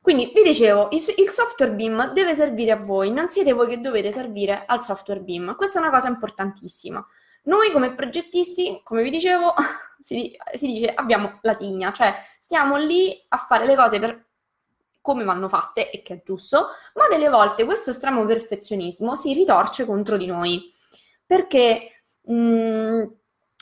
Quindi 0.02 0.34
vi 0.36 0.43
dicevo, 0.43 0.89
il, 0.91 1.02
il, 1.20 1.30
software 1.30 1.72
BIM 1.72 2.12
deve 2.12 2.36
servire 2.36 2.72
a 2.72 2.76
voi, 2.76 3.10
non 3.10 3.30
siete 3.30 3.54
voi 3.54 3.70
che 3.70 3.80
dovete 3.80 4.12
servire 4.12 4.65
al 4.65 4.84
software 4.84 5.22
BIM. 5.22 5.56
Questa 5.56 5.80
è 5.80 5.82
una 5.82 5.91
cosa 5.91 6.10
importantissima. 6.10 7.02
Noi 7.43 7.72
come 7.72 7.93
progettisti, 7.93 8.82
come 8.84 9.04
vi 9.04 9.10
dicevo, 9.10 9.54
si, 10.04 10.38
si 10.54 10.67
dice 10.67 10.93
abbiamo 10.93 11.39
la 11.43 11.56
tigna, 11.56 11.93
cioè 11.93 12.13
stiamo 12.41 12.76
lì 12.76 13.17
a 13.30 13.38
fare 13.38 13.65
le 13.65 13.76
cose 13.78 14.00
per 14.00 14.26
come 15.08 15.24
vanno 15.24 15.48
fatte 15.48 15.89
e 15.89 16.04
che 16.04 16.15
è 16.15 16.22
giusto, 16.26 16.67
ma 16.96 17.08
delle 17.08 17.30
volte 17.30 17.63
questo 17.63 17.91
estremo 17.91 18.26
perfezionismo 18.26 19.15
si 19.15 19.32
ritorce 19.32 19.86
contro 19.86 20.17
di 20.17 20.26
noi. 20.26 20.74
perché 21.26 22.02
mh, 22.24 22.34
mm, 22.34 23.04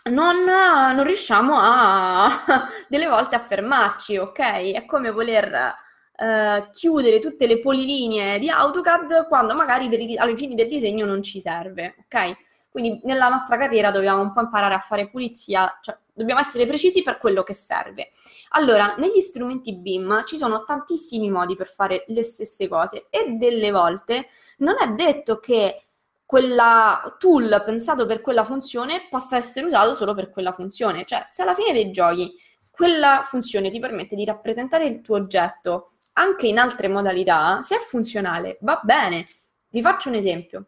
non, 0.10 0.44
non, 0.44 1.04
riusciamo 1.04 1.56
a 1.56 2.28
delle 2.90 3.06
volte 3.08 3.36
a 3.36 3.42
fermarci, 3.42 4.18
ok? 4.18 4.40
È 4.40 4.86
come 4.86 5.12
voler 5.12 5.74
uh, 6.18 6.70
chiudere 6.72 7.20
tutte 7.20 7.46
le 7.46 7.60
polilinee 7.60 8.40
di 8.40 8.50
AutoCAD 8.50 9.28
quando 9.28 9.54
magari 9.54 9.88
per 9.90 10.00
i, 10.00 10.18
ai 10.18 10.36
fini 10.38 10.56
del 10.56 10.68
disegno 10.68 11.06
non 11.06 11.22
ci 11.22 11.40
serve, 11.40 11.96
ok? 12.06 12.36
Quindi 12.76 13.00
nella 13.04 13.30
nostra 13.30 13.56
carriera 13.56 13.90
dobbiamo 13.90 14.22
un 14.22 14.34
po' 14.34 14.42
imparare 14.42 14.74
a 14.74 14.80
fare 14.80 15.08
pulizia, 15.08 15.80
cioè 15.82 15.98
dobbiamo 16.12 16.42
essere 16.42 16.66
precisi 16.66 17.04
per 17.04 17.20
quello 17.20 17.42
che 17.42 17.54
serve. 17.54 18.10
Allora, 18.50 18.96
negli 18.98 19.22
strumenti 19.22 19.76
BIM 19.76 20.26
ci 20.26 20.36
sono 20.36 20.66
tantissimi 20.66 21.30
modi 21.30 21.56
per 21.56 21.70
fare 21.70 22.04
le 22.08 22.24
stesse 22.24 22.68
cose 22.68 23.08
e 23.10 23.38
delle 23.38 23.72
volte 23.72 24.28
non 24.58 24.76
è 24.78 24.90
detto 24.90 25.40
che 25.40 25.86
quella 26.26 27.16
tool 27.18 27.64
pensato 27.66 28.06
per 28.06 28.20
quella 28.20 28.44
funzione 28.44 29.08
possa 29.10 29.38
essere 29.38 29.68
usato 29.68 29.94
solo 29.94 30.14
per 30.14 30.30
quella 30.30 30.52
funzione. 30.52 31.06
Cioè, 31.06 31.28
se 31.30 31.44
alla 31.44 31.56
fine 31.56 31.72
dei 31.72 31.92
giochi 31.92 32.36
quella 32.72 33.22
funzione 33.24 33.70
ti 33.70 33.80
permette 33.80 34.18
di 34.18 34.26
rappresentare 34.26 34.84
il 34.86 35.00
tuo 35.00 35.16
oggetto 35.16 35.92
anche 36.16 36.48
in 36.48 36.58
altre 36.58 36.90
modalità, 36.90 37.62
se 37.62 37.78
è 37.78 37.80
funzionale, 37.80 38.58
va 38.60 38.82
bene. 38.84 39.24
Vi 39.70 39.82
faccio 39.82 40.10
un 40.10 40.16
esempio 40.16 40.66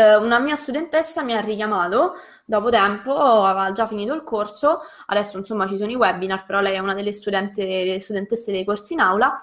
eh, 0.00 0.16
una 0.16 0.38
mia 0.38 0.56
studentessa 0.56 1.22
mi 1.22 1.34
ha 1.34 1.40
richiamato 1.40 2.14
dopo 2.44 2.70
tempo, 2.70 3.14
aveva 3.14 3.72
già 3.72 3.86
finito 3.86 4.14
il 4.14 4.22
corso, 4.22 4.80
adesso 5.06 5.38
insomma 5.38 5.66
ci 5.66 5.76
sono 5.76 5.90
i 5.90 5.94
webinar, 5.94 6.46
però 6.46 6.60
lei 6.60 6.74
è 6.74 6.78
una 6.78 6.94
delle 6.94 7.12
studente, 7.12 8.00
studentesse 8.00 8.50
dei 8.50 8.64
corsi 8.64 8.94
in 8.94 9.00
aula, 9.00 9.34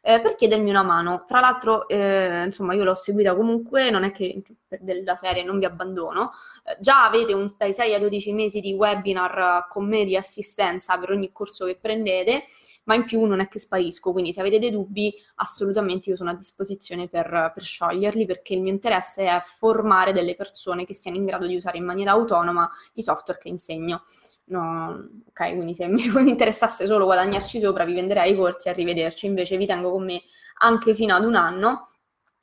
eh, 0.00 0.20
per 0.20 0.36
chiedermi 0.36 0.70
una 0.70 0.82
mano. 0.82 1.24
Tra 1.26 1.40
l'altro, 1.40 1.88
eh, 1.88 2.44
insomma, 2.46 2.74
io 2.74 2.84
l'ho 2.84 2.94
seguita 2.94 3.34
comunque, 3.34 3.90
non 3.90 4.04
è 4.04 4.12
che 4.12 4.42
per 4.66 4.80
della 4.82 5.16
serie 5.16 5.44
non 5.44 5.58
vi 5.58 5.64
abbandono. 5.64 6.32
Eh, 6.64 6.76
già 6.80 7.04
avete 7.04 7.32
un, 7.32 7.48
dai 7.56 7.72
6 7.72 7.94
ai 7.94 8.00
12 8.00 8.32
mesi 8.32 8.60
di 8.60 8.72
webinar 8.72 9.66
con 9.68 9.86
me 9.86 10.04
di 10.04 10.16
assistenza 10.16 10.96
per 10.98 11.10
ogni 11.10 11.32
corso 11.32 11.66
che 11.66 11.78
prendete 11.80 12.44
ma 12.86 12.94
in 12.94 13.04
più 13.04 13.24
non 13.24 13.40
è 13.40 13.48
che 13.48 13.58
sparisco, 13.58 14.12
quindi 14.12 14.32
se 14.32 14.40
avete 14.40 14.58
dei 14.58 14.70
dubbi 14.70 15.12
assolutamente 15.36 16.10
io 16.10 16.16
sono 16.16 16.30
a 16.30 16.34
disposizione 16.34 17.08
per, 17.08 17.52
per 17.54 17.62
scioglierli 17.62 18.26
perché 18.26 18.54
il 18.54 18.62
mio 18.62 18.72
interesse 18.72 19.26
è 19.26 19.40
formare 19.42 20.12
delle 20.12 20.34
persone 20.34 20.84
che 20.86 20.94
siano 20.94 21.16
in 21.16 21.24
grado 21.24 21.46
di 21.46 21.56
usare 21.56 21.78
in 21.78 21.84
maniera 21.84 22.12
autonoma 22.12 22.70
i 22.94 23.02
software 23.02 23.38
che 23.40 23.48
insegno. 23.48 24.02
No, 24.48 25.08
ok, 25.28 25.54
quindi 25.54 25.74
se 25.74 25.88
mi 25.88 26.04
interessasse 26.28 26.86
solo 26.86 27.04
guadagnarci 27.06 27.58
sopra, 27.58 27.84
vi 27.84 27.94
venderei 27.94 28.32
i 28.32 28.36
corsi 28.36 28.68
e 28.68 28.70
arrivederci. 28.70 29.26
Invece 29.26 29.56
vi 29.56 29.66
tengo 29.66 29.90
con 29.90 30.04
me 30.04 30.22
anche 30.58 30.94
fino 30.94 31.14
ad 31.16 31.24
un 31.24 31.34
anno 31.34 31.88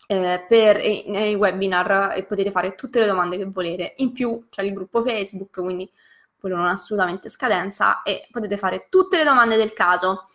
eh, 0.07 0.45
per 0.47 0.79
i, 0.83 1.33
webinar 1.35 2.17
e 2.17 2.23
potete 2.23 2.51
fare 2.51 2.75
tutte 2.75 2.99
le 2.99 3.05
domande 3.05 3.37
che 3.37 3.45
volete. 3.45 3.93
In 3.97 4.11
più 4.11 4.47
c'è 4.49 4.63
il 4.63 4.73
gruppo 4.73 5.01
Facebook, 5.01 5.61
quindi 5.61 5.89
quello 6.43 6.57
non 6.57 6.65
ha 6.65 6.71
assolutamente 6.71 7.29
scadenza 7.29 8.01
e 8.01 8.27
potete 8.29 8.57
fare 8.57 8.87
tutte 8.89 9.15
le 9.15 9.23
domande 9.23 9.55
del 9.55 9.71
caso. 9.71 10.25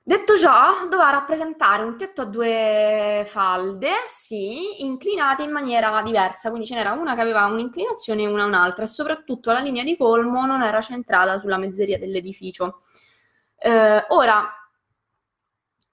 Detto 0.00 0.36
ciò, 0.36 0.84
doveva 0.88 1.10
rappresentare 1.10 1.82
un 1.82 1.96
tetto 1.96 2.22
a 2.22 2.24
due 2.26 3.24
falde, 3.26 3.90
sì, 4.06 4.84
inclinate 4.84 5.42
in 5.42 5.50
maniera 5.50 6.00
diversa, 6.02 6.50
quindi 6.50 6.68
ce 6.68 6.76
n'era 6.76 6.92
una 6.92 7.16
che 7.16 7.20
aveva 7.20 7.46
un'inclinazione 7.46 8.22
e 8.22 8.26
una 8.28 8.44
un'altra 8.44 8.84
e 8.84 8.86
soprattutto 8.86 9.50
la 9.50 9.58
linea 9.58 9.82
di 9.82 9.96
colmo 9.96 10.46
non 10.46 10.62
era 10.62 10.80
centrata 10.80 11.40
sulla 11.40 11.58
mezzeria 11.58 11.98
dell'edificio. 11.98 12.80
Eh, 13.58 14.04
ora, 14.10 14.48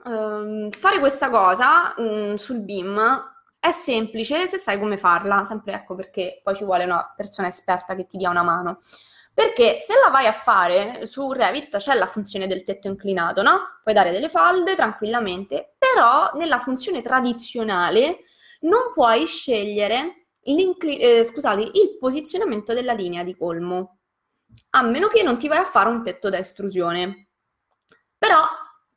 ehm, 0.06 0.70
fare 0.70 1.00
questa 1.00 1.32
cosa 1.32 1.96
mh, 1.98 2.04
mm, 2.04 2.34
sul 2.36 2.60
BIM 2.60 3.34
è 3.60 3.72
semplice 3.72 4.46
se 4.46 4.58
sai 4.58 4.78
come 4.78 4.96
farla, 4.98 5.44
sempre 5.46 5.74
ecco 5.74 5.96
perché 5.96 6.40
poi 6.44 6.56
ci 6.56 6.64
vuole 6.64 6.84
una 6.84 7.12
persona 7.18 7.48
esperta 7.48 7.96
che 7.96 8.06
ti 8.06 8.18
dia 8.18 8.30
una 8.30 8.44
mano. 8.44 8.80
Perché 9.36 9.80
se 9.80 9.94
la 10.02 10.10
vai 10.10 10.28
a 10.28 10.32
fare 10.32 11.06
su 11.08 11.30
Revit 11.34 11.76
c'è 11.76 11.94
la 11.94 12.08
funzione 12.08 12.48
del 12.48 12.64
tetto 12.64 12.88
inclinato, 12.88 13.42
no? 13.42 13.80
Puoi 13.84 13.94
dare 13.94 14.12
delle 14.12 14.30
falde 14.30 14.76
tranquillamente, 14.76 15.76
però 15.78 16.32
nella 16.36 16.60
funzione 16.60 17.02
tradizionale 17.02 18.20
non 18.62 18.94
puoi 18.94 19.28
scegliere 19.28 20.28
eh, 20.42 21.24
scusate, 21.26 21.64
il 21.64 21.98
posizionamento 22.00 22.74
della 22.74 22.94
linea 22.94 23.24
di 23.24 23.36
colmo, 23.36 23.98
a 24.70 24.82
meno 24.84 25.10
che 25.10 25.22
non 25.22 25.38
ti 25.38 25.50
vai 25.50 25.58
a 25.58 25.66
fare 25.66 25.90
un 25.90 26.02
tetto 26.02 26.30
da 26.30 26.38
estrusione. 26.38 27.28
Però 28.18 28.42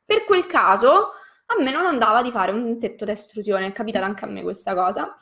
per 0.05 0.23
quel 0.23 0.45
caso 0.45 1.11
a 1.47 1.61
me 1.61 1.71
non 1.71 1.85
andava 1.85 2.21
di 2.21 2.31
fare 2.31 2.53
un 2.53 2.79
tetto 2.79 3.03
da 3.03 3.11
estrusione, 3.11 3.67
è 3.67 3.71
capitata 3.73 4.05
anche 4.05 4.23
a 4.23 4.29
me 4.29 4.41
questa 4.41 4.73
cosa, 4.73 5.17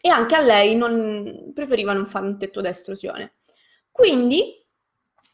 e 0.00 0.08
anche 0.08 0.36
a 0.36 0.40
lei 0.40 0.76
non, 0.76 1.50
preferiva 1.52 1.92
non 1.92 2.06
fare 2.06 2.26
un 2.26 2.38
tetto 2.38 2.60
da 2.60 2.68
estrusione. 2.68 3.36
Quindi, 3.96 4.62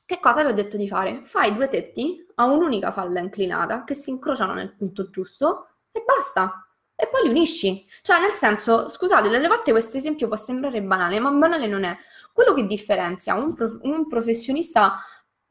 che 0.07 0.21
cosa 0.21 0.45
vi 0.45 0.53
ho 0.53 0.55
detto 0.55 0.77
di 0.77 0.87
fare? 0.87 1.23
Fai 1.25 1.53
due 1.53 1.69
tetti 1.69 2.25
a 2.37 2.45
un'unica 2.45 2.93
falla 2.93 3.19
inclinata 3.19 3.83
che 3.83 3.95
si 3.95 4.11
incrociano 4.11 4.55
nel 4.55 4.73
punto 4.73 5.11
giusto 5.11 5.67
e 5.91 6.05
basta. 6.07 6.65
E 6.95 7.09
poi 7.09 7.25
li 7.25 7.31
unisci. 7.31 7.85
Cioè, 8.03 8.21
nel 8.21 8.31
senso, 8.31 8.89
scusate, 8.89 9.29
delle 9.29 9.49
volte 9.49 9.73
questo 9.73 9.97
esempio 9.97 10.29
può 10.29 10.37
sembrare 10.37 10.81
banale, 10.81 11.19
ma 11.19 11.31
banale 11.33 11.67
non 11.67 11.83
è. 11.83 11.97
Quello 12.33 12.53
che 12.53 12.65
differenzia 12.65 13.35
un, 13.35 13.53
prof- 13.53 13.81
un 13.83 14.07
professionista 14.07 14.95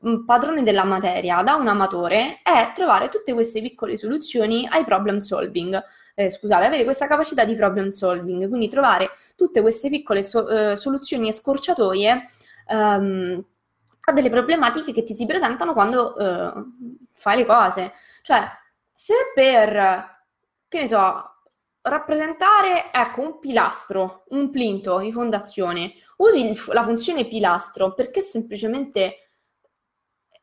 un 0.04 0.24
padrone 0.24 0.63
della 0.63 0.86
materia 0.86 1.43
da 1.43 1.56
un 1.56 1.67
amatore 1.67 2.39
è 2.43 2.71
trovare 2.74 3.10
tutte 3.10 3.34
queste 3.34 3.62
piccole 3.62 3.97
soluzioni 3.97 4.65
ai 4.67 4.86
problem 4.86 5.17
solving. 5.17 5.84
Eh, 6.15 6.30
scusate, 6.30 6.65
avere 6.65 6.86
questa 6.86 7.08
capacità 7.08 7.43
di 7.43 7.56
problem 7.56 7.89
solving, 7.89 8.47
quindi 8.47 8.69
trovare 8.69 9.10
tutte 9.36 9.62
queste 9.62 9.89
piccole 9.89 10.24
so- 10.24 10.47
eh, 10.47 10.76
soluzioni 10.78 11.28
e 11.28 11.34
scorciatoie 11.34 12.26
um, 12.67 13.43
a 14.04 14.12
delle 14.13 14.30
problematiche 14.30 14.93
che 14.93 15.04
ti 15.04 15.13
si 15.13 15.26
presentano 15.26 15.74
quando 15.74 16.15
uh, 16.17 17.08
fai 17.13 17.38
le 17.38 17.45
cose. 17.45 17.93
Cioè, 18.21 18.47
se 18.93 19.13
per, 19.34 20.24
che 20.67 20.82
ne 20.82 20.88
so, 20.88 21.32
rappresentare, 21.82 22.91
ecco, 22.91 23.21
un 23.21 23.39
pilastro, 23.39 24.26
un 24.30 24.50
plinto 24.50 25.00
di 25.00 25.12
fondazione, 25.12 25.93
usi 26.17 26.50
il, 26.50 26.63
la 26.67 26.84
funzione 26.84 27.26
pilastro 27.26 27.93
perché 27.93 28.21
semplicemente 28.21 29.30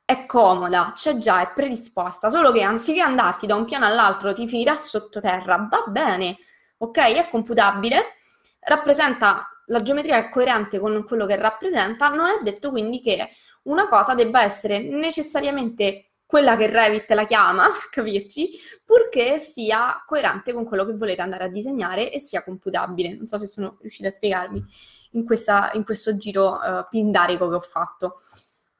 è 0.04 0.24
comoda, 0.26 0.92
c'è 0.94 1.18
già, 1.18 1.42
è 1.42 1.52
predisposta, 1.52 2.30
solo 2.30 2.50
che 2.50 2.62
anziché 2.62 3.00
andarti 3.00 3.46
da 3.46 3.54
un 3.54 3.66
piano 3.66 3.84
all'altro 3.84 4.32
ti 4.32 4.48
finirà 4.48 4.74
sottoterra, 4.74 5.68
va 5.68 5.84
bene, 5.86 6.38
ok? 6.78 6.96
È 6.96 7.28
computabile, 7.28 8.14
rappresenta 8.60 9.46
la 9.68 9.82
geometria 9.82 10.16
è 10.16 10.28
coerente 10.28 10.78
con 10.78 11.04
quello 11.06 11.26
che 11.26 11.36
rappresenta, 11.36 12.08
non 12.08 12.28
è 12.28 12.42
detto 12.42 12.70
quindi 12.70 13.00
che 13.00 13.30
una 13.62 13.88
cosa 13.88 14.14
debba 14.14 14.42
essere 14.42 14.80
necessariamente 14.80 16.08
quella 16.28 16.58
che 16.58 16.66
Revit 16.66 17.10
la 17.12 17.24
chiama, 17.24 17.68
per 17.72 17.88
capirci, 17.90 18.50
purché 18.84 19.38
sia 19.38 20.02
coerente 20.06 20.52
con 20.52 20.66
quello 20.66 20.84
che 20.84 20.92
volete 20.92 21.22
andare 21.22 21.44
a 21.44 21.48
disegnare 21.48 22.12
e 22.12 22.20
sia 22.20 22.44
computabile. 22.44 23.14
Non 23.14 23.26
so 23.26 23.38
se 23.38 23.46
sono 23.46 23.78
riuscita 23.80 24.08
a 24.08 24.10
spiegarmi 24.10 24.62
in, 25.12 25.24
questa, 25.24 25.70
in 25.72 25.84
questo 25.84 26.18
giro 26.18 26.56
uh, 26.56 26.86
pindarico 26.90 27.48
che 27.48 27.54
ho 27.54 27.60
fatto. 27.60 28.20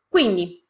Quindi, 0.07 0.63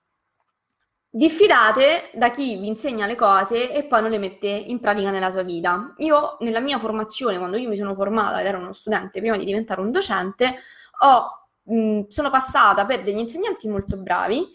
Diffidate 1.18 2.11
da 2.14 2.31
chi 2.31 2.57
vi 2.59 2.68
insegna 2.68 3.04
le 3.04 3.16
cose 3.16 3.72
e 3.72 3.83
poi 3.87 4.02
non 4.02 4.11
le 4.12 4.18
mette 4.18 4.46
in 4.46 4.78
pratica 4.78 5.11
nella 5.11 5.33
sua 5.33 5.42
vita. 5.42 5.92
Io, 5.96 6.37
nella 6.42 6.61
mia 6.61 6.78
formazione, 6.78 7.38
quando 7.38 7.57
io 7.57 7.68
mi 7.68 7.76
sono 7.76 7.92
formata 7.92 8.38
ed 8.38 8.46
ero 8.46 8.59
uno 8.59 8.72
studente 8.72 9.18
prima 9.18 9.37
di 9.37 9.44
diventare 9.44 9.81
un 9.81 9.90
docente, 9.90 10.59
ho, 11.00 11.48
mh, 11.74 12.07
sono 12.07 12.31
passata 12.31 12.87
per 12.87 13.02
degli 13.02 13.18
insegnanti 13.18 13.66
molto 13.66 13.96
bravi 13.96 14.46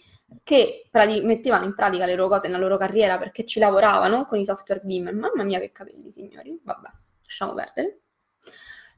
che 0.42 0.88
prati- 0.90 1.20
mettevano 1.20 1.66
in 1.66 1.76
pratica 1.76 2.06
le 2.06 2.16
loro 2.16 2.30
cose 2.30 2.48
nella 2.48 2.60
loro 2.60 2.78
carriera 2.78 3.18
perché 3.18 3.46
ci 3.46 3.60
lavoravano 3.60 4.24
con 4.24 4.40
i 4.40 4.46
software 4.46 4.80
BIM. 4.86 5.10
Mamma 5.10 5.44
mia, 5.44 5.60
che 5.60 5.74
capelli, 5.74 6.14
signori. 6.14 6.58
Vabbè, 6.64 6.88
lasciamo 7.26 7.54
perdere. 7.56 8.00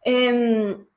Ehm, 0.01 0.87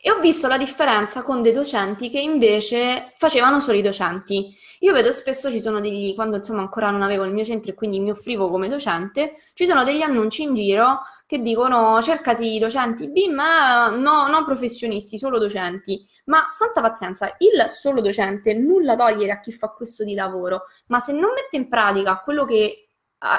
e 0.00 0.10
ho 0.10 0.20
visto 0.20 0.46
la 0.46 0.56
differenza 0.56 1.22
con 1.22 1.42
dei 1.42 1.52
docenti 1.52 2.08
che 2.08 2.20
invece 2.20 3.12
facevano 3.16 3.60
solo 3.60 3.78
i 3.78 3.82
docenti. 3.82 4.54
Io 4.80 4.92
vedo 4.92 5.12
spesso 5.12 5.50
ci 5.50 5.60
sono 5.60 5.80
degli, 5.80 6.14
quando 6.14 6.36
insomma 6.36 6.60
ancora 6.60 6.90
non 6.90 7.02
avevo 7.02 7.24
il 7.24 7.32
mio 7.32 7.44
centro 7.44 7.72
e 7.72 7.74
quindi 7.74 7.98
mi 7.98 8.10
offrivo 8.10 8.48
come 8.48 8.68
docente, 8.68 9.36
ci 9.54 9.66
sono 9.66 9.84
degli 9.84 10.02
annunci 10.02 10.42
in 10.42 10.54
giro 10.54 11.00
che 11.26 11.42
dicono 11.42 12.00
cercati 12.00 12.58
docenti 12.58 13.06
BIM, 13.08 13.34
no, 13.34 14.28
non 14.28 14.44
professionisti, 14.46 15.18
solo 15.18 15.38
docenti. 15.38 16.02
Ma 16.24 16.46
santa 16.50 16.80
pazienza, 16.80 17.34
il 17.38 17.68
solo 17.68 18.00
docente 18.00 18.54
nulla 18.54 18.96
togliere 18.96 19.32
a 19.32 19.40
chi 19.40 19.52
fa 19.52 19.68
questo 19.68 20.04
di 20.04 20.14
lavoro, 20.14 20.62
ma 20.86 21.00
se 21.00 21.12
non 21.12 21.32
mette 21.34 21.56
in 21.56 21.68
pratica 21.68 22.22
quello 22.24 22.46
che, 22.46 22.87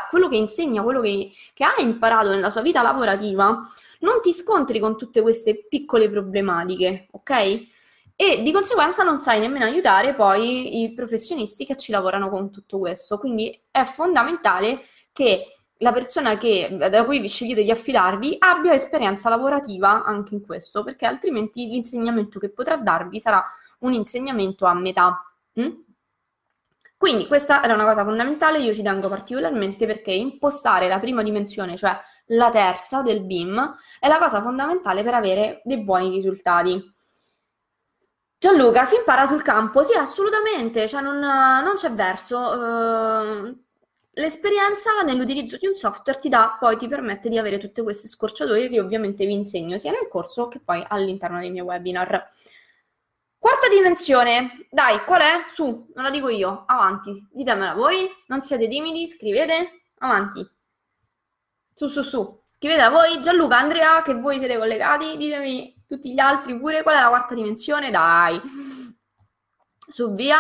quello 0.10 0.28
che 0.28 0.38
insegna, 0.38 0.84
quello 0.84 1.02
che, 1.02 1.32
che 1.54 1.64
ha 1.64 1.76
imparato 1.80 2.30
nella 2.30 2.50
sua 2.50 2.62
vita 2.62 2.82
lavorativa, 2.82 3.60
non 4.00 4.22
ti 4.22 4.34
scontri 4.34 4.80
con 4.80 4.98
tutte 4.98 5.22
queste 5.22 5.66
piccole 5.68 6.10
problematiche, 6.10 7.08
ok? 7.12 7.68
E 8.16 8.42
di 8.44 8.52
conseguenza 8.52 9.04
non 9.04 9.18
sai 9.18 9.40
nemmeno 9.40 9.66
aiutare 9.66 10.14
poi 10.14 10.82
i 10.82 10.94
professionisti 10.94 11.66
che 11.66 11.78
ci 11.78 11.92
lavorano 11.92 12.30
con 12.30 12.52
tutto 12.52 12.78
questo. 12.78 13.18
Quindi 13.18 13.58
è 13.72 13.86
fondamentale 13.86 14.82
che 15.14 15.48
la 15.78 15.94
persona 15.94 16.38
che, 16.38 16.76
da 16.78 17.06
cui 17.06 17.26
scegliete 17.28 17.64
di 17.64 17.72
affidarvi 17.72 18.36
abbia 18.40 18.74
esperienza 18.74 19.30
lavorativa 19.30 20.04
anche 20.04 20.34
in 20.34 20.46
questo, 20.46 20.84
perché 20.84 21.06
altrimenti 21.06 21.68
l'insegnamento 21.68 22.40
che 22.40 22.50
potrà 22.50 22.76
darvi 22.76 23.20
sarà 23.20 23.42
un 23.80 23.94
insegnamento 23.94 24.66
a 24.66 24.74
metà. 24.74 25.24
Mm? 25.60 25.72
Quindi 27.00 27.28
questa 27.28 27.64
era 27.64 27.76
una 27.76 27.86
cosa 27.86 28.04
fondamentale, 28.04 28.60
io 28.60 28.74
ci 28.74 28.82
tengo 28.82 29.08
particolarmente 29.08 29.86
perché 29.86 30.12
impostare 30.12 30.90
la 30.90 31.00
prima 31.00 31.24
dimensione, 31.24 31.78
cioè 31.78 31.98
la 32.26 32.50
terza 32.50 33.02
del 33.02 33.22
BIM, 33.22 33.78
è 34.02 34.10
la 34.10 34.18
cosa 34.18 34.42
fondamentale 34.42 35.02
per 35.02 35.14
avere 35.14 35.62
dei 35.64 35.82
buoni 35.82 36.10
risultati. 36.10 36.94
Gianluca, 38.38 38.84
si 38.84 38.96
impara 38.98 39.26
sul 39.26 39.42
campo? 39.42 39.82
Sì, 39.82 39.94
assolutamente, 39.94 40.90
cioè 40.90 41.00
non, 41.02 41.20
non 41.20 41.72
c'è 41.76 41.90
verso. 41.94 42.38
Uh, 42.38 43.58
l'esperienza 44.16 44.92
nell'utilizzo 45.06 45.56
di 45.56 45.68
un 45.68 45.76
software 45.76 46.20
ti 46.20 46.28
dà, 46.28 46.58
poi 46.60 46.76
ti 46.76 46.90
permette 46.90 47.30
di 47.30 47.38
avere 47.38 47.60
tutte 47.60 47.82
queste 47.82 48.10
scorciatoie 48.10 48.68
che 48.68 48.82
ovviamente 48.82 49.26
vi 49.26 49.36
insegno 49.36 49.78
sia 49.78 49.92
nel 49.92 50.10
corso 50.10 50.50
che 50.50 50.60
poi 50.60 50.84
all'interno 50.86 51.40
dei 51.40 51.50
miei 51.50 51.64
webinar. 51.64 52.28
Quarta 53.40 53.70
dimensione, 53.70 54.68
dai, 54.70 55.06
qual 55.06 55.22
è? 55.22 55.46
Su, 55.48 55.90
non 55.96 56.04
la 56.04 56.10
dico 56.10 56.28
io, 56.28 56.66
avanti, 56.68 57.26
ditemela 57.32 57.74
voi, 57.74 58.10
non 58.28 58.42
siete 58.42 58.68
timidi, 58.68 59.08
scrivete, 59.08 59.86
avanti. 60.00 60.46
Su, 61.74 61.88
su, 61.88 62.02
su, 62.02 62.44
scrivetela 62.50 62.90
voi, 62.90 63.22
Gianluca, 63.22 63.58
Andrea, 63.58 64.02
che 64.02 64.14
voi 64.14 64.40
siete 64.40 64.58
collegati, 64.58 65.16
ditemi 65.16 65.86
tutti 65.88 66.14
gli 66.14 66.20
altri 66.20 66.60
pure 66.60 66.84
qual 66.84 66.98
è 66.98 67.02
la 67.02 67.08
quarta 67.08 67.34
dimensione, 67.34 67.90
dai. 67.92 68.42
Su, 69.88 70.14
via. 70.14 70.40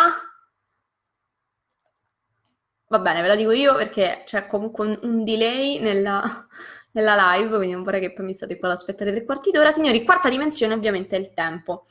Va 2.87 2.99
bene, 2.99 3.21
ve 3.21 3.27
la 3.29 3.35
dico 3.35 3.51
io 3.51 3.75
perché 3.75 4.23
c'è 4.25 4.45
comunque 4.45 4.85
un, 4.85 4.99
un 5.03 5.23
delay 5.23 5.79
nella, 5.79 6.47
nella, 6.91 7.35
live, 7.35 7.55
quindi 7.55 7.73
non 7.73 7.83
vorrei 7.83 8.01
che 8.01 8.11
poi 8.13 8.25
mi 8.25 8.33
state 8.33 8.57
qua 8.57 8.67
ad 8.67 8.73
aspettare 8.73 9.11
tre 9.11 9.23
quarti 9.23 9.51
d'ora. 9.51 9.71
Signori, 9.71 10.03
quarta 10.03 10.27
dimensione 10.27 10.73
ovviamente 10.73 11.15
è 11.15 11.19
il 11.19 11.33
tempo. 11.33 11.85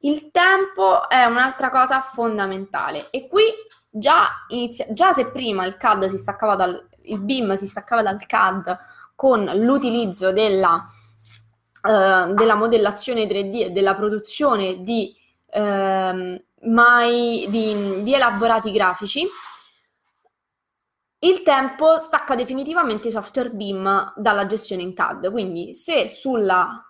Il 0.00 0.30
tempo 0.30 1.08
è 1.08 1.24
un'altra 1.24 1.70
cosa 1.70 2.00
fondamentale 2.00 3.08
e 3.10 3.26
qui 3.26 3.42
già, 3.90 4.28
inizia, 4.48 4.86
già 4.90 5.12
se 5.12 5.30
prima 5.30 5.66
il 5.66 5.76
CAD 5.76 6.06
si 6.06 6.18
staccava 6.18 6.54
dal, 6.54 6.88
il 7.02 7.18
BIM 7.18 7.54
si 7.54 7.66
staccava 7.66 8.02
dal 8.02 8.24
CAD 8.24 8.78
con 9.14 9.44
l'utilizzo 9.44 10.32
della 10.32 10.84
eh, 11.80 12.32
della 12.34 12.54
modellazione 12.54 13.26
3D 13.26 13.66
e 13.66 13.70
della 13.70 13.94
produzione 13.94 14.82
di, 14.82 15.14
eh, 15.46 16.44
mai, 16.62 17.46
di, 17.48 18.02
di 18.02 18.14
elaborati 18.14 18.72
grafici, 18.72 19.26
il 21.20 21.42
tempo 21.42 21.98
stacca 21.98 22.34
definitivamente 22.34 23.08
i 23.08 23.10
software 23.12 23.50
BIM 23.50 24.12
dalla 24.16 24.46
gestione 24.46 24.82
in 24.82 24.92
CAD. 24.92 25.30
Quindi, 25.30 25.74
se 25.74 26.08
sulla 26.08 26.84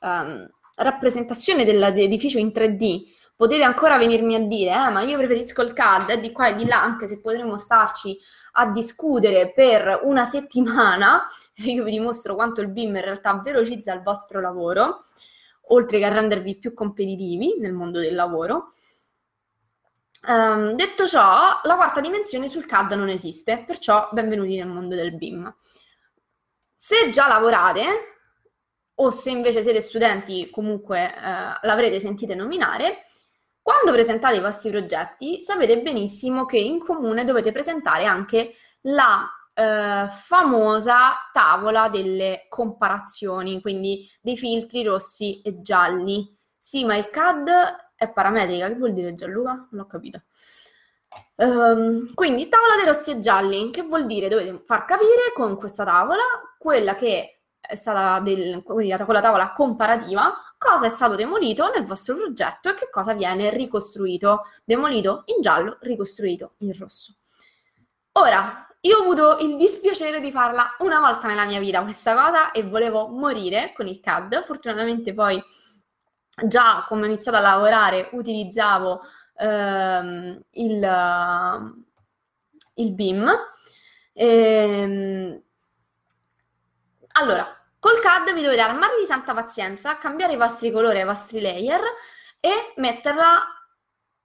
um, 0.00 0.50
rappresentazione 0.76 1.64
dell'edificio 1.64 2.38
in 2.38 2.48
3D 2.48 3.14
potete 3.36 3.62
ancora 3.62 3.98
venirmi 3.98 4.34
a 4.34 4.40
dire, 4.40 4.70
eh, 4.70 4.90
ma 4.90 5.02
io 5.02 5.18
preferisco 5.18 5.62
il 5.62 5.72
CAD 5.72 6.14
di 6.14 6.32
qua 6.32 6.48
e 6.48 6.56
di 6.56 6.64
là, 6.64 6.82
anche 6.82 7.06
se 7.06 7.20
potremmo 7.20 7.58
starci 7.58 8.18
a 8.58 8.70
discutere 8.70 9.52
per 9.52 10.00
una 10.04 10.24
settimana, 10.24 11.24
io 11.64 11.84
vi 11.84 11.90
dimostro 11.92 12.34
quanto 12.34 12.62
il 12.62 12.68
BIM 12.68 12.96
in 12.96 13.02
realtà 13.02 13.34
velocizza 13.34 13.92
il 13.92 14.02
vostro 14.02 14.40
lavoro, 14.40 15.02
oltre 15.68 15.98
che 15.98 16.04
a 16.04 16.12
rendervi 16.12 16.56
più 16.58 16.72
competitivi 16.72 17.56
nel 17.58 17.72
mondo 17.72 18.00
del 18.00 18.14
lavoro. 18.14 18.68
Um, 20.26 20.72
detto 20.72 21.06
ciò, 21.06 21.60
la 21.62 21.76
quarta 21.76 22.00
dimensione 22.00 22.48
sul 22.48 22.66
CAD 22.66 22.92
non 22.92 23.08
esiste, 23.08 23.62
perciò 23.66 24.08
benvenuti 24.10 24.56
nel 24.56 24.66
mondo 24.66 24.94
del 24.94 25.14
BIM. 25.14 25.54
Se 26.74 27.10
già 27.10 27.28
lavorate, 27.28 28.15
o 28.98 29.10
se 29.10 29.30
invece 29.30 29.62
siete 29.62 29.80
studenti, 29.80 30.48
comunque 30.50 31.06
eh, 31.06 31.58
l'avrete 31.62 32.00
sentito 32.00 32.34
nominare, 32.34 33.02
quando 33.60 33.90
presentate 33.92 34.36
i 34.36 34.40
vostri 34.40 34.70
progetti, 34.70 35.42
sapete 35.42 35.80
benissimo 35.80 36.46
che 36.46 36.58
in 36.58 36.78
comune 36.78 37.24
dovete 37.24 37.50
presentare 37.50 38.04
anche 38.04 38.54
la 38.82 39.28
eh, 39.52 40.06
famosa 40.08 41.30
tavola 41.32 41.88
delle 41.88 42.46
comparazioni, 42.48 43.60
quindi 43.60 44.08
dei 44.20 44.36
filtri 44.36 44.84
rossi 44.84 45.40
e 45.42 45.60
gialli. 45.62 46.32
Sì, 46.58 46.84
ma 46.84 46.96
il 46.96 47.10
CAD 47.10 47.48
è 47.96 48.12
parametrica, 48.12 48.68
che 48.68 48.76
vuol 48.76 48.92
dire 48.92 49.14
Gianluca? 49.14 49.66
Non 49.70 49.82
ho 49.82 49.86
capito. 49.86 50.22
Um, 51.36 52.12
quindi 52.14 52.48
tavola 52.48 52.76
dei 52.76 52.86
rossi 52.86 53.10
e 53.12 53.20
gialli, 53.20 53.70
che 53.70 53.82
vuol 53.82 54.06
dire 54.06 54.28
dovete 54.28 54.62
far 54.64 54.84
capire 54.84 55.32
con 55.34 55.56
questa 55.56 55.84
tavola 55.84 56.22
quella 56.58 56.94
che 56.94 57.35
è 57.66 57.74
stata 57.74 58.20
del, 58.20 58.62
quella 58.62 59.20
tavola 59.20 59.52
comparativa 59.52 60.34
cosa 60.58 60.86
è 60.86 60.88
stato 60.88 61.14
demolito 61.14 61.70
nel 61.70 61.84
vostro 61.84 62.16
progetto 62.16 62.70
e 62.70 62.74
che 62.74 62.88
cosa 62.90 63.14
viene 63.14 63.50
ricostruito. 63.50 64.44
Demolito 64.64 65.22
in 65.26 65.40
giallo, 65.40 65.78
ricostruito 65.80 66.54
in 66.58 66.76
rosso. 66.76 67.14
Ora, 68.12 68.66
io 68.80 68.98
ho 68.98 69.02
avuto 69.02 69.38
il 69.38 69.56
dispiacere 69.56 70.20
di 70.20 70.30
farla 70.30 70.76
una 70.78 71.00
volta 71.00 71.26
nella 71.26 71.44
mia 71.44 71.60
vita 71.60 71.82
questa 71.82 72.14
cosa 72.14 72.50
e 72.52 72.62
volevo 72.62 73.08
morire 73.08 73.72
con 73.74 73.86
il 73.86 74.00
CAD. 74.00 74.42
Fortunatamente 74.42 75.12
poi 75.12 75.42
già 76.46 76.84
come 76.88 77.02
ho 77.02 77.06
iniziato 77.06 77.38
a 77.38 77.40
lavorare 77.40 78.08
utilizzavo 78.12 79.02
ehm, 79.36 80.40
il, 80.50 81.74
il 82.74 82.92
BIM. 82.92 83.30
Ehm, 84.12 85.42
allora, 87.12 87.55
Col 87.86 88.00
CAD 88.00 88.34
vi 88.34 88.42
dovete 88.42 88.60
armare 88.62 88.98
di 88.98 89.06
santa 89.06 89.32
pazienza, 89.32 89.96
cambiare 89.96 90.32
i 90.32 90.36
vostri 90.36 90.72
colori, 90.72 90.98
i 90.98 91.04
vostri 91.04 91.40
layer 91.40 91.80
e 92.40 92.72
metterla, 92.78 93.44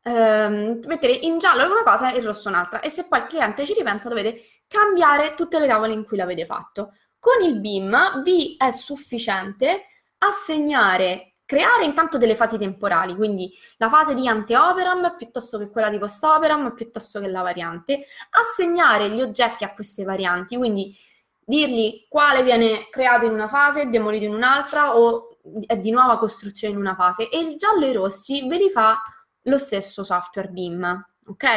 ehm, 0.02 0.80
mettere 0.88 1.14
in 1.14 1.38
giallo 1.38 1.72
una 1.72 1.84
cosa 1.84 2.12
e 2.12 2.18
in 2.18 2.26
rosso 2.26 2.50
un'altra. 2.50 2.80
E 2.80 2.90
se 2.90 3.06
poi 3.08 3.20
il 3.20 3.28
cliente 3.28 3.64
ci 3.68 3.76
ripensa 3.76 4.10
dovete 4.10 4.42
cambiare 4.68 5.36
tutte 5.36 5.60
le 5.60 5.68
tavole 5.68 5.94
in 5.94 6.04
cui 6.06 6.18
l'avete 6.18 6.44
fatto. 6.44 6.94
Con 7.20 7.44
il 7.44 7.60
BIM 7.60 8.24
vi 8.24 8.56
è 8.58 8.72
sufficiente 8.72 9.86
assegnare 10.18 11.36
creare 11.46 11.84
intanto 11.84 12.18
delle 12.18 12.34
fasi 12.34 12.58
temporali, 12.58 13.14
quindi 13.14 13.54
la 13.78 13.90
fase 13.90 14.16
di 14.16 14.28
anteoperam 14.28 15.18
piuttosto 15.18 15.60
che 15.60 15.70
quella 15.70 15.90
di 15.90 16.00
postoperam, 16.00 16.74
piuttosto 16.74 17.20
che 17.20 17.28
la 17.28 17.44
variante, 17.44 18.06
assegnare 18.32 19.12
gli 19.12 19.22
oggetti 19.22 19.64
a 19.64 19.74
queste 19.74 20.04
varianti, 20.04 20.58
quindi 20.58 20.98
dirgli 21.44 22.06
quale 22.08 22.44
viene 22.44 22.88
creato 22.90 23.26
in 23.26 23.34
una 23.34 23.48
fase, 23.48 23.90
demolito 23.90 24.26
in 24.26 24.34
un'altra 24.34 24.98
o 24.98 25.38
è 25.66 25.76
di 25.78 25.92
nuova 25.92 26.18
costruzione 26.18 26.74
in 26.74 26.80
una 26.80 26.96
fase 26.96 27.30
e 27.30 27.40
il 27.40 27.56
giallo 27.56 27.86
e 27.86 27.90
i 27.90 27.94
rossi 27.94 28.48
ve 28.48 28.58
li 28.58 28.70
fa 28.70 29.02
lo 29.44 29.58
stesso 29.58 30.04
software 30.04 30.50
BIM, 30.50 31.06
ok? 31.26 31.48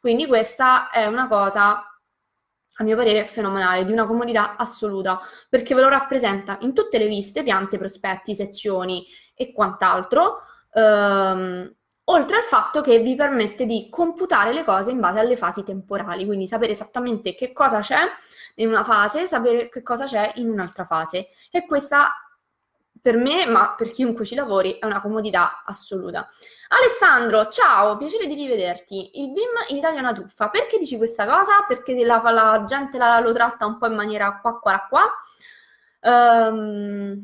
Quindi 0.00 0.26
questa 0.26 0.90
è 0.90 1.06
una 1.06 1.28
cosa 1.28 1.86
a 2.76 2.84
mio 2.84 2.96
parere 2.96 3.26
fenomenale, 3.26 3.84
di 3.84 3.92
una 3.92 4.06
comodità 4.06 4.56
assoluta, 4.56 5.20
perché 5.48 5.74
ve 5.74 5.82
lo 5.82 5.88
rappresenta 5.88 6.58
in 6.62 6.72
tutte 6.72 6.98
le 6.98 7.06
viste, 7.06 7.42
piante, 7.42 7.78
prospetti, 7.78 8.34
sezioni 8.34 9.06
e 9.34 9.52
quant'altro, 9.52 10.40
ehm, 10.72 11.74
oltre 12.04 12.36
al 12.36 12.42
fatto 12.42 12.80
che 12.80 12.98
vi 12.98 13.14
permette 13.14 13.66
di 13.66 13.88
computare 13.90 14.52
le 14.52 14.64
cose 14.64 14.90
in 14.90 15.00
base 15.00 15.20
alle 15.20 15.36
fasi 15.36 15.62
temporali, 15.62 16.24
quindi 16.24 16.46
sapere 16.46 16.72
esattamente 16.72 17.34
che 17.34 17.52
cosa 17.52 17.80
c'è 17.80 18.00
in 18.56 18.68
una 18.68 18.84
fase, 18.84 19.26
sapere 19.26 19.68
che 19.68 19.82
cosa 19.82 20.06
c'è 20.06 20.32
in 20.36 20.50
un'altra 20.50 20.84
fase. 20.84 21.28
E 21.50 21.66
questa 21.66 22.12
per 23.02 23.16
me, 23.16 23.46
ma 23.46 23.74
per 23.76 23.90
chiunque 23.90 24.24
ci 24.24 24.36
lavori, 24.36 24.78
è 24.78 24.86
una 24.86 25.00
comodità 25.00 25.64
assoluta. 25.64 26.28
Alessandro, 26.68 27.48
ciao, 27.48 27.96
piacere 27.96 28.28
di 28.28 28.34
rivederti. 28.34 29.20
Il 29.20 29.32
BIM 29.32 29.50
in 29.68 29.76
Italia 29.78 29.98
è 29.98 30.02
una 30.02 30.12
truffa. 30.12 30.48
Perché 30.50 30.78
dici 30.78 30.96
questa 30.96 31.26
cosa? 31.26 31.64
Perché 31.66 32.04
la, 32.04 32.22
la 32.30 32.62
gente 32.64 32.98
la, 32.98 33.18
lo 33.18 33.32
tratta 33.32 33.66
un 33.66 33.76
po' 33.76 33.86
in 33.86 33.94
maniera 33.94 34.38
qua, 34.40 34.58
qua, 34.60 34.86
qua. 34.88 35.02
Um, 36.00 37.14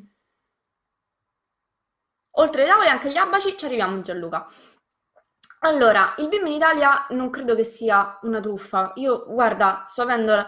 oltre 2.33 2.63
ai 2.63 2.69
tavoli, 2.69 2.89
anche 2.89 3.11
gli 3.11 3.17
abaci, 3.17 3.57
ci 3.57 3.65
arriviamo 3.65 4.01
Gianluca. 4.01 4.47
Allora, 5.61 6.15
il 6.19 6.29
BIM 6.29 6.47
in 6.47 6.53
Italia 6.55 7.07
non 7.11 7.31
credo 7.31 7.55
che 7.55 7.65
sia 7.65 8.19
una 8.23 8.41
truffa. 8.41 8.93
Io, 8.97 9.25
guarda, 9.29 9.85
sto 9.89 10.03
avendo 10.03 10.45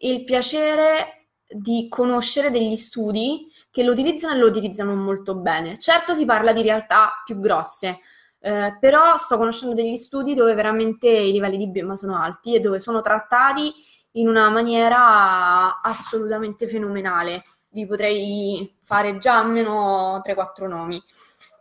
il 0.00 0.24
piacere 0.24 1.28
di 1.46 1.88
conoscere 1.88 2.50
degli 2.50 2.76
studi 2.76 3.48
che 3.70 3.82
lo 3.82 3.92
utilizzano 3.92 4.34
e 4.34 4.38
lo 4.38 4.46
utilizzano 4.46 4.94
molto 4.94 5.36
bene. 5.36 5.78
Certo 5.78 6.12
si 6.14 6.24
parla 6.24 6.52
di 6.52 6.62
realtà 6.62 7.22
più 7.24 7.38
grosse, 7.40 8.00
eh, 8.40 8.76
però 8.80 9.16
sto 9.16 9.36
conoscendo 9.36 9.74
degli 9.74 9.96
studi 9.96 10.34
dove 10.34 10.54
veramente 10.54 11.08
i 11.08 11.32
livelli 11.32 11.56
di 11.56 11.68
BIM 11.68 11.94
sono 11.94 12.16
alti 12.20 12.54
e 12.54 12.60
dove 12.60 12.78
sono 12.78 13.00
trattati 13.00 13.72
in 14.12 14.28
una 14.28 14.48
maniera 14.50 15.80
assolutamente 15.80 16.66
fenomenale. 16.66 17.44
Vi 17.70 17.86
potrei 17.86 18.76
fare 18.80 19.18
già 19.18 19.38
almeno 19.38 20.20
3-4 20.24 20.66
nomi. 20.66 21.00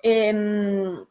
Ehm, 0.01 1.05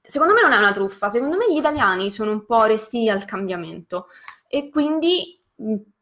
secondo 0.00 0.34
me 0.34 0.42
non 0.42 0.52
è 0.52 0.56
una 0.56 0.72
truffa, 0.72 1.08
secondo 1.08 1.36
me 1.36 1.52
gli 1.52 1.58
italiani 1.58 2.10
sono 2.10 2.30
un 2.32 2.44
po' 2.44 2.64
resti 2.64 3.08
al 3.08 3.24
cambiamento 3.24 4.06
e 4.48 4.68
quindi 4.70 5.40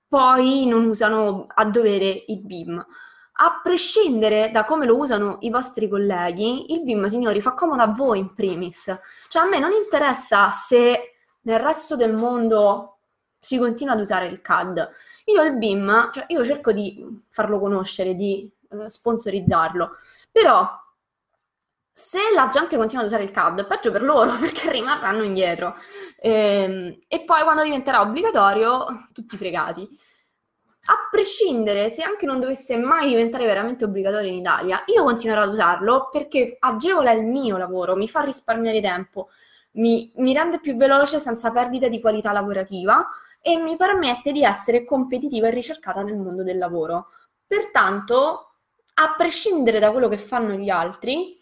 poi 0.09 0.67
non 0.67 0.87
usano 0.87 1.47
a 1.49 1.65
dovere 1.65 2.25
il 2.27 2.41
BIM. 2.41 2.87
A 3.35 3.61
prescindere 3.63 4.51
da 4.51 4.65
come 4.65 4.85
lo 4.85 4.99
usano 4.99 5.39
i 5.41 5.51
vostri 5.51 5.89
colleghi, 5.89 6.73
il 6.73 6.83
BIM, 6.83 7.07
signori, 7.07 7.41
fa 7.41 7.55
comodo 7.55 7.83
a 7.83 7.87
voi 7.87 8.19
in 8.19 8.35
primis. 8.35 8.95
Cioè 9.29 9.43
a 9.43 9.49
me 9.49 9.59
non 9.59 9.71
interessa 9.73 10.51
se 10.51 11.15
nel 11.43 11.59
resto 11.59 11.97
del 11.97 12.15
mondo 12.15 12.99
si 13.39 13.59
continua 13.59 13.95
ad 13.95 14.01
usare 14.01 14.27
il 14.27 14.41
CAD. 14.41 14.91
Io 15.27 15.43
il 15.43 15.57
BIM, 15.57 16.11
cioè 16.13 16.25
io 16.29 16.45
cerco 16.45 16.73
di 16.73 17.05
farlo 17.31 17.59
conoscere, 17.59 18.15
di 18.15 18.49
eh, 18.71 18.91
sponsorizzarlo, 18.91 19.91
però 20.31 20.69
se 21.93 22.19
la 22.35 22.49
gente 22.49 22.77
continua 22.77 23.03
ad 23.03 23.09
usare 23.09 23.25
il 23.25 23.31
CAD, 23.31 23.67
peggio 23.67 23.91
per 23.91 24.03
loro 24.03 24.37
perché 24.41 24.71
rimarranno 24.71 25.23
indietro. 25.23 25.75
E, 26.19 26.31
ehm, 26.31 26.99
e 27.07 27.25
poi 27.25 27.43
quando 27.43 27.63
diventerà 27.63 28.01
obbligatorio, 28.01 29.09
tutti 29.13 29.37
fregati. 29.37 29.89
A 30.85 31.09
prescindere, 31.11 31.91
se 31.91 32.03
anche 32.03 32.27
non 32.27 32.41
dovesse 32.41 32.77
mai 32.77 33.09
diventare 33.09 33.47
veramente 33.47 33.85
obbligatorio 33.85 34.31
in 34.31 34.39
Italia, 34.39 34.83
io 34.87 35.05
continuerò 35.05 35.43
ad 35.43 35.53
usarlo 35.53 36.09
perché 36.11 36.57
agevola 36.59 37.13
il 37.13 37.25
mio 37.25 37.57
lavoro, 37.57 37.95
mi 37.95 38.09
fa 38.09 38.23
risparmiare 38.23 38.81
tempo, 38.81 39.29
mi, 39.73 40.13
mi 40.17 40.33
rende 40.35 40.59
più 40.59 40.75
veloce 40.75 41.21
senza 41.21 41.53
perdita 41.53 41.87
di 41.87 42.01
qualità 42.01 42.33
lavorativa 42.33 43.07
e 43.41 43.59
mi 43.59 43.77
permette 43.77 44.33
di 44.33 44.43
essere 44.43 44.85
competitiva 44.85 45.47
e 45.49 45.51
ricercata 45.51 46.03
nel 46.03 46.17
mondo 46.17 46.43
del 46.43 46.59
lavoro. 46.59 47.11
Pertanto, 47.47 48.55
a 48.95 49.15
prescindere 49.17 49.79
da 49.79 49.93
quello 49.93 50.09
che 50.09 50.19
fanno 50.19 50.55
gli 50.55 50.69
altri, 50.69 51.37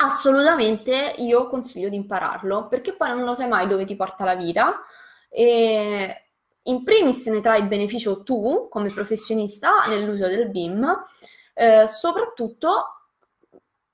assolutamente 0.00 1.14
io 1.18 1.46
consiglio 1.46 1.88
di 1.88 1.96
impararlo, 1.96 2.68
perché 2.68 2.94
poi 2.94 3.10
non 3.10 3.24
lo 3.24 3.34
sai 3.34 3.48
mai 3.48 3.66
dove 3.68 3.84
ti 3.84 3.96
porta 3.96 4.24
la 4.24 4.34
vita. 4.34 4.80
E 5.28 6.24
in 6.62 6.84
primis 6.84 7.26
ne 7.26 7.40
trai 7.40 7.62
beneficio 7.62 8.22
tu 8.22 8.68
come 8.70 8.90
professionista 8.90 9.84
nell'uso 9.88 10.26
del 10.26 10.48
BIM, 10.50 11.00
eh, 11.54 11.86
soprattutto 11.86 12.94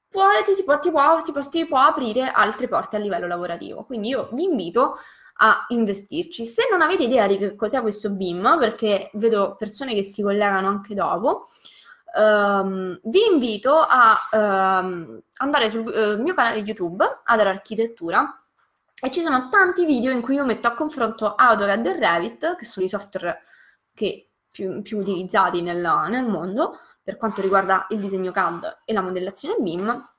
poi 0.08 0.42
ti, 0.44 0.62
può, 0.62 0.78
ti, 0.78 0.90
può, 0.90 1.22
ti, 1.22 1.32
può, 1.32 1.48
ti 1.48 1.66
può 1.66 1.78
aprire 1.78 2.30
altre 2.30 2.68
porte 2.68 2.96
a 2.96 2.98
livello 2.98 3.26
lavorativo. 3.26 3.84
Quindi 3.84 4.08
io 4.08 4.28
vi 4.32 4.44
invito 4.44 4.96
a 5.38 5.66
investirci. 5.68 6.46
Se 6.46 6.62
non 6.70 6.80
avete 6.80 7.02
idea 7.02 7.26
di 7.26 7.36
che 7.36 7.54
cos'è 7.54 7.82
questo 7.82 8.10
BIM, 8.10 8.56
perché 8.58 9.10
vedo 9.14 9.56
persone 9.58 9.94
che 9.94 10.02
si 10.02 10.22
collegano 10.22 10.68
anche 10.68 10.94
dopo, 10.94 11.44
Um, 12.16 12.98
vi 13.05 13.26
invito 13.31 13.76
a 13.76 14.16
um, 14.33 15.20
andare 15.37 15.68
sul 15.68 15.87
uh, 15.87 16.22
mio 16.22 16.33
canale 16.33 16.61
YouTube, 16.61 17.05
Adar 17.24 17.48
Architettura, 17.48 18.42
e 18.98 19.11
ci 19.11 19.20
sono 19.20 19.50
tanti 19.50 19.85
video 19.85 20.12
in 20.12 20.22
cui 20.22 20.37
io 20.37 20.44
metto 20.46 20.66
a 20.66 20.72
confronto 20.72 21.35
AutoCAD 21.35 21.87
e 21.87 21.98
Revit, 21.98 22.57
che 22.57 22.64
sono 22.64 22.87
i 22.87 22.88
software 22.88 23.42
che 23.92 24.31
più, 24.50 24.81
più 24.81 24.98
utilizzati 24.98 25.61
nel, 25.61 26.07
nel, 26.09 26.24
mondo 26.24 26.81
per 27.02 27.18
quanto 27.18 27.42
riguarda 27.42 27.87
il 27.90 28.00
disegno 28.00 28.33
CAD 28.33 28.79
e 28.87 28.94
la 28.94 29.02
modellazione 29.02 29.57
BIM, 29.59 30.11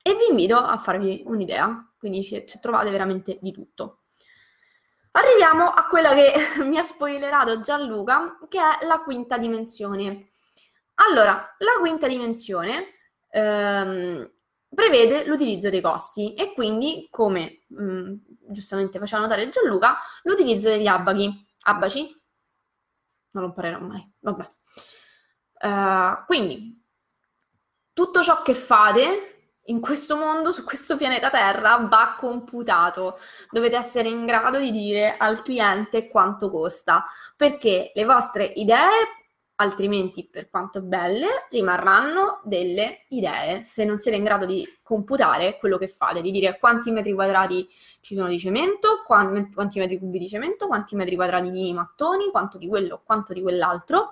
e 0.00 0.14
vi 0.14 0.28
invito 0.30 0.56
a 0.56 0.78
farvi 0.78 1.22
un'idea, 1.26 1.92
quindi 1.98 2.22
ci, 2.22 2.46
ci 2.46 2.58
trovate 2.60 2.90
veramente 2.90 3.36
di 3.42 3.52
tutto. 3.52 4.00
Arriviamo 5.10 5.64
a 5.64 5.86
quella 5.86 6.14
che 6.14 6.32
mi 6.64 6.78
ha 6.78 6.82
spoilerato 6.82 7.60
Gianluca, 7.60 8.38
che 8.48 8.58
è 8.58 8.86
la 8.86 9.00
quinta 9.00 9.36
dimensione. 9.36 10.28
Allora, 10.96 11.54
la 11.58 11.78
quinta 11.80 12.06
dimensione 12.06 12.94
ehm, 13.30 14.30
prevede 14.74 15.24
l'utilizzo 15.26 15.68
dei 15.68 15.80
costi 15.80 16.34
e 16.34 16.52
quindi, 16.54 17.08
come 17.10 17.64
mh, 17.68 17.84
mm, 17.84 18.14
giustamente 18.48 18.98
faceva 18.98 19.22
notare 19.22 19.48
Gianluca, 19.48 19.96
l'utilizzo 20.22 20.68
degli 20.68 20.86
abachi. 20.86 21.44
Abaci? 21.62 22.22
Non 23.30 23.42
lo 23.42 23.48
imparerò 23.48 23.80
mai, 23.80 24.12
vabbè. 24.20 24.50
Uh, 25.58 26.24
quindi, 26.26 26.82
tutto 27.92 28.22
ciò 28.22 28.42
che 28.42 28.54
fate 28.54 29.36
in 29.68 29.80
questo 29.80 30.16
mondo, 30.16 30.52
su 30.52 30.64
questo 30.64 30.96
pianeta 30.96 31.30
Terra, 31.30 31.76
va 31.78 32.14
computato. 32.18 33.18
Dovete 33.50 33.76
essere 33.76 34.08
in 34.08 34.24
grado 34.26 34.58
di 34.58 34.70
dire 34.70 35.16
al 35.16 35.42
cliente 35.42 36.08
quanto 36.08 36.50
costa, 36.50 37.04
perché 37.36 37.92
le 37.94 38.04
vostre 38.04 38.44
idee 38.44 39.25
altrimenti 39.56 40.28
per 40.28 40.50
quanto 40.50 40.82
belle 40.82 41.46
rimarranno 41.50 42.40
delle 42.44 43.04
idee 43.08 43.64
se 43.64 43.84
non 43.84 43.98
siete 43.98 44.16
in 44.16 44.24
grado 44.24 44.44
di 44.44 44.66
computare 44.82 45.58
quello 45.58 45.78
che 45.78 45.88
fate, 45.88 46.20
di 46.20 46.30
dire 46.30 46.58
quanti 46.58 46.90
metri 46.90 47.12
quadrati 47.12 47.68
ci 48.00 48.14
sono 48.14 48.28
di 48.28 48.38
cemento, 48.38 49.02
quanti, 49.04 49.78
metri 49.78 49.98
cubi 49.98 50.18
di 50.18 50.28
cemento, 50.28 50.66
quanti 50.66 50.94
metri 50.94 51.16
quadrati 51.16 51.50
di 51.50 51.72
mattoni, 51.72 52.30
quanto 52.30 52.58
di 52.58 52.68
quello, 52.68 53.02
quanto 53.04 53.32
di 53.32 53.40
quell'altro, 53.40 54.10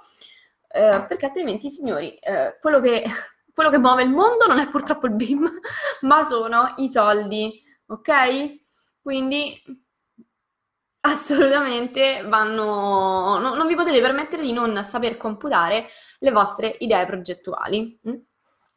eh, 0.69 1.05
perché 1.07 1.27
altrimenti 1.27 1.71
signori, 1.71 2.15
eh, 2.17 2.59
quello, 2.61 2.81
che, 2.81 3.05
quello 3.53 3.71
che 3.71 3.79
muove 3.79 4.03
il 4.03 4.11
mondo 4.11 4.47
non 4.47 4.59
è 4.59 4.69
purtroppo 4.69 5.07
il 5.07 5.15
BIM, 5.15 5.49
ma 6.03 6.25
sono 6.25 6.73
i 6.77 6.91
soldi, 6.91 7.63
ok? 7.87 8.63
Quindi 9.03 9.63
assolutamente 11.07 12.23
vanno, 12.27 13.39
no, 13.39 13.55
non 13.55 13.67
vi 13.67 13.75
potete 13.75 14.01
permettere 14.01 14.43
di 14.43 14.53
non 14.53 14.83
saper 14.85 15.17
computare 15.17 15.89
le 16.19 16.31
vostre 16.31 16.77
idee 16.79 17.07
progettuali, 17.07 17.99
mm? 18.09 18.15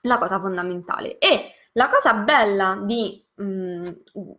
la 0.02 0.18
cosa 0.18 0.40
fondamentale. 0.40 1.18
E 1.18 1.54
la 1.74 1.90
cosa 1.90 2.14
bella 2.14 2.82
di, 2.84 3.24
mh, 3.36 3.44
mm, 3.44 3.84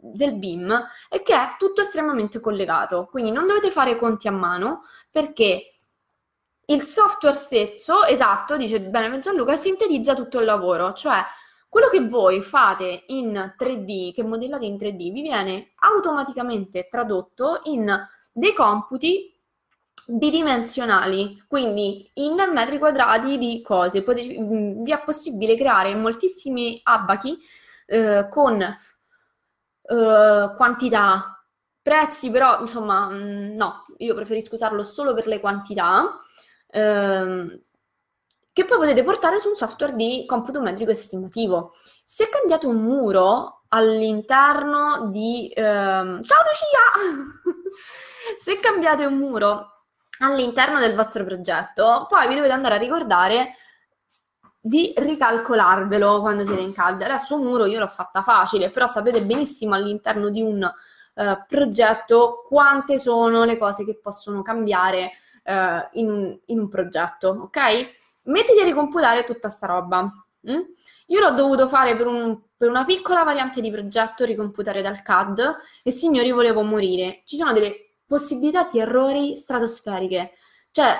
del 0.01 0.37
BIM 0.37 0.87
è 1.09 1.23
che 1.23 1.35
è 1.35 1.55
tutto 1.59 1.81
estremamente 1.81 2.41
collegato, 2.41 3.07
quindi 3.07 3.31
non 3.31 3.47
dovete 3.47 3.71
fare 3.71 3.97
conti 3.97 4.29
a 4.29 4.33
mano 4.33 4.85
perché 5.11 5.75
il 6.67 6.83
software 6.83 7.35
stesso, 7.35 8.05
esatto, 8.05 8.59
dice 8.59 8.83
bene 8.83 9.19
Gianluca, 9.21 9.57
sintetizza 9.57 10.15
tutto 10.15 10.39
il 10.41 10.45
lavoro, 10.45 10.93
cioè 10.93 11.23
quello 11.69 11.89
che 11.89 12.01
voi 12.07 12.41
fate 12.43 13.05
in 13.09 13.55
3D, 13.59 14.15
che 14.15 14.23
modellate 14.23 14.65
in 14.65 14.77
3D, 14.77 15.13
vi 15.13 15.23
viene 15.23 15.73
automaticamente 15.77 16.89
tradotto 16.91 17.61
in 17.65 17.95
dei 18.33 18.55
computi 18.55 19.35
bidimensionali, 20.07 21.45
quindi 21.47 22.11
in 22.15 22.37
metri 22.53 22.79
quadrati 22.79 23.37
di 23.37 23.61
cose. 23.63 24.03
Potete, 24.03 24.41
mm, 24.41 24.83
vi 24.83 24.93
è 24.93 25.03
possibile 25.05 25.57
creare 25.57 25.95
moltissimi 25.95 26.81
abachi 26.83 27.39
eh, 27.87 28.29
con 28.31 28.61
eh, 28.63 30.55
quantità, 30.57 31.45
prezzi, 31.83 32.31
però 32.31 32.61
insomma 32.61 33.09
mm, 33.11 33.55
no, 33.55 33.85
io 33.99 34.15
preferisco 34.15 34.55
usarlo 34.55 34.83
solo 34.83 35.13
per 35.15 35.27
le 35.27 35.41
quantità. 35.41 36.19
Eh, 36.71 37.63
che 38.59 38.65
poi 38.65 38.79
potete 38.79 39.05
portare 39.05 39.39
su 39.39 39.51
un 39.51 39.55
software 39.55 39.95
di 39.95 40.25
computo 40.27 40.61
metrico 40.61 40.91
estimativo. 40.91 41.75
Se 42.05 42.29
cambiate 42.29 42.67
un 42.67 42.83
muro 42.83 43.63
all'interno 43.69 45.11
di... 45.13 45.49
Ehm... 45.55 46.21
Ciao 46.25 46.43
Lucia! 46.43 47.55
Se 48.37 48.57
cambiate 48.57 49.05
un 49.05 49.17
muro 49.17 49.85
all'interno 50.19 50.81
del 50.81 50.97
vostro 50.97 51.25
progetto, 51.25 52.07
poi 52.09 52.27
vi 52.27 52.35
dovete 52.35 52.53
andare 52.53 52.75
a 52.75 52.79
ricordare 52.79 53.55
di 54.61 54.93
ricalcolarvelo 54.97 56.21
quando 56.21 56.45
siete 56.45 56.61
in 56.61 56.75
CAD. 56.75 57.03
Adesso 57.03 57.37
un 57.37 57.47
muro 57.47 57.65
io 57.65 57.79
l'ho 57.79 57.87
fatta 57.87 58.23
facile, 58.23 58.73
però 58.73 58.89
sapete 58.89 59.23
benissimo 59.23 59.77
all'interno 59.77 60.31
di 60.31 60.43
un 60.43 60.69
uh, 61.15 61.23
progetto 61.47 62.43
quante 62.45 62.99
sono 62.99 63.45
le 63.45 63.57
cose 63.57 63.85
che 63.85 64.01
possono 64.03 64.43
cambiare 64.43 65.13
uh, 65.45 65.89
in, 65.93 66.37
in 66.47 66.59
un 66.59 66.69
progetto, 66.69 67.29
ok? 67.45 68.07
Mettiti 68.29 68.61
a 68.61 68.65
ricomputare 68.65 69.25
tutta 69.25 69.49
sta 69.49 69.67
roba. 69.67 70.03
Mm? 70.51 70.61
Io 71.07 71.21
l'ho 71.21 71.31
dovuto 71.33 71.67
fare 71.67 71.97
per, 71.97 72.07
un, 72.07 72.39
per, 72.57 72.69
una 72.69 72.85
piccola 72.85 73.23
variante 73.23 73.61
di 73.61 73.71
progetto, 73.71 74.25
ricomputare 74.25 74.83
dal 74.83 75.03
CAD, 75.03 75.57
e 75.83 75.91
signori 75.91 76.31
volevo 76.31 76.63
morire. 76.63 77.23
Ci 77.25 77.37
sono 77.37 77.53
delle 77.53 77.95
possibilità 78.07 78.69
di 78.71 78.79
errori 78.79 79.35
stratosferiche. 79.35 80.33
Cioè, 80.71 80.97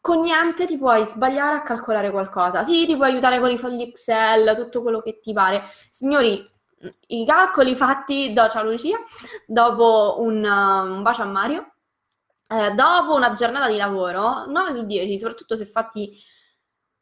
con 0.00 0.20
niente 0.20 0.66
ti 0.66 0.78
puoi 0.78 1.04
sbagliare 1.04 1.56
a 1.56 1.62
calcolare 1.62 2.10
qualcosa. 2.10 2.62
Sì, 2.62 2.86
ti 2.86 2.96
puoi 2.96 3.10
aiutare 3.10 3.40
con 3.40 3.50
i 3.50 3.58
fogli 3.58 3.82
Excel, 3.82 4.54
tutto 4.56 4.82
quello 4.82 5.00
che 5.00 5.20
ti 5.20 5.32
pare. 5.32 5.64
Signori, 5.90 6.44
i 7.08 7.26
calcoli 7.26 7.74
fatti 7.74 8.32
da 8.32 8.48
ciao 8.48 8.64
Lucia, 8.64 8.98
dopo 9.46 10.16
un, 10.18 10.44
un 10.44 11.02
bacio 11.02 11.22
a 11.22 11.26
Mario, 11.26 11.72
eh, 12.46 12.70
dopo 12.72 13.14
una 13.14 13.34
giornata 13.34 13.68
di 13.68 13.76
lavoro, 13.76 14.46
9 14.46 14.72
su 14.72 14.86
10, 14.86 15.18
soprattutto 15.18 15.56
se 15.56 15.66
fatti 15.66 16.16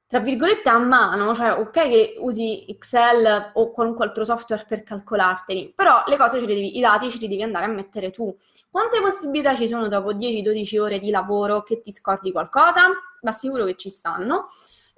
tra 0.09 0.21
virgolette 0.21 0.69
a 0.69 0.79
mano, 0.79 1.35
cioè 1.35 1.53
ok 1.53 1.73
che 1.73 2.15
usi 2.19 2.65
Excel 2.69 3.51
o 3.55 3.71
qualunque 3.73 4.05
altro 4.05 4.25
software 4.25 4.65
per 4.67 4.85
calcolarteli, 4.85 5.73
però 5.75 6.05
le 6.07 6.17
cose 6.17 6.39
ce 6.39 6.47
le 6.47 6.55
devi, 6.55 6.77
i 6.77 6.81
dati 6.81 7.11
ce 7.11 7.19
li 7.19 7.27
devi 7.27 7.43
andare 7.43 7.65
a 7.65 7.69
mettere 7.69 8.11
tu. 8.13 8.35
Quante 8.71 9.01
possibilità 9.01 9.55
ci 9.57 9.67
sono 9.67 9.89
dopo 9.89 10.13
10-12 10.13 10.79
ore 10.79 10.99
di 11.01 11.11
lavoro 11.11 11.63
che 11.63 11.81
ti 11.81 11.91
scordi 11.91 12.31
qualcosa? 12.31 12.83
Ma 13.23 13.33
sicuro 13.33 13.65
che 13.65 13.75
ci 13.75 13.91
stanno. 13.91 14.45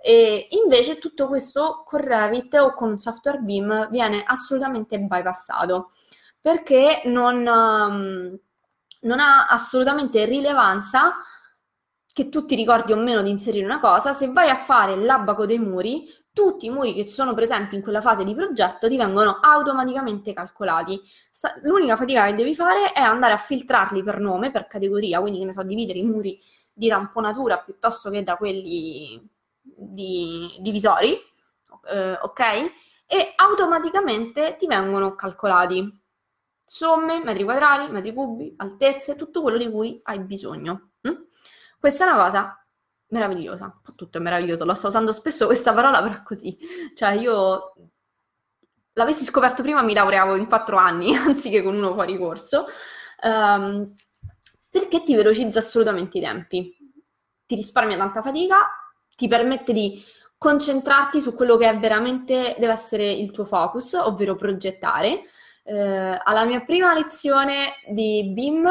E 0.01 0.49
invece 0.63 0.99
tutto 0.99 1.27
questo 1.27 1.83
con 1.87 2.01
Revit 2.01 2.55
o 2.55 2.75
con 2.75 2.91
un 2.91 2.99
software 2.99 3.39
BIM 3.39 3.89
viene 3.91 4.23
assolutamente 4.25 4.99
bypassato 4.99 5.91
perché 6.41 7.03
non, 7.07 7.47
um, 7.47 8.39
non 9.01 9.21
ha 9.21 9.49
assolutamente 9.49 10.25
rilevanza 10.25 11.17
che 12.19 12.29
tu 12.31 12.45
ti 12.47 12.57
ricordi 12.57 12.91
o 12.91 12.97
meno 12.97 13.23
di 13.23 13.31
inserire 13.31 13.65
una 13.65 13.79
cosa, 13.79 14.13
se 14.13 14.33
vai 14.33 14.51
a 14.51 14.57
fare 14.57 14.97
l'abaco 14.97 15.47
dei 15.47 15.61
muri, 15.61 16.13
tutti 16.33 16.67
i 16.67 16.69
muri 16.69 16.93
che 16.93 17.07
sono 17.07 17.33
presenti 17.33 17.77
in 17.77 17.83
quella 17.83 18.01
fase 18.01 18.25
di 18.25 18.35
progetto 18.35 18.89
ti 18.89 18.97
vengono 18.97 19.39
automaticamente 19.41 20.33
calcolati. 20.33 21.01
L'unica 21.63 21.95
fatica 21.95 22.27
che 22.27 22.35
devi 22.35 22.57
fare 22.57 22.91
è 22.91 22.99
andare 22.99 23.35
a 23.35 23.37
filtrarli 23.37 24.03
per 24.03 24.19
nome, 24.19 24.51
per 24.51 24.67
categoria, 24.67 25.21
quindi 25.21 25.39
che 25.39 25.45
ne 25.45 25.53
so, 25.53 25.63
dividere 25.63 26.01
i 26.01 26.03
muri 26.03 26.41
di 26.73 26.89
ramponatura 26.89 27.59
piuttosto 27.59 28.11
che 28.11 28.25
da 28.25 28.37
quelli 28.37 29.25
di 29.63 30.57
divisori, 30.59 31.17
eh, 31.89 32.19
ok? 32.21 32.41
E 33.07 33.33
automaticamente 33.37 34.57
ti 34.59 34.67
vengono 34.67 35.15
calcolati 35.15 35.89
somme, 36.65 37.23
metri 37.23 37.45
quadrati, 37.45 37.93
metri 37.93 38.13
cubi, 38.13 38.55
altezze, 38.57 39.15
tutto 39.15 39.41
quello 39.41 39.57
di 39.57 39.71
cui 39.71 40.01
hai 40.03 40.19
bisogno. 40.19 40.88
Questa 41.79 42.05
è 42.05 42.13
una 42.13 42.25
cosa 42.25 42.67
meravigliosa, 43.09 43.81
tutto 43.97 44.19
è 44.19 44.21
meraviglioso, 44.21 44.65
lo 44.65 44.75
sto 44.75 44.89
usando 44.89 45.13
spesso 45.13 45.47
questa 45.47 45.73
parola, 45.73 46.03
però 46.03 46.15
è 46.15 46.23
così. 46.23 46.57
Cioè 46.95 47.13
io 47.13 47.75
l'avessi 48.93 49.25
scoperto 49.25 49.63
prima 49.63 49.83
mi 49.83 49.95
laureavo 49.95 50.37
in 50.37 50.47
quattro 50.47 50.77
anni, 50.77 51.15
anziché 51.17 51.63
con 51.63 51.75
uno 51.75 51.93
fuori 51.93 52.19
corso, 52.19 52.67
um, 53.23 53.95
perché 54.69 55.03
ti 55.03 55.15
velocizza 55.15 55.61
assolutamente 55.61 56.19
i 56.19 56.21
tempi, 56.21 56.77
ti 57.47 57.55
risparmia 57.55 57.97
tanta 57.97 58.23
fatica, 58.23 58.69
ti 59.17 59.29
permette 59.29 59.73
di 59.73 60.03
concentrarti 60.37 61.21
su 61.21 61.35
quello 61.35 61.57
che 61.57 61.73
veramente 61.79 62.57
deve 62.59 62.73
essere 62.73 63.11
il 63.11 63.31
tuo 63.31 63.45
focus, 63.45 63.95
ovvero 63.95 64.37
progettare. 64.37 65.25
Eh, 65.65 66.21
alla 66.23 66.45
mia 66.45 66.61
prima 66.61 66.95
lezione 66.95 67.75
di 67.89 68.31
BIM 68.33 68.71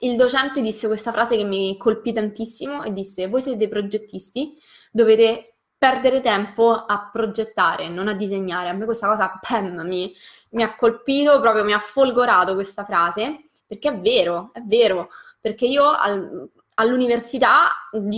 il 0.00 0.16
docente 0.16 0.60
disse 0.60 0.86
questa 0.86 1.12
frase 1.12 1.36
che 1.36 1.44
mi 1.44 1.76
colpì 1.76 2.12
tantissimo 2.12 2.82
e 2.82 2.92
disse: 2.92 3.28
Voi 3.28 3.42
siete 3.42 3.58
dei 3.58 3.68
progettisti, 3.68 4.58
dovete 4.90 5.56
perdere 5.78 6.20
tempo 6.20 6.72
a 6.72 7.10
progettare, 7.12 7.88
non 7.88 8.08
a 8.08 8.14
disegnare. 8.14 8.68
A 8.68 8.72
me 8.72 8.84
questa 8.84 9.08
cosa 9.08 9.38
pam, 9.40 9.80
mi, 9.86 10.14
mi 10.50 10.62
ha 10.62 10.74
colpito, 10.74 11.40
proprio 11.40 11.64
mi 11.64 11.72
ha 11.72 11.78
folgorato 11.78 12.54
questa 12.54 12.84
frase, 12.84 13.44
perché 13.66 13.88
è 13.88 13.98
vero, 14.00 14.50
è 14.52 14.62
vero, 14.62 15.08
perché 15.40 15.66
io 15.66 15.84
al, 15.84 16.50
all'università 16.74 17.70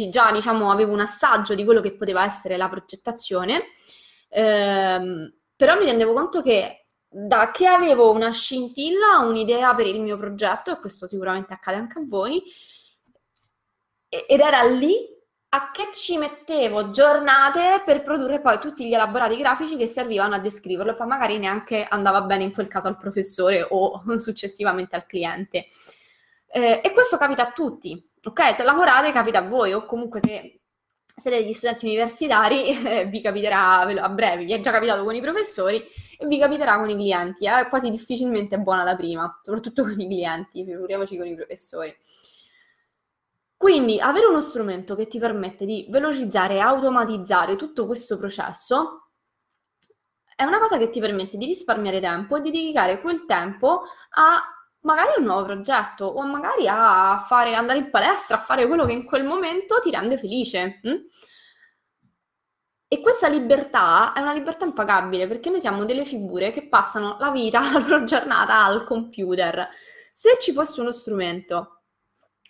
già 0.09 0.31
diciamo, 0.33 0.71
avevo 0.71 0.93
un 0.93 1.01
assaggio 1.01 1.55
di 1.55 1.65
quello 1.65 1.81
che 1.81 1.95
poteva 1.97 2.25
essere 2.25 2.57
la 2.57 2.69
progettazione, 2.69 3.65
ehm, 4.29 5.33
però 5.57 5.77
mi 5.77 5.85
rendevo 5.85 6.13
conto 6.13 6.43
che 6.43 6.88
da 7.09 7.51
che 7.51 7.67
avevo 7.67 8.13
una 8.13 8.31
scintilla, 8.33 9.19
un'idea 9.21 9.75
per 9.75 9.87
il 9.87 10.01
mio 10.01 10.19
progetto, 10.19 10.73
e 10.73 10.81
questo 10.81 11.09
sicuramente 11.09 11.53
accade 11.53 11.79
anche 11.79 11.99
a 11.99 12.05
voi, 12.07 12.43
ed 14.09 14.41
era 14.41 14.63
lì 14.63 15.17
a 15.51 15.71
che 15.71 15.89
ci 15.93 16.19
mettevo 16.19 16.91
giornate 16.91 17.83
per 17.85 18.03
produrre 18.03 18.41
poi 18.41 18.59
tutti 18.59 18.87
gli 18.87 18.93
elaborati 18.93 19.37
grafici 19.37 19.77
che 19.77 19.87
servivano 19.87 20.35
a 20.35 20.39
descriverlo, 20.41 20.95
poi 20.95 21.07
magari 21.07 21.39
neanche 21.39 21.87
andava 21.89 22.21
bene 22.23 22.45
in 22.45 22.53
quel 22.53 22.69
caso 22.69 22.89
al 22.89 22.99
professore 22.99 23.67
o 23.69 24.03
successivamente 24.19 24.95
al 24.95 25.07
cliente. 25.07 25.67
Eh, 26.51 26.81
e 26.83 26.93
questo 26.93 27.17
capita 27.17 27.49
a 27.49 27.53
tutti, 27.53 28.11
ok? 28.23 28.57
Se 28.57 28.63
lavorate 28.63 29.13
capita 29.13 29.39
a 29.39 29.49
voi, 29.49 29.73
o 29.73 29.87
comunque 29.87 30.21
se 30.21 30.58
siete 31.19 31.43
degli 31.43 31.53
studenti 31.53 31.87
universitari, 31.87 32.69
eh, 32.85 33.07
vi 33.07 33.21
capiterà 33.21 33.81
a 33.81 34.09
breve, 34.09 34.45
vi 34.45 34.53
è 34.53 34.61
già 34.61 34.71
capitato 34.71 35.05
con 35.05 35.15
i 35.15 35.21
professori 35.21 35.83
e 36.19 36.27
vi 36.27 36.39
capiterà 36.39 36.79
con 36.79 36.89
i 36.89 36.95
clienti. 36.95 37.47
Eh? 37.47 37.69
Quasi 37.69 37.91
difficilmente 37.91 38.57
è 38.57 38.59
buona 38.59 38.85
la 38.85 38.97
prima, 38.97 39.41
soprattutto 39.43 39.83
con 39.85 39.99
i 40.01 40.07
clienti, 40.07 40.65
figuriamoci 40.65 41.17
con 41.17 41.27
i 41.27 41.35
professori. 41.35 41.97
Quindi 43.57 43.99
avere 44.01 44.27
uno 44.27 44.41
strumento 44.41 44.95
che 44.95 45.09
ti 45.09 45.19
permette 45.19 45.67
di 45.67 45.87
velocizzare 45.91 46.55
e 46.55 46.59
automatizzare 46.61 47.57
tutto 47.57 47.87
questo 47.87 48.17
processo 48.17 49.09
è 50.37 50.45
una 50.45 50.61
cosa 50.61 50.79
che 50.79 50.89
ti 50.89 51.01
permette 51.01 51.37
di 51.37 51.47
risparmiare 51.47 51.99
tempo 51.99 52.37
e 52.37 52.41
di 52.41 52.53
dedicare 52.53 53.01
quel 53.01 53.25
tempo 53.25 53.83
a 54.11 54.41
magari 54.81 55.13
un 55.19 55.25
nuovo 55.25 55.45
progetto 55.45 56.05
o 56.05 56.25
magari 56.27 56.67
a 56.69 57.23
fare, 57.27 57.55
andare 57.55 57.79
in 57.79 57.91
palestra, 57.91 58.37
a 58.37 58.41
fare 58.41 58.67
quello 58.67 58.85
che 58.85 58.93
in 58.93 59.05
quel 59.05 59.25
momento 59.25 59.81
ti 59.81 59.91
rende 59.91 60.19
felice. 60.19 60.81
Hm? 60.83 60.95
E 62.91 63.01
questa 63.01 63.29
libertà 63.29 64.15
è 64.15 64.21
una 64.21 64.33
libertà 64.33 64.65
impagabile 64.65 65.27
perché 65.27 65.51
noi 65.51 65.61
siamo 65.61 65.85
delle 65.85 66.07
figure 66.07 66.51
che 66.53 66.69
passano 66.69 67.17
la 67.19 67.31
vita, 67.31 67.61
la 67.73 67.79
loro 67.79 68.05
giornata 68.05 68.65
al 68.65 68.85
computer. 68.85 69.69
Se 70.15 70.39
ci 70.41 70.53
fosse 70.53 70.81
uno 70.81 70.91
strumento 70.91 71.83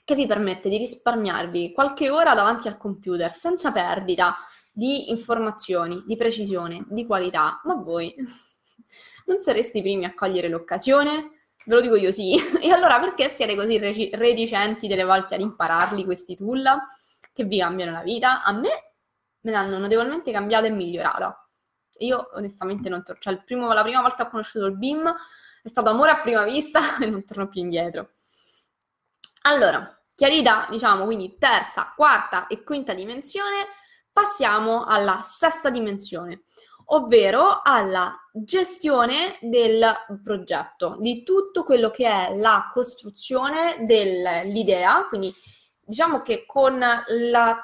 che 0.05 0.15
vi 0.15 0.27
permette 0.27 0.69
di 0.69 0.79
risparmiarvi 0.79 1.73
qualche 1.73 2.09
ora 2.09 2.35
davanti 2.35 2.69
al 2.69 2.79
computer 2.79 3.31
senza 3.33 3.73
perdita 3.73 4.37
di 4.73 5.11
informazioni, 5.11 6.05
di 6.07 6.17
precisione, 6.17 6.85
di 6.89 7.05
qualità, 7.05 7.61
ma 7.65 7.75
voi 7.75 8.15
non 9.27 9.43
sareste 9.43 9.79
i 9.79 9.83
primi 9.83 10.05
a 10.05 10.15
cogliere 10.15 10.49
l'occasione? 10.49 11.38
Ve 11.69 11.75
lo 11.75 11.81
dico 11.83 11.97
io 11.97 12.11
sì. 12.11 12.35
E 12.61 12.71
allora 12.71 12.99
perché 12.99 13.29
siete 13.29 13.55
così 13.55 13.77
reci- 13.79 14.11
reticenti 14.15 14.89
delle 14.89 15.05
volte 15.05 15.35
ad 15.35 15.43
impararli 15.43 16.05
questi 16.05 16.35
tool 16.35 16.65
che 17.33 17.45
vi 17.45 17.59
cambiano 17.59 17.93
la 17.93 18.03
vita? 18.03 18.43
A 18.43 18.53
me 18.53 18.95
me 19.41 19.53
l'hanno 19.53 19.79
notevolmente 19.79 20.33
cambiata 20.33 20.67
e 20.67 20.71
migliorata. 20.71 21.47
Io 21.99 22.31
onestamente 22.35 22.89
non 22.89 23.03
torno, 23.05 23.21
cioè 23.21 23.43
primo, 23.45 23.73
la 23.73 23.83
prima 23.83 24.01
volta 24.01 24.17
che 24.17 24.23
ho 24.23 24.31
conosciuto 24.31 24.67
il 24.67 24.77
BIM 24.77 25.15
è 25.63 25.69
stato 25.69 25.91
amore 25.91 26.11
a 26.11 26.21
prima 26.21 26.43
vista 26.45 26.81
e 26.99 27.07
non 27.07 27.25
torno 27.25 27.49
più 27.49 27.61
indietro. 27.61 28.13
Allora, 29.43 29.95
chiarita, 30.15 30.67
diciamo, 30.71 31.05
quindi 31.05 31.37
terza, 31.39 31.93
quarta 31.95 32.47
e 32.47 32.63
quinta 32.63 32.95
dimensione, 32.95 33.67
passiamo 34.11 34.85
alla 34.87 35.21
sesta 35.21 35.71
dimensione 35.71 36.45
ovvero 36.91 37.61
alla 37.63 38.17
gestione 38.33 39.39
del 39.41 39.95
progetto, 40.23 40.97
di 41.01 41.23
tutto 41.23 41.65
quello 41.65 41.91
che 41.91 42.07
è 42.07 42.37
la 42.37 42.71
costruzione 42.73 43.85
dell'idea. 43.85 45.07
Quindi 45.09 45.35
diciamo 45.81 46.23
che 46.23 46.45
con 46.47 46.79
la 46.79 47.63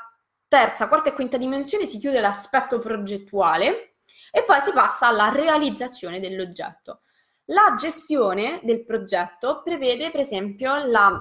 terza, 0.49 0.89
quarta 0.89 1.11
e 1.11 1.15
quinta 1.15 1.37
dimensione 1.37 1.87
si 1.87 1.99
chiude 1.99 2.21
l'aspetto 2.21 2.79
progettuale 2.79 3.97
e 4.31 4.43
poi 4.45 4.61
si 4.61 4.73
passa 4.73 5.09
alla 5.09 5.29
realizzazione 5.29 6.21
dell'oggetto. 6.21 7.01
La 7.49 7.75
gestione 7.79 8.61
del 8.63 8.85
progetto 8.85 9.63
prevede 9.63 10.11
per 10.11 10.21
esempio 10.21 10.77
la 10.87 11.21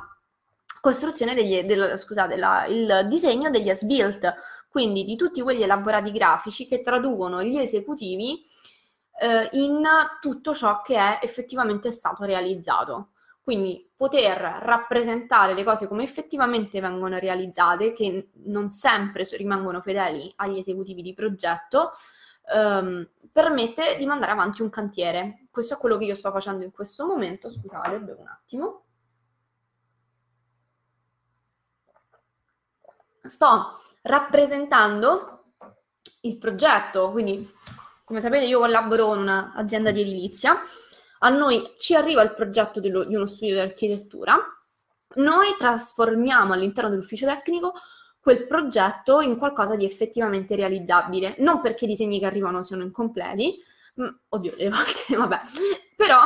costruzione 0.84 1.34
degli, 1.34 1.62
del, 1.62 1.98
scusate, 1.98 2.36
la, 2.36 2.66
il 2.66 3.08
disegno 3.08 3.50
degli 3.50 3.70
as-built, 3.70 4.36
quindi 4.68 5.06
di 5.06 5.16
tutti 5.16 5.42
quegli 5.42 5.64
elaborati 5.64 6.12
grafici 6.12 6.68
che 6.68 6.82
traducono 6.82 7.42
gli 7.42 7.58
esecutivi 7.58 8.44
eh, 9.18 9.48
in 9.54 9.82
tutto 10.20 10.54
ciò 10.54 10.82
che 10.82 10.98
è 10.98 11.20
effettivamente 11.22 11.90
stato 11.90 12.26
realizzato. 12.26 13.12
Quindi 13.42 13.90
poter 13.96 14.38
rappresentare 14.38 15.54
le 15.54 15.64
cose 15.64 15.88
come 15.88 16.04
effettivamente 16.04 16.82
vengono 16.82 17.18
realizzate, 17.18 17.94
che 17.94 18.32
non 18.44 18.70
sempre 18.70 19.24
rimangono 19.38 19.80
fedeli 19.80 20.34
agli 20.36 20.58
esecutivi 20.58 21.02
di 21.02 21.14
progetto, 21.14 21.94
ehm, 22.54 23.08
permette 23.32 23.96
di 23.98 24.06
mandare 24.06 24.34
avanti 24.34 24.62
un 24.62 24.70
cantiere. 24.70 25.48
Questo 25.50 25.76
è 25.76 25.78
quello 25.78 25.96
che 25.96 26.04
io 26.04 26.16
sto 26.16 26.30
facendo 26.32 26.66
in 26.66 26.72
questo 26.72 27.06
momento. 27.06 27.50
Scusate, 27.50 28.00
bevo 28.00 28.20
un 28.20 28.28
attimo. 28.28 28.83
Sto 33.26 33.80
rappresentando 34.02 35.54
il 36.22 36.38
progetto, 36.38 37.12
quindi 37.12 37.50
come 38.04 38.20
sapete 38.20 38.46
io 38.46 38.60
collaboro 38.60 39.08
con 39.08 39.20
un'azienda 39.20 39.92
di 39.92 40.02
edilizia, 40.02 40.62
a 41.20 41.30
noi 41.30 41.74
ci 41.78 41.96
arriva 41.96 42.22
il 42.22 42.34
progetto 42.34 42.80
di 42.82 42.90
uno 42.90 43.26
studio 43.26 43.54
di 43.54 43.60
architettura, 43.62 44.38
noi 45.16 45.56
trasformiamo 45.58 46.54
all'interno 46.54 46.90
dell'ufficio 46.90 47.26
tecnico 47.26 47.74
quel 48.20 48.46
progetto 48.46 49.22
in 49.22 49.38
qualcosa 49.38 49.76
di 49.76 49.86
effettivamente 49.86 50.56
realizzabile, 50.56 51.36
non 51.40 51.62
perché 51.62 51.86
i 51.86 51.90
disegni 51.90 52.20
che 52.20 52.26
arrivano 52.26 52.62
siano 52.62 52.84
incompleti, 52.84 53.58
mm, 54.02 54.08
oddio, 54.30 54.54
le 54.58 54.70
volte, 54.70 55.16
vabbè, 55.16 55.40
però 55.96 56.22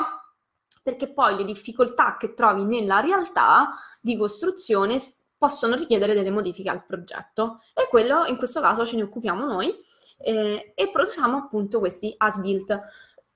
perché 0.82 1.12
poi 1.12 1.38
le 1.38 1.44
difficoltà 1.44 2.18
che 2.18 2.34
trovi 2.34 2.64
nella 2.64 3.02
realtà 3.02 3.78
di 4.00 4.16
costruzione 4.16 5.00
possono 5.38 5.76
richiedere 5.76 6.14
delle 6.14 6.32
modifiche 6.32 6.70
al 6.70 6.86
progetto 6.86 7.62
e 7.74 7.88
quello 7.88 8.26
in 8.26 8.38
questo 8.38 8.60
caso 8.60 8.86
ce 8.86 8.96
ne 8.96 9.04
occupiamo 9.04 9.46
noi 9.46 9.74
eh, 10.18 10.74
e 10.76 10.90
produciamo 10.90 11.38
appunto 11.38 11.80
questi 11.80 12.14
as-built. 12.18 12.82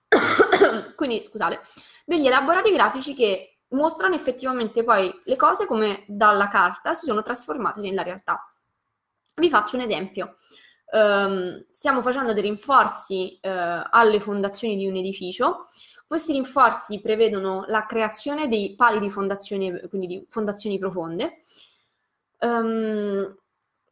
Quindi 0.96 1.24
scusate, 1.24 1.60
degli 2.06 2.26
elaborati 2.26 2.72
grafici 2.72 3.14
che 3.14 3.60
mostrano 3.70 4.16
effettivamente 4.16 4.84
poi 4.84 5.14
le 5.24 5.36
cose 5.36 5.66
come 5.66 6.04
dalla 6.08 6.48
carta 6.48 6.94
si 6.94 7.06
sono 7.06 7.22
trasformate 7.22 7.80
nella 7.80 8.04
realtà. 8.04 8.52
Vi 9.36 9.50
faccio 9.50 9.76
un 9.78 9.84
esempio. 9.84 10.36
Um, 10.92 11.66
stiamo 11.72 12.02
facendo 12.02 12.34
dei 12.34 12.42
rinforzi 12.42 13.40
uh, 13.42 13.48
alle 13.90 14.20
fondazioni 14.20 14.76
di 14.76 14.88
un 14.88 14.98
edificio. 14.98 15.68
Questi 16.06 16.34
rinforzi 16.34 17.00
prevedono 17.00 17.64
la 17.68 17.86
creazione 17.86 18.50
dei 18.50 18.76
pali 18.76 19.00
di 19.00 19.10
fondazione, 19.10 19.88
quindi 19.88 20.08
di 20.08 20.26
fondazioni 20.28 20.78
profonde, 20.78 21.38
um, 22.42 23.36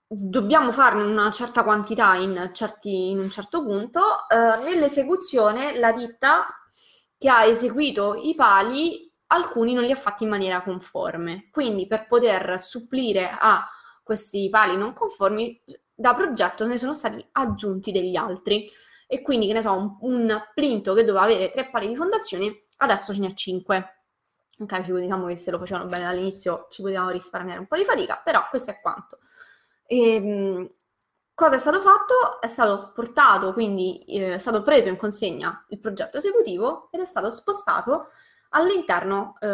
dobbiamo 0.07 0.71
farne 0.71 1.03
una 1.03 1.31
certa 1.31 1.63
quantità 1.63 2.15
in, 2.15 2.51
certi, 2.53 3.09
in 3.09 3.19
un 3.19 3.29
certo 3.29 3.63
punto, 3.63 3.99
uh, 3.99 4.63
nell'esecuzione 4.63 5.77
la 5.77 5.91
ditta 5.91 6.47
che 7.17 7.29
ha 7.29 7.43
eseguito 7.45 8.15
i 8.15 8.33
pali 8.35 9.11
alcuni 9.31 9.73
non 9.73 9.83
li 9.83 9.91
ha 9.91 9.95
fatti 9.95 10.23
in 10.23 10.29
maniera 10.29 10.61
conforme. 10.61 11.49
Quindi 11.51 11.87
per 11.87 12.07
poter 12.07 12.59
supplire 12.59 13.29
a 13.29 13.67
questi 14.03 14.49
pali 14.49 14.75
non 14.75 14.93
conformi, 14.93 15.61
da 15.93 16.15
progetto 16.15 16.65
ne 16.65 16.77
sono 16.77 16.93
stati 16.93 17.23
aggiunti 17.33 17.91
degli 17.91 18.15
altri. 18.15 18.67
E 19.11 19.21
quindi, 19.21 19.47
che 19.47 19.53
ne 19.53 19.61
so, 19.61 19.73
un, 19.73 19.97
un 20.01 20.41
plinto 20.53 20.93
che 20.93 21.03
doveva 21.03 21.23
avere 21.23 21.51
tre 21.51 21.69
pali 21.69 21.87
di 21.87 21.95
fondazione, 21.95 22.65
adesso 22.77 23.13
ce 23.13 23.19
ne 23.19 23.27
ha 23.27 23.33
cinque. 23.33 23.98
Ok, 24.61 24.83
ci 24.83 24.91
diciamo 24.91 25.27
che 25.27 25.37
se 25.37 25.51
lo 25.51 25.57
facevano 25.57 25.87
bene 25.87 26.03
dall'inizio 26.03 26.67
ci 26.69 26.81
potevamo 26.81 27.11
risparmiare 27.11 27.59
un 27.59 27.67
po' 27.67 27.77
di 27.77 27.85
fatica, 27.85 28.19
però 28.21 28.45
questo 28.49 28.71
è 28.71 28.79
quanto. 28.81 29.19
E, 29.85 30.15
ehm, 30.15 30.69
cosa 31.33 31.55
è 31.55 31.57
stato 31.57 31.79
fatto? 31.79 32.41
È 32.41 32.47
stato 32.47 32.91
portato, 32.93 33.53
quindi 33.53 34.03
eh, 34.05 34.33
è 34.35 34.37
stato 34.37 34.61
preso 34.61 34.89
in 34.89 34.97
consegna 34.97 35.65
il 35.69 35.79
progetto 35.79 36.17
esecutivo 36.17 36.89
ed 36.91 36.99
è 36.99 37.05
stato 37.05 37.29
spostato 37.29 38.07
all'interno. 38.49 39.37
Eh, 39.39 39.47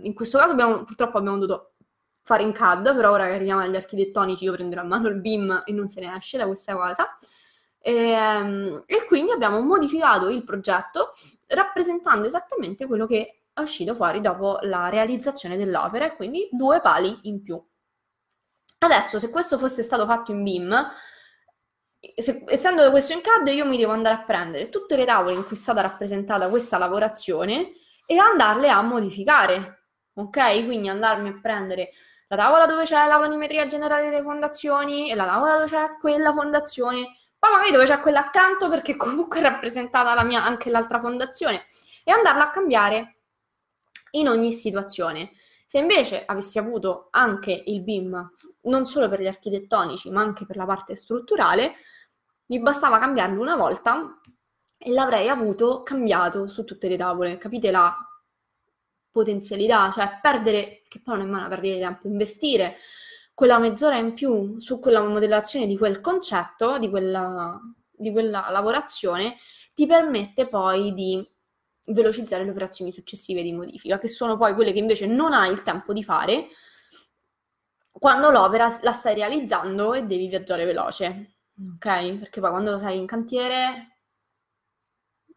in 0.00 0.12
questo 0.14 0.38
caso 0.38 0.50
abbiamo, 0.50 0.82
purtroppo 0.84 1.18
abbiamo 1.18 1.38
dovuto 1.38 1.74
fare 2.22 2.42
in 2.42 2.52
CAD, 2.52 2.94
però 2.96 3.12
ora 3.12 3.26
che 3.26 3.34
arriviamo 3.34 3.60
agli 3.60 3.76
architettonici 3.76 4.44
io 4.44 4.52
prenderò 4.52 4.82
a 4.82 4.84
mano 4.84 5.08
il 5.08 5.20
BIM 5.20 5.62
e 5.64 5.72
non 5.72 5.88
se 5.88 6.00
ne 6.00 6.16
esce 6.16 6.36
da 6.38 6.46
questa 6.46 6.74
cosa. 6.74 7.16
E, 7.78 7.92
ehm, 7.94 8.82
e 8.86 9.04
quindi 9.06 9.30
abbiamo 9.32 9.60
modificato 9.60 10.28
il 10.28 10.44
progetto 10.44 11.10
rappresentando 11.48 12.26
esattamente 12.26 12.86
quello 12.86 13.06
che 13.06 13.41
è 13.54 13.60
uscito 13.60 13.94
fuori 13.94 14.20
dopo 14.20 14.58
la 14.62 14.88
realizzazione 14.88 15.56
dell'opera 15.56 16.06
e 16.06 16.16
quindi 16.16 16.48
due 16.50 16.80
pali 16.80 17.20
in 17.24 17.42
più. 17.42 17.62
Adesso, 18.78 19.18
se 19.18 19.30
questo 19.30 19.58
fosse 19.58 19.82
stato 19.82 20.06
fatto 20.06 20.32
in 20.32 20.42
BIM, 20.42 20.90
se, 22.16 22.44
essendo 22.48 22.90
questo 22.90 23.12
in 23.12 23.20
CAD, 23.20 23.48
io 23.48 23.64
mi 23.64 23.76
devo 23.76 23.92
andare 23.92 24.16
a 24.16 24.24
prendere 24.24 24.70
tutte 24.70 24.96
le 24.96 25.04
tavole 25.04 25.34
in 25.34 25.46
cui 25.46 25.56
è 25.56 25.58
stata 25.58 25.80
rappresentata 25.82 26.48
questa 26.48 26.78
lavorazione 26.78 27.74
e 28.06 28.18
andarle 28.18 28.68
a 28.68 28.82
modificare. 28.82 29.84
Ok? 30.14 30.64
Quindi 30.64 30.88
andarmi 30.88 31.28
a 31.28 31.38
prendere 31.40 31.90
la 32.28 32.36
tavola 32.36 32.66
dove 32.66 32.84
c'è 32.84 33.06
la 33.06 33.18
planimetria 33.18 33.66
generale 33.66 34.08
delle 34.08 34.22
fondazioni 34.22 35.10
e 35.10 35.14
la 35.14 35.26
tavola 35.26 35.54
dove 35.56 35.66
c'è 35.66 35.96
quella 36.00 36.32
fondazione, 36.32 37.18
poi 37.38 37.50
magari 37.50 37.72
dove 37.72 37.84
c'è 37.84 38.00
quella 38.00 38.20
accanto 38.20 38.68
perché 38.68 38.96
comunque 38.96 39.38
è 39.38 39.42
rappresentata 39.42 40.14
la 40.14 40.22
mia, 40.22 40.42
anche 40.42 40.70
l'altra 40.70 40.98
fondazione 40.98 41.64
e 42.04 42.10
andarla 42.10 42.44
a 42.44 42.50
cambiare 42.50 43.16
in 44.12 44.28
ogni 44.28 44.52
situazione. 44.52 45.32
Se 45.66 45.78
invece 45.78 46.24
avessi 46.24 46.58
avuto 46.58 47.08
anche 47.10 47.62
il 47.66 47.82
BIM, 47.82 48.34
non 48.62 48.86
solo 48.86 49.08
per 49.08 49.20
gli 49.20 49.26
architettonici, 49.26 50.10
ma 50.10 50.20
anche 50.20 50.44
per 50.44 50.56
la 50.56 50.66
parte 50.66 50.94
strutturale, 50.94 51.74
mi 52.46 52.60
bastava 52.60 52.98
cambiarlo 52.98 53.40
una 53.40 53.56
volta 53.56 54.20
e 54.76 54.90
l'avrei 54.90 55.28
avuto 55.28 55.82
cambiato 55.82 56.48
su 56.48 56.64
tutte 56.64 56.88
le 56.88 56.96
tavole. 56.96 57.38
Capite 57.38 57.70
la 57.70 57.96
potenzialità? 59.10 59.90
Cioè 59.92 60.18
perdere, 60.20 60.82
che 60.88 61.00
poi 61.00 61.18
non 61.18 61.26
è 61.26 61.30
mai 61.30 61.40
una 61.40 61.48
perdita 61.48 61.74
di 61.74 61.80
tempo, 61.80 62.06
investire 62.06 62.76
quella 63.32 63.58
mezz'ora 63.58 63.96
in 63.96 64.12
più 64.12 64.58
su 64.58 64.78
quella 64.78 65.02
modellazione 65.02 65.66
di 65.66 65.78
quel 65.78 66.00
concetto, 66.02 66.78
di 66.78 66.90
quella, 66.90 67.58
di 67.90 68.12
quella 68.12 68.48
lavorazione, 68.50 69.36
ti 69.74 69.86
permette 69.86 70.48
poi 70.48 70.92
di 70.92 71.26
velocizzare 71.84 72.44
le 72.44 72.50
operazioni 72.50 72.92
successive 72.92 73.42
di 73.42 73.52
modifica, 73.52 73.98
che 73.98 74.08
sono 74.08 74.36
poi 74.36 74.54
quelle 74.54 74.72
che 74.72 74.78
invece 74.78 75.06
non 75.06 75.32
hai 75.32 75.50
il 75.50 75.62
tempo 75.62 75.92
di 75.92 76.02
fare 76.02 76.48
quando 77.90 78.30
l'opera 78.30 78.78
la 78.82 78.92
stai 78.92 79.14
realizzando 79.14 79.94
e 79.94 80.04
devi 80.04 80.26
viaggiare 80.26 80.64
veloce. 80.64 81.36
Ok? 81.74 82.18
Perché 82.18 82.40
poi 82.40 82.50
quando 82.50 82.78
sei 82.78 82.98
in 82.98 83.06
cantiere 83.06 83.98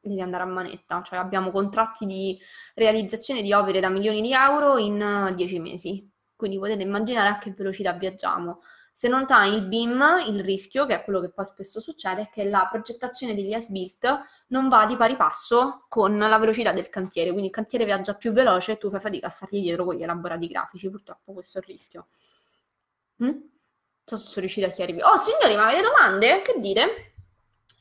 devi 0.02 0.22
andare 0.22 0.44
a 0.44 0.48
manetta, 0.48 1.02
cioè 1.04 1.20
abbiamo 1.20 1.52
contratti 1.52 2.06
di 2.06 2.40
realizzazione 2.74 3.42
di 3.42 3.54
opere 3.54 3.80
da 3.80 3.90
milioni 3.90 4.22
di 4.22 4.34
euro 4.34 4.78
in 4.78 5.34
10 5.36 5.60
mesi. 5.60 6.10
Quindi 6.36 6.58
potete 6.58 6.84
immaginare 6.84 7.30
a 7.30 7.38
che 7.38 7.52
velocità 7.52 7.94
viaggiamo. 7.94 8.62
Se 8.98 9.10
non 9.10 9.26
hai 9.28 9.54
il 9.54 9.68
BIM, 9.68 10.24
il 10.28 10.42
rischio, 10.42 10.86
che 10.86 10.96
è 10.96 11.04
quello 11.04 11.20
che 11.20 11.28
poi 11.30 11.44
spesso 11.46 11.82
succede, 11.82 12.22
è 12.22 12.30
che 12.30 12.46
la 12.46 12.66
progettazione 12.72 13.36
degli 13.36 13.54
as-built 13.54 14.08
non 14.48 14.70
va 14.70 14.86
di 14.86 14.96
pari 14.96 15.18
passo 15.18 15.84
con 15.90 16.18
la 16.18 16.38
velocità 16.38 16.72
del 16.72 16.88
cantiere, 16.88 17.32
quindi 17.32 17.48
il 17.48 17.54
cantiere 17.54 17.84
viaggia 17.84 18.14
più 18.14 18.32
veloce 18.32 18.72
e 18.72 18.78
tu 18.78 18.90
fai 18.90 19.02
fatica 19.02 19.28
a 19.28 19.30
stargli 19.30 19.60
dietro 19.60 19.84
con 19.84 19.96
gli 19.96 20.04
elaborati 20.04 20.48
grafici, 20.48 20.90
purtroppo 20.90 21.34
questo 21.34 21.58
è 21.58 21.62
il 21.62 21.68
rischio. 21.68 22.08
Mm? 23.22 23.28
Non 23.28 23.42
so 24.06 24.16
se 24.16 24.28
sono 24.28 24.40
riuscita 24.40 24.68
a 24.68 24.70
chiarirvi. 24.70 25.02
Oh 25.02 25.18
signori, 25.18 25.58
ma 25.58 25.68
avete 25.68 25.82
domande? 25.82 26.42
Che 26.42 26.56
dite? 26.62 27.16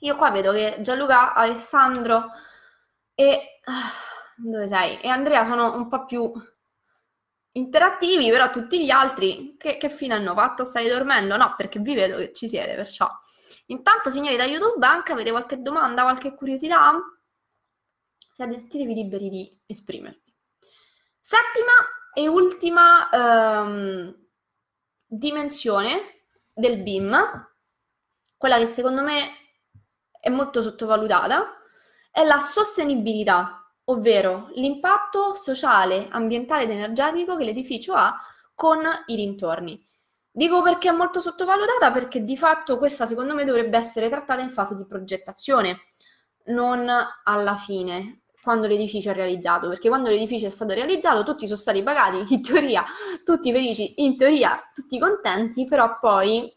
Io 0.01 0.17
qua 0.17 0.33
vedo 0.33 0.51
che 0.51 0.79
Gianluca, 0.81 1.33
Alessandro 1.33 2.25
e... 3.15 3.61
Ah, 3.67 3.93
dove 4.37 4.67
sei? 4.67 5.01
E 5.01 5.07
Andrea 5.07 5.45
sono 5.45 5.77
un 5.77 5.87
po' 5.87 6.07
più 6.07 6.33
interattivi, 7.57 8.31
però 8.31 8.51
tutti 8.51 8.85
gli 8.85 8.91
altri 8.91 9.57
che, 9.59 9.77
che 9.77 9.89
fine 9.91 10.15
hanno 10.15 10.35
fatto? 10.35 10.65
Stai 10.65 10.89
dormendo? 10.89 11.37
No, 11.37 11.55
perché 11.57 11.79
vi 11.79 11.95
vedo 11.95 12.17
che 12.17 12.33
ci 12.33 12.49
siete, 12.49 12.75
perciò. 12.75 13.09
Intanto, 13.67 14.11
signori 14.11 14.37
da 14.37 14.45
YouTube, 14.45 14.85
anche 14.87 15.13
avete 15.13 15.31
qualche 15.31 15.61
domanda, 15.61 16.03
qualche 16.03 16.35
curiosità? 16.35 16.93
Siete 18.33 18.59
sentitevi 18.59 18.95
liberi 18.95 19.29
di 19.29 19.61
esprimervi. 19.67 20.35
Settima 21.21 21.73
e 22.13 22.29
ultima 22.29 23.09
ehm, 23.11 24.27
dimensione 25.07 26.27
del 26.53 26.83
BIM, 26.83 27.49
quella 28.37 28.59
che 28.59 28.67
secondo 28.67 29.03
me 29.03 29.31
è 30.21 30.29
molto 30.29 30.61
sottovalutata, 30.61 31.61
è 32.11 32.25
la 32.25 32.41
sostenibilità 32.41 33.64
ovvero 33.85 34.49
l'impatto 34.55 35.35
sociale, 35.35 36.09
ambientale 36.11 36.64
ed 36.64 36.70
energetico 36.70 37.37
che 37.37 37.45
l'edificio 37.45 37.95
ha 37.95 38.14
con 38.55 38.80
i 39.07 39.16
dintorni. 39.16 39.85
Dico 40.30 40.62
perché 40.62 40.89
è 40.89 40.93
molto 40.93 41.20
sottovalutata 41.20 41.93
perché 41.93 42.24
di 42.24 42.37
fatto 42.37 42.76
questa 42.76 43.07
secondo 43.07 43.35
me 43.35 43.45
dovrebbe 43.45 43.76
essere 43.76 44.09
trattata 44.09 44.41
in 44.41 44.51
fase 44.51 44.76
di 44.76 44.85
progettazione, 44.85 45.82
non 46.47 46.89
alla 47.24 47.57
fine, 47.57 48.22
quando 48.43 48.66
l'edificio 48.66 49.11
è 49.11 49.14
realizzato, 49.14 49.68
perché 49.68 49.89
quando 49.89 50.11
l'edificio 50.11 50.47
è 50.47 50.51
stato 50.51 50.74
realizzato 50.74 51.22
tutti 51.22 51.47
sono 51.47 51.59
stati 51.59 51.82
pagati, 51.82 52.35
in 52.35 52.43
teoria 52.43 52.85
tutti 53.24 53.51
felici, 53.53 54.03
in 54.03 54.16
teoria 54.16 54.70
tutti 54.74 54.99
contenti, 54.99 55.64
però 55.64 55.99
poi, 55.99 56.55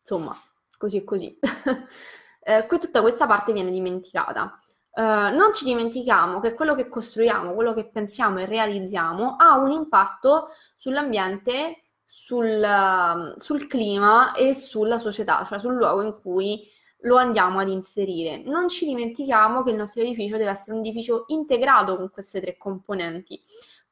insomma, 0.00 0.32
così 0.76 0.98
e 0.98 1.04
così. 1.04 1.38
eh, 2.42 2.66
tutta 2.66 3.00
questa 3.00 3.26
parte 3.26 3.52
viene 3.52 3.70
dimenticata. 3.70 4.56
Uh, 5.00 5.34
non 5.34 5.54
ci 5.54 5.64
dimentichiamo 5.64 6.40
che 6.40 6.52
quello 6.52 6.74
che 6.74 6.86
costruiamo, 6.86 7.54
quello 7.54 7.72
che 7.72 7.88
pensiamo 7.88 8.38
e 8.38 8.44
realizziamo 8.44 9.36
ha 9.36 9.56
un 9.56 9.70
impatto 9.70 10.48
sull'ambiente, 10.76 11.84
sul, 12.04 12.44
uh, 12.62 13.32
sul, 13.38 13.66
clima 13.66 14.34
e 14.34 14.52
sulla 14.52 14.98
società, 14.98 15.42
cioè 15.46 15.58
sul 15.58 15.72
luogo 15.72 16.02
in 16.02 16.20
cui 16.20 16.68
lo 17.04 17.16
andiamo 17.16 17.60
ad 17.60 17.70
inserire. 17.70 18.42
Non 18.44 18.68
ci 18.68 18.84
dimentichiamo 18.84 19.62
che 19.62 19.70
il 19.70 19.76
nostro 19.76 20.02
edificio 20.02 20.36
deve 20.36 20.50
essere 20.50 20.76
un 20.76 20.84
edificio 20.84 21.24
integrato 21.28 21.96
con 21.96 22.10
queste 22.10 22.42
tre 22.42 22.58
componenti. 22.58 23.40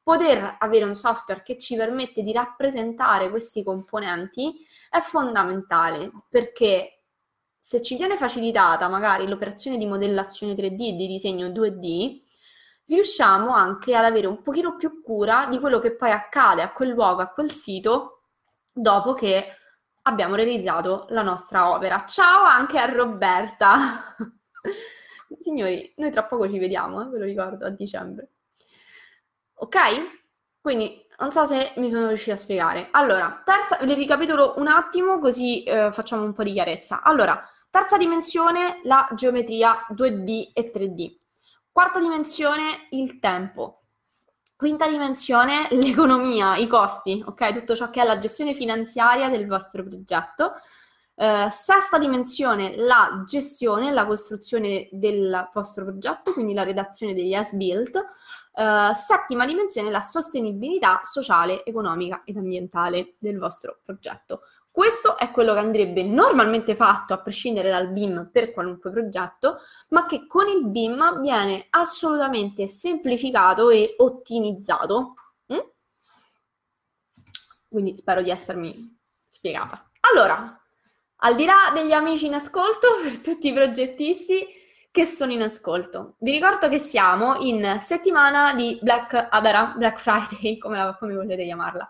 Poter 0.03 0.57
avere 0.59 0.85
un 0.85 0.93
software 0.95 1.41
che 1.41 1.57
ci 1.57 1.75
permette 1.75 2.21
di 2.21 2.31
rappresentare 2.31 3.31
questi 3.31 3.63
componenti 3.63 4.63
è 4.91 4.99
fondamentale 4.99 6.11
perché 6.29 6.98
se 7.69 7.83
ci 7.83 7.97
viene 7.97 8.17
facilitata 8.17 8.87
magari 8.87 9.27
l'operazione 9.27 9.77
di 9.77 9.85
modellazione 9.85 10.55
3D 10.55 10.87
e 10.87 10.95
di 10.95 11.05
disegno 11.05 11.49
2D, 11.49 12.19
riusciamo 12.87 13.49
anche 13.53 13.95
ad 13.95 14.05
avere 14.05 14.25
un 14.25 14.41
pochino 14.41 14.75
più 14.75 15.03
cura 15.03 15.45
di 15.45 15.59
quello 15.59 15.77
che 15.77 15.95
poi 15.95 16.09
accade 16.09 16.63
a 16.63 16.73
quel 16.73 16.89
luogo, 16.89 17.21
a 17.21 17.27
quel 17.27 17.51
sito, 17.51 18.23
dopo 18.71 19.13
che 19.13 19.55
abbiamo 20.01 20.33
realizzato 20.33 21.05
la 21.09 21.21
nostra 21.21 21.69
opera. 21.69 22.05
Ciao 22.07 22.41
anche 22.43 22.79
a 22.79 22.91
Roberta! 22.91 23.77
Signori, 25.39 25.93
noi 25.97 26.09
tra 26.09 26.23
poco 26.23 26.49
ci 26.49 26.57
vediamo, 26.57 27.03
eh, 27.03 27.09
ve 27.09 27.19
lo 27.19 27.25
ricordo, 27.25 27.67
a 27.67 27.69
dicembre. 27.69 28.31
Ok? 29.53 29.77
Quindi 30.59 31.05
non 31.19 31.31
so 31.31 31.45
se 31.45 31.73
mi 31.75 31.91
sono 31.91 32.07
riuscita 32.07 32.33
a 32.33 32.37
spiegare. 32.37 32.87
Allora, 32.93 33.43
terza, 33.45 33.77
vi 33.85 33.93
ricapitolo 33.93 34.55
un 34.57 34.65
attimo 34.65 35.19
così 35.19 35.61
eh, 35.61 35.91
facciamo 35.91 36.23
un 36.23 36.33
po' 36.33 36.41
di 36.41 36.53
chiarezza. 36.53 37.03
Allora, 37.03 37.39
Terza 37.71 37.97
dimensione, 37.97 38.79
la 38.83 39.07
geometria 39.13 39.85
2D 39.91 40.51
e 40.53 40.71
3D. 40.73 41.17
Quarta 41.71 41.99
dimensione, 41.99 42.87
il 42.91 43.19
tempo. 43.19 43.83
Quinta 44.55 44.87
dimensione, 44.87 45.67
l'economia, 45.73 46.55
i 46.55 46.65
costi, 46.67 47.23
ok? 47.23 47.59
Tutto 47.59 47.75
ciò 47.75 47.91
che 47.91 48.01
è 48.01 48.05
la 48.05 48.17
gestione 48.17 48.55
finanziaria 48.55 49.29
del 49.29 49.45
vostro 49.45 49.83
progetto. 49.83 50.53
Uh, 51.13 51.49
sesta 51.51 51.99
dimensione, 51.99 52.75
la 52.77 53.23
gestione, 53.27 53.91
la 53.91 54.05
costruzione 54.05 54.87
del 54.91 55.49
vostro 55.53 55.83
progetto, 55.83 56.33
quindi 56.33 56.53
la 56.53 56.63
redazione 56.63 57.13
degli 57.13 57.33
as-built. 57.33 57.95
Uh, 57.95 58.01
Uh, 58.59 58.93
settima 58.93 59.45
dimensione, 59.45 59.89
la 59.89 60.01
sostenibilità 60.01 60.99
sociale, 61.03 61.63
economica 61.63 62.23
ed 62.25 62.35
ambientale 62.35 63.15
del 63.17 63.39
vostro 63.39 63.79
progetto. 63.85 64.41
Questo 64.71 65.17
è 65.17 65.31
quello 65.31 65.53
che 65.53 65.59
andrebbe 65.59 66.03
normalmente 66.03 66.75
fatto 66.75 67.13
a 67.13 67.19
prescindere 67.19 67.69
dal 67.69 67.89
BIM 67.89 68.29
per 68.31 68.51
qualunque 68.51 68.91
progetto, 68.91 69.57
ma 69.89 70.05
che 70.05 70.25
con 70.27 70.47
il 70.47 70.67
BIM 70.67 71.19
viene 71.21 71.67
assolutamente 71.71 72.67
semplificato 72.67 73.69
e 73.69 73.95
ottimizzato. 73.97 75.15
Mm? 75.51 75.57
Quindi 77.67 77.95
spero 77.95 78.21
di 78.21 78.29
essermi 78.29 78.97
spiegata. 79.27 79.89
Allora, 80.11 80.59
al 81.21 81.35
di 81.35 81.45
là 81.45 81.71
degli 81.73 81.91
amici 81.91 82.27
in 82.27 82.35
ascolto, 82.35 82.87
per 83.03 83.17
tutti 83.19 83.47
i 83.47 83.53
progettisti 83.53 84.47
che 84.91 85.05
sono 85.05 85.31
in 85.31 85.41
ascolto, 85.41 86.15
vi 86.19 86.31
ricordo 86.31 86.69
che 86.69 86.79
siamo 86.79 87.35
in 87.35 87.77
settimana 87.79 88.53
di 88.53 88.79
Black 88.81 89.27
Adara, 89.29 89.73
Black 89.75 89.99
Friday, 89.99 90.57
come, 90.59 90.95
come 90.99 91.15
volete 91.15 91.43
chiamarla. 91.43 91.89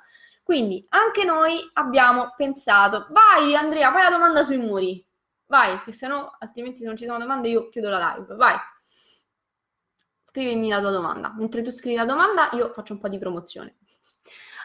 Quindi 0.50 0.84
anche 0.90 1.26
noi 1.26 1.60
abbiamo 1.74 2.34
pensato, 2.36 3.06
vai 3.12 3.56
Andrea, 3.56 3.92
fai 3.92 4.02
la 4.02 4.10
domanda 4.10 4.42
sui 4.42 4.58
muri, 4.58 5.06
vai, 5.46 5.80
che 5.84 5.92
se 5.92 6.08
no, 6.08 6.36
altrimenti 6.40 6.80
se 6.80 6.88
non 6.88 6.98
ci 6.98 7.06
sono 7.06 7.20
domande 7.20 7.50
io 7.50 7.70
chiudo 7.70 7.88
la 7.88 8.16
live, 8.16 8.34
vai. 8.34 8.56
Scrivimi 10.24 10.70
la 10.70 10.80
tua 10.80 10.90
domanda. 10.90 11.32
Mentre 11.38 11.62
tu 11.62 11.70
scrivi 11.70 11.98
la 11.98 12.06
domanda, 12.06 12.50
io 12.54 12.74
faccio 12.74 12.94
un 12.94 13.00
po' 13.00 13.10
di 13.10 13.20
promozione. 13.20 13.78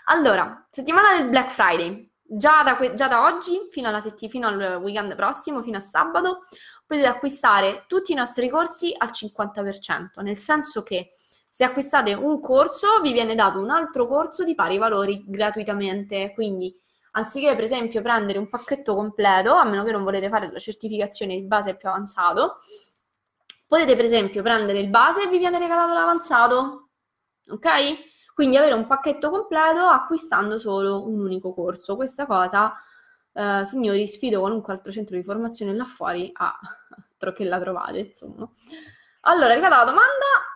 Allora, 0.07 0.67
settimana 0.71 1.19
del 1.19 1.29
Black 1.29 1.51
Friday. 1.51 2.11
Già 2.23 2.63
da, 2.63 2.77
que- 2.77 2.95
già 2.95 3.07
da 3.07 3.25
oggi, 3.25 3.69
fino, 3.71 4.01
setti- 4.01 4.31
fino 4.31 4.49
al 4.49 4.77
weekend 4.77 5.15
prossimo, 5.15 5.61
fino 5.61 5.77
a 5.77 5.83
sabato, 5.83 6.45
potete 6.87 7.07
acquistare 7.07 7.85
tutti 7.89 8.13
i 8.13 8.15
nostri 8.15 8.49
corsi 8.49 8.95
al 8.97 9.11
50%, 9.11 10.23
nel 10.23 10.39
senso 10.39 10.83
che 10.83 11.11
se 11.55 11.63
acquistate 11.63 12.15
un 12.15 12.41
corso, 12.41 13.01
vi 13.01 13.13
viene 13.13 13.37
dato 13.37 13.61
un 13.61 13.71
altro 13.71 14.09
corso 14.09 14.43
di 14.43 14.57
pari 14.57 14.77
valori 14.77 15.23
gratuitamente. 15.25 16.33
Quindi, 16.35 16.77
anziché 17.13 17.55
per 17.55 17.63
esempio 17.63 18.03
prendere 18.03 18.39
un 18.41 18.49
pacchetto 18.49 18.93
completo, 18.97 19.55
a 19.55 19.63
meno 19.63 19.85
che 19.85 19.93
non 19.93 20.03
volete 20.03 20.29
fare 20.29 20.51
la 20.51 20.59
certificazione 20.59 21.37
di 21.37 21.47
base 21.47 21.77
più 21.77 21.89
avanzato, 21.89 22.57
potete 23.69 23.95
per 23.95 24.05
esempio 24.05 24.43
prendere 24.43 24.81
il 24.81 24.91
base 24.91 25.23
e 25.23 25.29
vi 25.29 25.39
viene 25.39 25.61
regalato 25.61 25.93
l'avanzato. 25.93 26.89
Ok? 27.47 27.69
Quindi 28.35 28.57
avere 28.57 28.75
un 28.75 28.89
pacchetto 28.89 29.31
completo 29.31 29.87
acquistando 29.87 30.59
solo 30.59 31.07
un 31.07 31.21
unico 31.21 31.55
corso. 31.55 31.95
Questa 31.95 32.27
cosa, 32.27 32.75
eh, 33.33 33.63
signori, 33.65 34.09
sfido 34.09 34.41
qualunque 34.41 34.73
altro 34.73 34.91
centro 34.91 35.15
di 35.15 35.23
formazione 35.23 35.73
là 35.73 35.85
fuori 35.85 36.33
a 36.35 36.59
che 37.33 37.45
la 37.45 37.61
trovate, 37.61 37.99
insomma. 38.01 38.51
Allora, 39.21 39.51
è 39.51 39.53
arrivata 39.53 39.77
la 39.77 39.85
domanda 39.85 40.53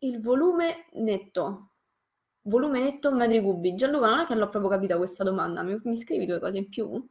il 0.00 0.20
volume 0.20 0.86
netto. 0.92 1.70
Volume 2.42 2.80
netto 2.80 3.12
metri 3.12 3.40
cubi. 3.42 3.74
Gianluca, 3.74 4.08
non 4.08 4.20
è 4.20 4.26
che 4.26 4.34
l'ho 4.34 4.48
proprio 4.48 4.70
capita 4.70 4.96
questa 4.96 5.24
domanda. 5.24 5.62
Mi, 5.62 5.78
mi 5.82 5.96
scrivi 5.96 6.26
due 6.26 6.38
cose 6.38 6.58
in 6.58 6.68
più? 6.68 7.08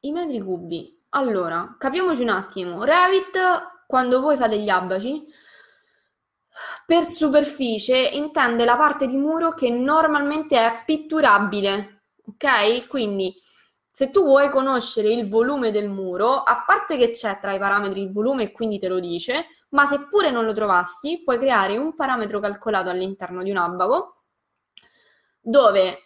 I 0.00 0.12
metri 0.12 0.40
cubi. 0.40 1.02
Allora, 1.10 1.76
capiamoci 1.78 2.22
un 2.22 2.28
attimo. 2.28 2.84
Revit, 2.84 3.38
quando 3.86 4.20
voi 4.20 4.36
fate 4.36 4.58
gli 4.58 4.68
abaci, 4.68 5.24
per 6.84 7.10
superficie 7.10 7.98
intende 7.98 8.64
la 8.64 8.76
parte 8.76 9.06
di 9.06 9.16
muro 9.16 9.52
che 9.54 9.70
normalmente 9.70 10.56
è 10.56 10.82
pitturabile. 10.84 12.02
Ok? 12.26 12.86
Quindi 12.88 13.34
se 13.90 14.10
tu 14.10 14.22
vuoi 14.22 14.50
conoscere 14.50 15.08
il 15.08 15.26
volume 15.26 15.70
del 15.70 15.88
muro, 15.88 16.42
a 16.42 16.64
parte 16.66 16.98
che 16.98 17.12
c'è 17.12 17.38
tra 17.40 17.54
i 17.54 17.58
parametri 17.58 18.02
il 18.02 18.12
volume 18.12 18.44
e 18.44 18.52
quindi 18.52 18.78
te 18.78 18.88
lo 18.88 19.00
dice, 19.00 19.46
ma 19.70 19.86
seppure 19.86 20.30
non 20.30 20.44
lo 20.44 20.52
trovassi, 20.54 21.22
puoi 21.24 21.38
creare 21.38 21.76
un 21.76 21.94
parametro 21.94 22.40
calcolato 22.40 22.88
all'interno 22.88 23.42
di 23.42 23.50
un 23.50 23.56
abaco 23.56 24.22
dove, 25.40 25.98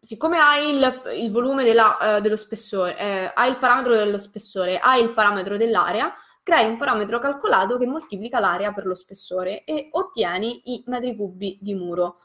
siccome 0.00 0.38
hai 0.38 0.74
il, 0.74 1.02
il 1.16 1.30
volume 1.30 1.64
della, 1.64 2.16
uh, 2.16 2.20
dello 2.20 2.36
spessore, 2.36 2.96
eh, 2.98 3.32
hai 3.34 3.50
il 3.50 3.58
parametro 3.58 3.94
dello 3.94 4.18
spessore, 4.18 4.78
hai 4.78 5.02
il 5.02 5.12
parametro 5.12 5.56
dell'area, 5.56 6.12
crei 6.42 6.66
un 6.68 6.78
parametro 6.78 7.18
calcolato 7.20 7.78
che 7.78 7.86
moltiplica 7.86 8.40
l'area 8.40 8.72
per 8.72 8.86
lo 8.86 8.94
spessore 8.94 9.64
e 9.64 9.88
ottieni 9.92 10.74
i 10.74 10.82
metri 10.86 11.14
cubi 11.14 11.58
di 11.60 11.74
muro. 11.74 12.20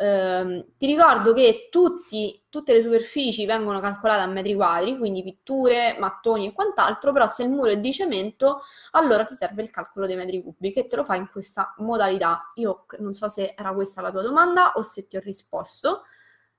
Eh, 0.00 0.66
ti 0.78 0.86
ricordo 0.86 1.32
che 1.32 1.66
tutti, 1.72 2.44
tutte 2.48 2.72
le 2.72 2.82
superfici 2.82 3.44
vengono 3.46 3.80
calcolate 3.80 4.20
a 4.22 4.26
metri 4.26 4.54
quadri, 4.54 4.96
quindi 4.96 5.24
pitture, 5.24 5.96
mattoni 5.98 6.46
e 6.46 6.52
quant'altro, 6.52 7.10
però 7.12 7.26
se 7.26 7.42
il 7.42 7.48
muro 7.48 7.70
è 7.70 7.78
di 7.78 7.92
cemento, 7.92 8.62
allora 8.92 9.24
ti 9.24 9.34
serve 9.34 9.62
il 9.62 9.70
calcolo 9.70 10.06
dei 10.06 10.14
metri 10.14 10.40
cubi, 10.40 10.72
che 10.72 10.86
te 10.86 10.94
lo 10.94 11.02
fa 11.02 11.16
in 11.16 11.28
questa 11.28 11.74
modalità. 11.78 12.52
Io 12.54 12.86
non 12.98 13.12
so 13.14 13.28
se 13.28 13.54
era 13.56 13.72
questa 13.72 14.00
la 14.00 14.12
tua 14.12 14.22
domanda 14.22 14.72
o 14.76 14.82
se 14.82 15.08
ti 15.08 15.16
ho 15.16 15.20
risposto. 15.20 16.04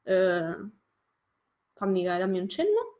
Eh, 0.03 0.55
fammi, 1.75 2.03
dammi 2.03 2.39
un 2.39 2.49
cenno. 2.49 2.99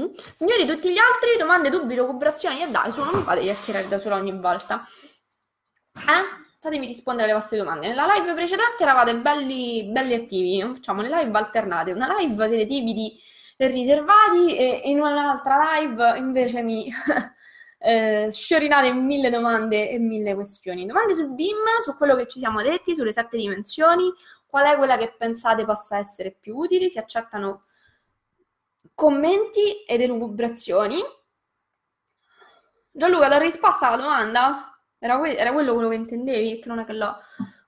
Mm? 0.00 0.12
Signori, 0.34 0.66
tutti 0.66 0.92
gli 0.92 0.98
altri, 0.98 1.36
domande, 1.36 1.68
dubbi, 1.68 1.96
recuperazioni, 1.96 2.62
e 2.62 2.70
dai, 2.70 2.92
su, 2.92 3.02
non 3.02 3.16
mi 3.16 3.22
fate 3.22 3.40
chiacchierare 3.40 3.88
da 3.88 3.98
sola 3.98 4.14
ogni 4.16 4.38
volta. 4.38 4.80
Eh? 5.94 6.39
Fatemi 6.60 6.86
rispondere 6.86 7.24
alle 7.24 7.38
vostre 7.38 7.56
domande. 7.56 7.88
Nella 7.88 8.06
live 8.14 8.34
precedente 8.34 8.82
eravate 8.82 9.16
belli, 9.16 9.90
belli 9.90 10.14
attivi, 10.14 10.60
facciamo 10.74 11.00
le 11.00 11.08
live 11.08 11.36
alternate. 11.36 11.92
Una 11.92 12.14
live 12.18 12.48
siete 12.48 12.66
timidi 12.66 13.18
e 13.56 13.66
riservati 13.66 14.56
e 14.56 14.82
in 14.84 15.00
un'altra 15.00 15.78
live 15.78 16.18
invece 16.18 16.62
mi 16.62 16.92
eh, 17.80 18.28
sciorinate 18.30 18.92
mille 18.92 19.30
domande 19.30 19.88
e 19.88 19.98
mille 19.98 20.34
questioni. 20.34 20.86
Domande 20.86 21.14
sul 21.14 21.32
BIM, 21.32 21.56
su 21.82 21.96
quello 21.96 22.14
che 22.14 22.28
ci 22.28 22.38
siamo 22.38 22.60
detti, 22.62 22.94
sulle 22.94 23.12
sette 23.12 23.38
dimensioni, 23.38 24.12
qual 24.46 24.66
è 24.66 24.76
quella 24.76 24.98
che 24.98 25.14
pensate 25.16 25.64
possa 25.64 25.96
essere 25.96 26.36
più 26.38 26.56
utile, 26.56 26.90
si 26.90 26.98
accettano 26.98 27.64
commenti 28.94 29.82
ed 29.84 30.02
elucubrazioni. 30.02 31.02
Gianluca, 32.90 33.28
da 33.28 33.38
risposta 33.38 33.86
alla 33.88 33.96
domanda? 33.96 34.69
Era, 35.00 35.18
que- 35.18 35.36
era 35.36 35.52
quello 35.52 35.74
quello 35.74 35.88
che 35.88 35.96
intendevi? 35.96 36.60
Che 36.60 36.68
non 36.68 36.78
è 36.78 36.84
che 36.84 36.92
l'ho 36.92 37.16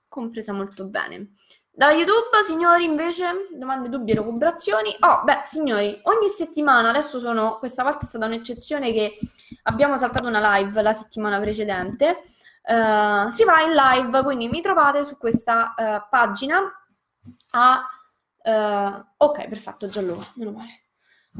compresa 0.07 0.53
molto 0.53 0.85
bene. 0.85 1.33
Da 1.75 1.91
YouTube, 1.91 2.43
signori, 2.45 2.85
invece, 2.85 3.47
domande, 3.57 3.89
dubbi 3.89 4.11
e 4.11 4.15
recuperazioni. 4.15 4.95
Oh, 4.99 5.23
beh, 5.23 5.41
signori, 5.45 5.99
ogni 6.03 6.29
settimana, 6.29 6.89
adesso 6.89 7.19
sono, 7.19 7.57
questa 7.57 7.81
volta 7.81 8.05
è 8.05 8.07
stata 8.07 8.27
un'eccezione 8.27 8.93
che 8.93 9.15
abbiamo 9.63 9.97
saltato 9.97 10.27
una 10.27 10.57
live 10.57 10.83
la 10.83 10.93
settimana 10.93 11.39
precedente, 11.39 12.21
uh, 12.61 13.31
si 13.31 13.43
va 13.43 13.61
in 13.61 13.73
live, 13.73 14.21
quindi 14.21 14.49
mi 14.49 14.61
trovate 14.61 15.03
su 15.03 15.17
questa 15.17 15.73
uh, 15.75 16.07
pagina 16.11 16.61
a... 17.51 17.87
Uh, 18.43 19.05
ok, 19.17 19.47
perfetto, 19.47 19.87
Gianluca, 19.87 20.27
meno 20.35 20.51
male. 20.51 20.81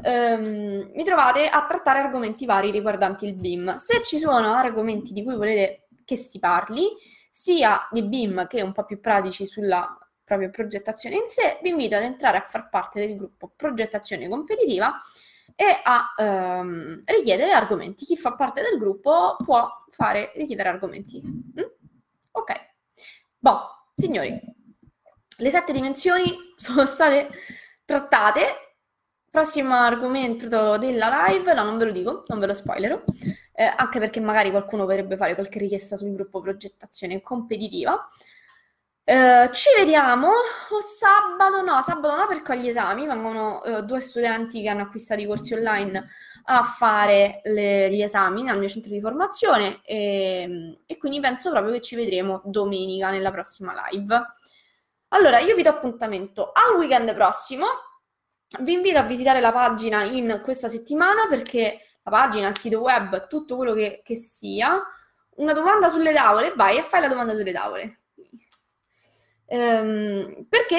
Um, 0.02 0.90
mi 0.92 1.04
trovate 1.04 1.48
a 1.48 1.64
trattare 1.66 2.00
argomenti 2.00 2.44
vari 2.44 2.72
riguardanti 2.72 3.26
il 3.26 3.34
BIM. 3.34 3.76
Se 3.76 4.02
ci 4.02 4.18
sono 4.18 4.52
argomenti 4.52 5.12
di 5.12 5.22
cui 5.22 5.36
volete 5.36 5.83
che 6.04 6.16
si 6.16 6.38
parli, 6.38 6.88
sia 7.30 7.88
di 7.90 8.02
BIM 8.02 8.46
che 8.46 8.62
un 8.62 8.72
po' 8.72 8.84
più 8.84 9.00
pratici 9.00 9.46
sulla 9.46 9.98
propria 10.24 10.48
progettazione 10.48 11.16
in 11.16 11.28
sé, 11.28 11.58
vi 11.62 11.68
invito 11.68 11.96
ad 11.96 12.02
entrare 12.02 12.38
a 12.38 12.42
far 12.42 12.68
parte 12.70 13.00
del 13.00 13.16
gruppo 13.16 13.52
Progettazione 13.54 14.28
Competitiva 14.28 14.96
e 15.54 15.80
a 15.82 16.14
ehm, 16.16 17.02
richiedere 17.04 17.52
argomenti. 17.52 18.04
Chi 18.04 18.16
fa 18.16 18.32
parte 18.34 18.62
del 18.62 18.78
gruppo 18.78 19.36
può 19.44 19.68
fare 19.90 20.32
richiedere 20.34 20.70
argomenti. 20.70 21.20
Mm? 21.22 21.64
Ok. 22.32 22.52
Boh, 23.38 23.90
signori, 23.94 24.40
le 25.36 25.50
sette 25.50 25.72
dimensioni 25.72 26.34
sono 26.56 26.86
state 26.86 27.30
trattate. 27.84 28.60
Prossimo 29.30 29.74
argomento 29.74 30.78
della 30.78 31.26
live, 31.26 31.54
no, 31.54 31.64
non 31.64 31.76
ve 31.76 31.86
lo 31.86 31.90
dico, 31.90 32.22
non 32.28 32.38
ve 32.38 32.46
lo 32.46 32.54
spoilerò 32.54 33.02
eh, 33.54 33.64
anche 33.64 33.98
perché 34.00 34.20
magari 34.20 34.50
qualcuno 34.50 34.84
vorrebbe 34.84 35.16
fare 35.16 35.34
qualche 35.34 35.60
richiesta 35.60 35.96
sul 35.96 36.12
gruppo 36.12 36.40
progettazione 36.40 37.22
competitiva. 37.22 38.06
Eh, 39.06 39.50
ci 39.52 39.68
vediamo 39.76 40.28
o 40.28 40.80
sabato, 40.80 41.62
no, 41.62 41.80
sabato 41.82 42.16
no 42.16 42.26
perché 42.26 42.52
ho 42.52 42.54
gli 42.56 42.68
esami, 42.68 43.06
vengono 43.06 43.62
eh, 43.62 43.82
due 43.82 44.00
studenti 44.00 44.62
che 44.62 44.68
hanno 44.68 44.82
acquistato 44.82 45.20
i 45.20 45.26
corsi 45.26 45.52
online 45.54 46.08
a 46.46 46.62
fare 46.62 47.40
le, 47.44 47.90
gli 47.90 48.02
esami 48.02 48.42
nel 48.42 48.58
mio 48.58 48.68
centro 48.68 48.90
di 48.90 49.00
formazione 49.00 49.80
e, 49.84 50.80
e 50.84 50.96
quindi 50.98 51.20
penso 51.20 51.50
proprio 51.50 51.72
che 51.74 51.80
ci 51.80 51.96
vedremo 51.96 52.42
domenica 52.44 53.10
nella 53.10 53.30
prossima 53.30 53.74
live. 53.90 54.20
Allora, 55.08 55.38
io 55.38 55.54
vi 55.54 55.62
do 55.62 55.70
appuntamento 55.70 56.50
al 56.52 56.76
weekend 56.76 57.14
prossimo. 57.14 57.66
Vi 58.60 58.72
invito 58.72 58.98
a 58.98 59.02
visitare 59.02 59.40
la 59.40 59.52
pagina 59.52 60.02
in 60.04 60.40
questa 60.42 60.68
settimana 60.68 61.26
perché 61.28 61.80
la 62.04 62.10
pagina, 62.10 62.48
il 62.48 62.58
sito 62.58 62.80
web, 62.80 63.26
tutto 63.26 63.56
quello 63.56 63.74
che, 63.74 64.02
che 64.04 64.16
sia, 64.16 64.80
una 65.36 65.52
domanda 65.52 65.88
sulle 65.88 66.12
tavole, 66.12 66.52
vai 66.54 66.78
e 66.78 66.82
fai 66.82 67.00
la 67.00 67.08
domanda 67.08 67.34
sulle 67.34 67.52
tavole. 67.52 68.00
Ehm, 69.46 70.46
perché 70.48 70.78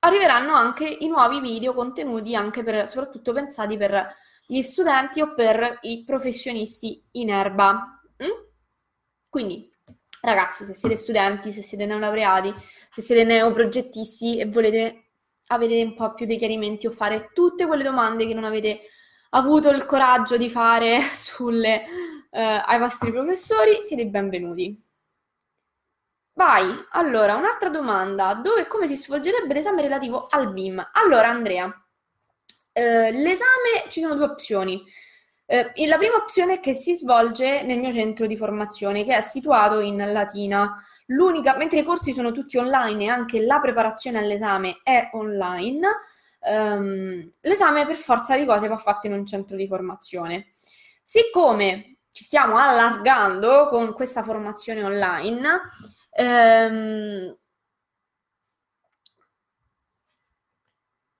arriveranno 0.00 0.54
anche 0.54 0.86
i 0.86 1.08
nuovi 1.08 1.40
video 1.40 1.72
contenuti 1.72 2.34
anche 2.34 2.62
per, 2.62 2.88
soprattutto 2.88 3.32
pensati 3.32 3.76
per 3.76 4.14
gli 4.46 4.60
studenti 4.60 5.20
o 5.20 5.34
per 5.34 5.78
i 5.82 6.04
professionisti 6.04 7.04
in 7.12 7.30
erba. 7.30 8.00
Mm? 8.22 8.44
Quindi 9.28 9.70
Ragazzi, 10.20 10.64
se 10.64 10.74
siete 10.74 10.96
studenti, 10.96 11.52
se 11.52 11.62
siete 11.62 11.86
neolaureati, 11.86 12.52
se 12.90 13.02
siete 13.02 13.22
neoprogettisti 13.22 14.38
e 14.38 14.46
volete 14.46 15.10
avere 15.46 15.80
un 15.82 15.94
po' 15.94 16.12
più 16.14 16.26
dei 16.26 16.36
chiarimenti 16.36 16.86
o 16.86 16.90
fare 16.90 17.30
tutte 17.32 17.66
quelle 17.66 17.84
domande 17.84 18.26
che 18.26 18.34
non 18.34 18.44
avete 18.44 18.80
avuto 19.30 19.70
il 19.70 19.84
coraggio 19.84 20.36
di 20.36 20.48
fare 20.48 21.00
sulle, 21.12 21.84
eh, 22.30 22.62
ai 22.64 22.78
vostri 22.78 23.10
professori, 23.10 23.80
siete 23.82 24.06
benvenuti. 24.06 24.82
Vai, 26.38 26.72
allora, 26.90 27.34
un'altra 27.34 27.68
domanda. 27.68 28.34
Dove 28.34 28.60
e 28.62 28.66
come 28.68 28.86
si 28.86 28.96
svolgerebbe 28.96 29.52
l'esame 29.52 29.82
relativo 29.82 30.26
al 30.30 30.52
BIM? 30.52 30.90
Allora, 30.92 31.28
Andrea, 31.28 31.66
eh, 32.72 33.10
l'esame 33.10 33.88
ci 33.88 34.00
sono 34.00 34.14
due 34.14 34.26
opzioni. 34.26 34.84
Eh, 35.46 35.72
la 35.86 35.96
prima 35.96 36.14
opzione 36.14 36.54
è 36.54 36.60
che 36.60 36.74
si 36.74 36.94
svolge 36.94 37.62
nel 37.64 37.78
mio 37.78 37.90
centro 37.92 38.26
di 38.26 38.36
formazione, 38.36 39.04
che 39.04 39.16
è 39.16 39.20
situato 39.20 39.80
in 39.80 39.96
Latina. 40.12 40.80
L'unica, 41.06 41.56
mentre 41.56 41.80
i 41.80 41.84
corsi 41.84 42.12
sono 42.12 42.30
tutti 42.30 42.56
online 42.56 43.04
e 43.04 43.08
anche 43.08 43.40
la 43.40 43.58
preparazione 43.58 44.18
all'esame 44.18 44.78
è 44.84 45.10
online, 45.14 45.88
ehm, 46.40 47.32
l'esame 47.40 47.86
per 47.86 47.96
forza 47.96 48.36
di 48.36 48.44
cose 48.44 48.68
va 48.68 48.76
fatto 48.76 49.06
in 49.06 49.12
un 49.12 49.26
centro 49.26 49.56
di 49.56 49.66
formazione. 49.66 50.48
Siccome 51.02 51.98
ci 52.10 52.24
stiamo 52.24 52.56
allargando 52.58 53.68
con 53.68 53.92
questa 53.92 54.22
formazione 54.22 54.82
online, 54.82 55.60
ehm, 56.10 57.36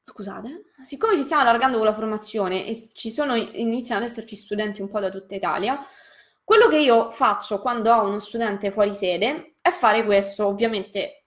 scusate, 0.03 0.65
siccome 0.85 1.17
ci 1.17 1.23
stiamo 1.23 1.43
allargando 1.43 1.77
con 1.77 1.87
la 1.87 1.95
formazione 1.95 2.67
e 2.67 2.89
ci 2.93 3.11
sono, 3.11 3.35
iniziano 3.37 4.05
ad 4.05 4.11
esserci 4.11 4.35
studenti 4.37 4.83
un 4.83 4.89
po' 4.89 5.01
da 5.01 5.11
tutta 5.11 5.35
Italia, 5.35 5.79
quello 6.43 6.67
che 6.69 6.79
io 6.79 7.11
faccio 7.11 7.61
quando 7.61 7.93
ho 7.93 8.07
uno 8.07 8.19
studente 8.19 8.71
fuori 8.73 8.95
sede 8.95 9.57
è 9.61 9.71
fare 9.71 10.05
questo, 10.05 10.47
ovviamente 10.47 11.18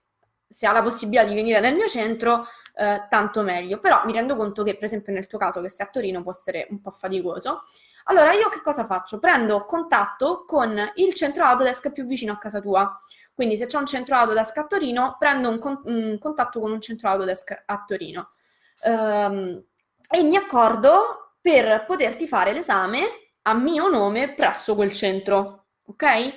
se 0.52 0.68
ha 0.68 0.72
la 0.72 0.84
possibilità 0.84 1.24
di 1.24 1.34
venire 1.34 1.60
nel 1.60 1.76
mio 1.76 1.88
centro, 1.88 2.46
eh, 2.76 3.06
tanto 3.10 3.42
meglio, 3.42 3.80
però 3.80 4.04
mi 4.06 4.14
rendo 4.14 4.36
conto 4.36 4.64
che 4.64 4.76
per 4.76 4.84
esempio 4.84 5.14
nel 5.14 5.28
tuo 5.28 5.40
caso 5.40 5.62
che 5.62 5.70
sei 5.70 5.86
a 5.86 5.90
Torino 5.90 6.22
può 6.22 6.32
essere 6.32 6.68
un 6.70 6.82
po' 6.82 6.92
faticoso. 6.92 7.62
Allora 8.06 8.34
io 8.34 8.50
che 8.50 8.62
cosa 8.62 8.86
faccio? 8.86 9.20
Prendo 9.20 9.66
contatto 9.66 10.44
con 10.46 10.78
il 10.96 11.14
centro 11.14 11.46
Autodesk 11.46 11.92
più 11.92 12.06
vicino 12.06 12.34
a 12.34 12.38
casa 12.38 12.60
tua. 12.60 12.96
Quindi 13.34 13.58
se 13.58 13.66
c'è 13.66 13.78
un 13.78 13.86
centro 13.86 14.16
Autodesk 14.16 14.58
a 14.58 14.66
Torino, 14.66 15.16
prendo 15.18 15.50
un, 15.50 15.60
con- 15.60 15.82
un 15.86 16.18
contatto 16.20 16.60
con 16.60 16.72
un 16.72 16.82
centro 16.82 17.10
Autodesk 17.10 17.64
a 17.66 17.84
Torino 17.88 18.32
um, 18.84 19.64
e 20.10 20.24
mi 20.24 20.36
accordo 20.36 21.36
per 21.40 21.86
poterti 21.86 22.28
fare 22.28 22.54
l'esame 22.54 23.32
a 23.44 23.54
mio 23.54 23.90
nome 23.90 24.34
presso 24.34 24.76
quel 24.76 24.92
centro, 24.92 25.68
ok? 25.86 26.34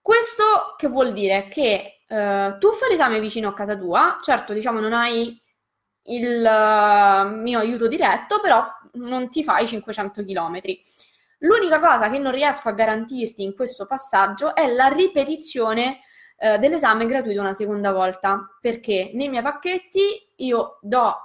Questo 0.00 0.74
che 0.76 0.88
vuol 0.88 1.12
dire? 1.12 1.48
Che 1.48 1.97
uh, 2.08 2.58
tu 2.58 2.72
fai 2.72 2.90
l'esame 2.90 3.20
vicino 3.20 3.48
a 3.48 3.54
casa 3.54 3.76
tua, 3.76 4.18
certo, 4.22 4.52
diciamo, 4.52 4.80
non 4.80 4.92
hai 4.92 5.40
il 6.04 6.44
uh, 6.44 7.34
mio 7.40 7.58
aiuto 7.58 7.86
diretto, 7.86 8.40
però 8.40 8.66
non 8.94 9.28
ti 9.28 9.44
fai 9.44 9.66
500 9.66 10.24
km. 10.24 10.60
L'unica 11.38 11.78
cosa 11.78 12.10
che 12.10 12.18
non 12.18 12.32
riesco 12.32 12.68
a 12.68 12.72
garantirti 12.72 13.42
in 13.42 13.54
questo 13.54 13.86
passaggio 13.86 14.54
è 14.54 14.72
la 14.72 14.88
ripetizione 14.88 16.00
uh, 16.38 16.58
dell'esame 16.58 17.06
gratuito 17.06 17.40
una 17.40 17.52
seconda 17.52 17.92
volta, 17.92 18.56
perché 18.60 19.10
nei 19.14 19.28
miei 19.28 19.42
pacchetti 19.42 20.32
io 20.36 20.78
do 20.82 21.16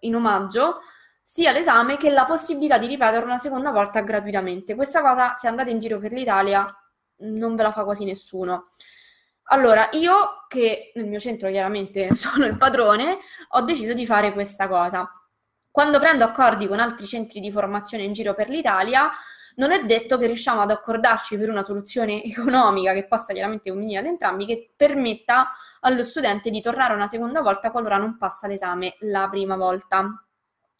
in 0.00 0.14
omaggio 0.14 0.80
sia 1.22 1.52
l'esame 1.52 1.96
che 1.96 2.10
la 2.10 2.24
possibilità 2.24 2.76
di 2.78 2.88
ripetere 2.88 3.24
una 3.24 3.38
seconda 3.38 3.70
volta 3.70 4.00
gratuitamente. 4.00 4.74
Questa 4.74 5.00
cosa, 5.00 5.36
se 5.36 5.46
andate 5.46 5.70
in 5.70 5.78
giro 5.78 6.00
per 6.00 6.12
l'Italia, 6.12 6.66
non 7.18 7.54
ve 7.54 7.62
la 7.62 7.70
fa 7.70 7.84
quasi 7.84 8.04
nessuno. 8.04 8.66
Allora, 9.52 9.88
io 9.92 10.44
che 10.48 10.92
nel 10.94 11.06
mio 11.06 11.18
centro 11.18 11.48
chiaramente 11.48 12.14
sono 12.16 12.44
il 12.46 12.56
padrone, 12.56 13.18
ho 13.50 13.60
deciso 13.62 13.92
di 13.92 14.06
fare 14.06 14.32
questa 14.32 14.68
cosa. 14.68 15.08
Quando 15.70 15.98
prendo 16.00 16.24
accordi 16.24 16.66
con 16.66 16.80
altri 16.80 17.06
centri 17.06 17.40
di 17.40 17.50
formazione 17.52 18.04
in 18.04 18.12
giro 18.12 18.34
per 18.34 18.48
l'Italia, 18.48 19.10
non 19.56 19.72
è 19.72 19.84
detto 19.84 20.18
che 20.18 20.26
riusciamo 20.26 20.60
ad 20.60 20.70
accordarci 20.70 21.36
per 21.36 21.48
una 21.48 21.64
soluzione 21.64 22.22
economica 22.24 22.92
che 22.92 23.06
possa 23.06 23.32
chiaramente 23.32 23.70
convenire 23.70 24.00
ad 24.00 24.06
entrambi, 24.06 24.46
che 24.46 24.72
permetta 24.76 25.52
allo 25.80 26.02
studente 26.02 26.50
di 26.50 26.60
tornare 26.60 26.94
una 26.94 27.06
seconda 27.06 27.40
volta 27.40 27.70
qualora 27.70 27.96
non 27.96 28.16
passa 28.18 28.46
l'esame 28.46 28.96
la 29.00 29.28
prima 29.28 29.56
volta. 29.56 30.24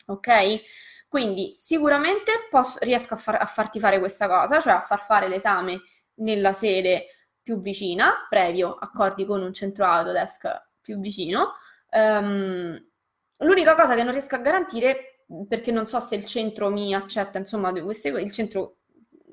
Ok? 0.07 0.61
Quindi 1.09 1.55
sicuramente 1.57 2.33
posso, 2.49 2.79
riesco 2.83 3.15
a, 3.15 3.17
far, 3.17 3.35
a 3.41 3.47
farti 3.47 3.81
fare 3.81 3.99
questa 3.99 4.29
cosa, 4.29 4.61
cioè 4.61 4.75
a 4.75 4.81
far 4.81 5.05
fare 5.05 5.29
l'esame 5.29 5.81
nella 6.15 6.53
sede 6.53 7.07
più 7.51 7.59
vicina, 7.59 8.27
previo 8.29 8.75
accordi 8.75 9.27
con 9.27 9.43
un 9.43 9.53
centro 9.53 9.85
Autodesk 9.85 10.49
più 10.81 11.01
vicino. 11.01 11.55
Um, 11.91 12.81
l'unica 13.39 13.75
cosa 13.75 13.97
che 13.97 14.05
non 14.05 14.13
riesco 14.13 14.37
a 14.37 14.39
garantire 14.39 15.25
perché 15.49 15.73
non 15.73 15.85
so 15.87 15.99
se 15.99 16.15
il 16.15 16.25
centro 16.25 16.71
mi 16.71 16.95
accetta, 16.95 17.39
insomma, 17.39 17.73
queste, 17.73 18.09
il 18.09 18.31
centro 18.31 18.77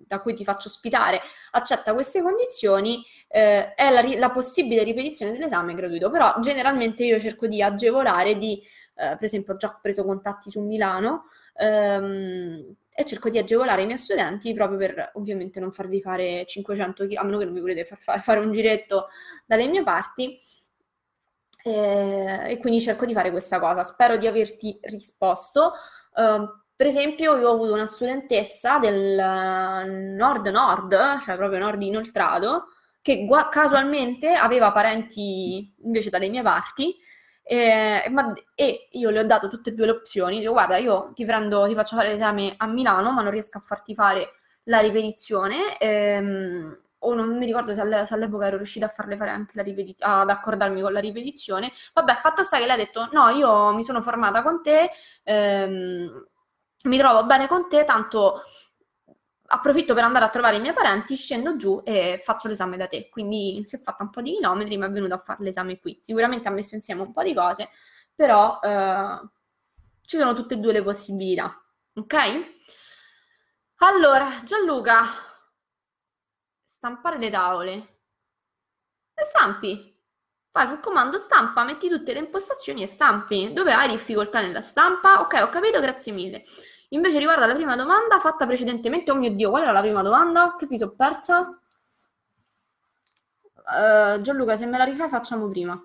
da 0.07 0.19
cui 0.21 0.33
ti 0.33 0.43
faccio 0.43 0.67
ospitare 0.67 1.19
accetta 1.51 1.93
queste 1.93 2.23
condizioni, 2.23 3.03
eh, 3.27 3.75
è 3.75 3.91
la, 3.91 4.01
la, 4.17 4.31
possibile 4.31 4.83
ripetizione 4.83 5.31
dell'esame 5.31 5.75
gratuito. 5.75 6.09
Però 6.09 6.39
generalmente 6.39 7.03
io 7.03 7.19
cerco 7.19 7.45
di 7.45 7.61
agevolare, 7.61 8.37
di, 8.37 8.59
eh, 8.95 9.15
per 9.15 9.23
esempio 9.23 9.53
ho 9.53 9.57
già 9.57 9.77
preso 9.79 10.03
contatti 10.05 10.49
su 10.49 10.61
Milano 10.61 11.25
ehm, 11.55 12.75
e 12.99 13.05
cerco 13.05 13.29
di 13.29 13.37
agevolare 13.37 13.83
i 13.83 13.85
miei 13.85 13.99
studenti 13.99 14.51
proprio 14.55 14.79
per 14.79 15.11
ovviamente 15.13 15.59
non 15.59 15.71
farvi 15.71 16.01
fare 16.01 16.43
500 16.47 17.05
km, 17.05 17.17
a 17.19 17.23
meno 17.25 17.37
che 17.37 17.45
non 17.45 17.53
mi 17.53 17.59
volete 17.59 17.85
far 17.85 18.23
fare, 18.23 18.39
un 18.39 18.51
giretto 18.51 19.09
dalle 19.45 19.67
mie 19.67 19.83
parti. 19.83 20.35
Eh, 21.63 22.51
e 22.53 22.57
quindi 22.57 22.81
cerco 22.81 23.05
di 23.05 23.13
fare 23.13 23.29
questa 23.29 23.59
cosa. 23.59 23.83
Spero 23.83 24.17
di 24.17 24.25
averti 24.25 24.79
risposto. 24.81 25.73
Uh, 26.15 26.47
per 26.75 26.87
esempio, 26.87 27.37
io 27.37 27.49
ho 27.49 27.53
avuto 27.53 27.73
una 27.73 27.85
studentessa 27.85 28.79
del 28.79 30.15
nord-nord, 30.15 31.19
cioè 31.19 31.35
proprio 31.35 31.59
nord 31.59 31.79
inoltrato, 31.83 32.69
che 33.03 33.25
gu- 33.27 33.49
casualmente 33.49 34.33
aveva 34.33 34.71
parenti 34.71 35.71
invece 35.83 36.09
dalle 36.09 36.29
mie 36.29 36.41
parti. 36.41 36.95
Eh, 37.49 38.07
ma, 38.11 38.33
e 38.55 38.89
io 38.91 39.09
le 39.09 39.19
ho 39.19 39.23
dato 39.25 39.47
tutte 39.47 39.69
e 39.69 39.73
due 39.73 39.85
le 39.85 39.91
opzioni. 39.93 40.39
Dico, 40.39 40.51
guarda, 40.51 40.77
io 40.77 41.11
ti 41.13 41.25
prendo, 41.25 41.65
ti 41.67 41.73
faccio 41.75 41.95
fare 41.95 42.09
l'esame 42.09 42.53
a 42.57 42.67
Milano, 42.67 43.11
ma 43.13 43.21
non 43.21 43.31
riesco 43.31 43.57
a 43.57 43.61
farti 43.61 43.93
fare 43.95 44.33
la 44.63 44.79
ripetizione. 44.79 45.77
Ehm, 45.79 46.81
o 46.99 47.13
non 47.13 47.37
mi 47.37 47.45
ricordo 47.45 47.73
se, 47.73 47.81
all- 47.81 48.03
se, 48.03 48.13
all'epoca 48.13 48.47
ero 48.47 48.57
riuscita 48.57 48.87
a 48.87 48.89
farle 48.89 49.15
fare 49.17 49.29
anche 49.29 49.53
la 49.55 49.61
ripetizione, 49.63 50.13
ad 50.13 50.29
accordarmi 50.29 50.81
con 50.81 50.91
la 50.91 50.99
ripetizione. 50.99 51.71
Vabbè, 51.93 52.15
fatto 52.17 52.43
sta 52.43 52.57
che 52.57 52.65
lei 52.65 52.73
ha 52.73 52.77
detto: 52.77 53.07
No, 53.13 53.29
io 53.29 53.73
mi 53.73 53.83
sono 53.83 54.01
formata 54.01 54.41
con 54.43 54.61
te, 54.61 54.89
ehm, 55.23 56.25
mi 56.83 56.97
trovo 56.97 57.25
bene 57.25 57.47
con 57.47 57.67
te, 57.69 57.83
tanto 57.85 58.41
approfitto 59.47 59.93
per 59.93 60.03
andare 60.03 60.25
a 60.25 60.29
trovare 60.29 60.57
i 60.57 60.61
miei 60.61 60.73
parenti, 60.73 61.15
scendo 61.15 61.55
giù 61.55 61.81
e 61.83 62.19
faccio 62.23 62.47
l'esame 62.47 62.77
da 62.77 62.87
te. 62.87 63.09
Quindi 63.09 63.63
si 63.65 63.75
è 63.75 63.81
fatta 63.81 64.03
un 64.03 64.09
po' 64.09 64.21
di 64.21 64.33
chilometri, 64.33 64.77
ma 64.77 64.87
è 64.87 64.91
venuta 64.91 65.15
a 65.15 65.19
fare 65.19 65.43
l'esame 65.43 65.79
qui. 65.79 65.97
Sicuramente 66.01 66.47
ha 66.47 66.51
messo 66.51 66.75
insieme 66.75 67.01
un 67.01 67.11
po' 67.11 67.23
di 67.23 67.33
cose, 67.33 67.69
però 68.13 68.59
eh, 68.61 69.21
ci 70.01 70.17
sono 70.17 70.33
tutte 70.33 70.55
e 70.55 70.57
due 70.57 70.73
le 70.73 70.83
possibilità. 70.83 71.61
Ok? 71.95 72.15
Allora, 73.77 74.41
Gianluca, 74.43 75.05
stampare 76.65 77.17
le 77.17 77.29
tavole. 77.29 77.73
Le 79.13 79.25
stampi. 79.25 79.95
Vai 80.51 80.67
sul 80.67 80.79
comando 80.79 81.17
stampa, 81.17 81.63
metti 81.63 81.87
tutte 81.87 82.13
le 82.13 82.19
impostazioni 82.19 82.81
e 82.81 82.87
stampi. 82.87 83.53
Dove 83.53 83.73
hai 83.73 83.89
difficoltà 83.89 84.41
nella 84.41 84.61
stampa? 84.61 85.21
Ok, 85.21 85.39
ho 85.41 85.49
capito, 85.49 85.79
grazie 85.79 86.11
mille. 86.11 86.43
Invece 86.89 87.19
riguardo 87.19 87.43
alla 87.43 87.53
prima 87.55 87.75
domanda 87.75 88.19
fatta 88.19 88.45
precedentemente, 88.45 89.11
oh 89.11 89.15
mio 89.15 89.31
Dio, 89.33 89.49
qual 89.49 89.63
era 89.63 89.71
la 89.71 89.81
prima 89.81 90.01
domanda? 90.01 90.55
Che 90.57 90.67
mi 90.69 90.77
sono 90.77 90.91
persa? 90.91 91.59
Uh, 93.69 94.21
Gianluca, 94.21 94.55
se 94.55 94.65
me 94.65 94.77
la 94.77 94.85
rifai 94.85 95.09
facciamo 95.09 95.49
prima. 95.49 95.77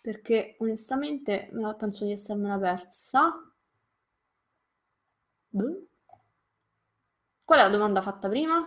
Perché 0.00 0.56
onestamente 0.60 1.50
penso 1.78 2.04
di 2.04 2.12
essermela 2.12 2.58
persa. 2.58 3.34
Buh. 5.52 5.86
Qual 7.44 7.58
è 7.58 7.62
la 7.62 7.68
domanda 7.70 8.02
fatta 8.02 8.28
prima? 8.28 8.58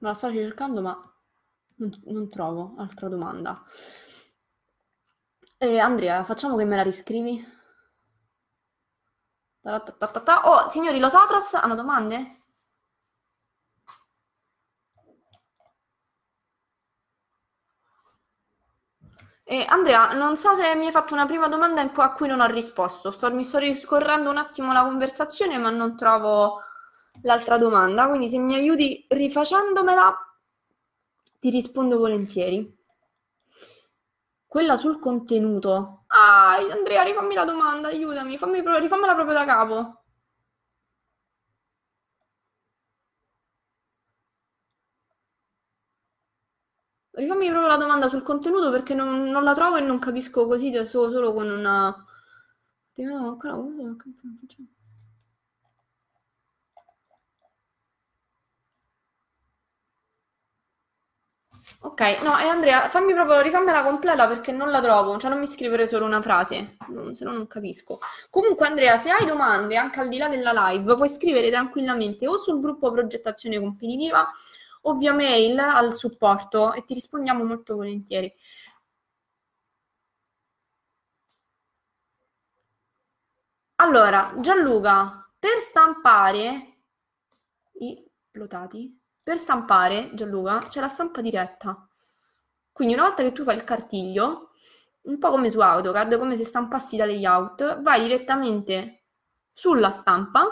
Me 0.00 0.08
la 0.08 0.14
sto 0.14 0.30
cercando, 0.30 0.82
ma 0.82 1.11
non, 1.82 1.90
non 2.06 2.28
trovo 2.28 2.74
altra 2.78 3.08
domanda. 3.08 3.62
Eh, 5.58 5.78
Andrea, 5.78 6.24
facciamo 6.24 6.56
che 6.58 6.64
me 6.66 6.76
la 6.76 6.82
riscrivi. 6.82 7.42
Oh, 9.64 10.68
signori, 10.68 10.98
los 11.00 11.14
otros 11.14 11.54
hanno 11.54 11.74
domande? 11.74 12.36
E 19.44 19.64
Andrea, 19.68 20.12
non 20.12 20.36
so 20.36 20.54
se 20.54 20.74
mi 20.76 20.86
hai 20.86 20.92
fatto 20.92 21.14
una 21.14 21.26
prima 21.26 21.48
domanda 21.48 21.82
a 21.82 22.12
cui 22.14 22.28
non 22.28 22.40
ho 22.40 22.46
risposto. 22.46 23.10
Sto, 23.10 23.30
mi 23.32 23.44
sto 23.44 23.58
riscorrendo 23.58 24.30
un 24.30 24.36
attimo 24.38 24.72
la 24.72 24.82
conversazione, 24.84 25.58
ma 25.58 25.70
non 25.70 25.96
trovo 25.96 26.60
l'altra 27.22 27.58
domanda. 27.58 28.08
Quindi 28.08 28.30
se 28.30 28.38
mi 28.38 28.54
aiuti 28.54 29.04
rifacendomela, 29.08 30.31
ti 31.42 31.50
rispondo 31.50 31.98
volentieri. 31.98 32.64
Quella 34.46 34.76
sul 34.76 35.00
contenuto. 35.00 36.04
Ah, 36.06 36.54
Andrea, 36.70 37.02
rifammi 37.02 37.34
la 37.34 37.44
domanda, 37.44 37.88
aiutami, 37.88 38.38
fammi, 38.38 38.62
rifammela 38.78 39.14
proprio 39.14 39.34
da 39.34 39.44
capo. 39.44 40.02
Rifammi 47.10 47.48
proprio 47.48 47.66
la 47.66 47.76
domanda 47.76 48.08
sul 48.08 48.22
contenuto 48.22 48.70
perché 48.70 48.94
non, 48.94 49.24
non 49.24 49.42
la 49.42 49.52
trovo 49.52 49.76
e 49.76 49.80
non 49.80 49.98
capisco 49.98 50.46
così 50.46 50.70
da 50.70 50.84
solo, 50.84 51.10
solo 51.10 51.32
con 51.32 51.50
una... 51.50 51.92
Ok, 61.80 62.00
no, 62.22 62.38
e 62.38 62.46
Andrea, 62.46 62.88
fammi 62.88 63.12
proprio, 63.12 63.40
rifammela 63.40 63.82
completa 63.82 64.28
perché 64.28 64.52
non 64.52 64.70
la 64.70 64.80
trovo, 64.80 65.18
cioè 65.18 65.30
non 65.30 65.38
mi 65.40 65.46
scrivere 65.46 65.88
solo 65.88 66.04
una 66.06 66.22
frase, 66.22 66.76
se 67.12 67.24
no 67.24 67.32
non 67.32 67.46
capisco. 67.48 67.98
Comunque 68.30 68.66
Andrea, 68.66 68.96
se 68.96 69.10
hai 69.10 69.26
domande 69.26 69.76
anche 69.76 70.00
al 70.00 70.08
di 70.08 70.16
là 70.16 70.28
della 70.28 70.52
live, 70.68 70.94
puoi 70.94 71.08
scrivere 71.08 71.50
tranquillamente 71.50 72.26
o 72.28 72.36
sul 72.36 72.60
gruppo 72.60 72.90
progettazione 72.92 73.58
competitiva 73.58 74.28
o 74.82 74.94
via 74.96 75.12
mail 75.12 75.58
al 75.58 75.92
supporto 75.92 76.72
e 76.72 76.84
ti 76.84 76.94
rispondiamo 76.94 77.44
molto 77.44 77.74
volentieri. 77.74 78.32
Allora, 83.76 84.34
Gianluca, 84.38 85.28
per 85.38 85.58
stampare 85.60 86.76
i 87.80 88.02
plotati, 88.30 89.01
per 89.22 89.38
stampare, 89.38 90.10
Gianluca, 90.14 90.58
c'è 90.68 90.80
la 90.80 90.88
stampa 90.88 91.20
diretta. 91.20 91.86
Quindi 92.72 92.94
una 92.94 93.04
volta 93.04 93.22
che 93.22 93.32
tu 93.32 93.44
fai 93.44 93.56
il 93.56 93.64
cartiglio, 93.64 94.50
un 95.02 95.18
po' 95.18 95.30
come 95.30 95.50
su 95.50 95.60
AutoCAD, 95.60 96.18
come 96.18 96.36
se 96.36 96.44
stampassi 96.44 96.96
da 96.96 97.04
layout, 97.04 97.80
vai 97.82 98.02
direttamente 98.02 99.04
sulla 99.52 99.90
stampa 99.90 100.48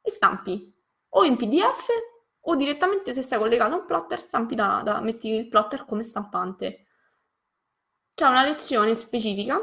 e 0.00 0.10
stampi 0.10 0.72
o 1.10 1.24
in 1.24 1.36
PDF 1.36 1.88
o 2.44 2.56
direttamente 2.56 3.14
se 3.14 3.22
sei 3.22 3.38
collegato 3.38 3.74
a 3.74 3.78
un 3.78 3.84
plotter, 3.86 4.20
stampi 4.20 4.54
da, 4.54 4.82
da 4.84 5.00
metti 5.00 5.28
il 5.28 5.48
plotter 5.48 5.84
come 5.84 6.02
stampante. 6.02 6.86
C'è 8.14 8.26
una 8.26 8.44
lezione 8.44 8.94
specifica 8.94 9.58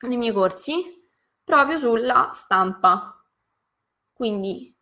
nei 0.00 0.16
miei 0.16 0.32
corsi 0.32 1.02
proprio 1.42 1.78
sulla 1.78 2.30
stampa. 2.32 3.22
Quindi, 4.12 4.73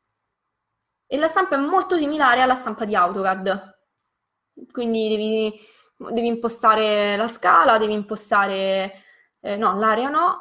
e 1.12 1.18
la 1.18 1.28
stampa 1.28 1.56
è 1.56 1.58
molto 1.58 1.98
similare 1.98 2.40
alla 2.40 2.54
stampa 2.54 2.86
di 2.86 2.94
AutoCAD. 2.94 3.76
Quindi 4.70 5.10
devi, 5.10 5.60
devi 6.10 6.26
impostare 6.26 7.16
la 7.18 7.28
scala, 7.28 7.76
devi 7.76 7.92
impostare, 7.92 8.94
eh, 9.40 9.56
no, 9.56 9.78
l'area 9.78 10.08
no. 10.08 10.40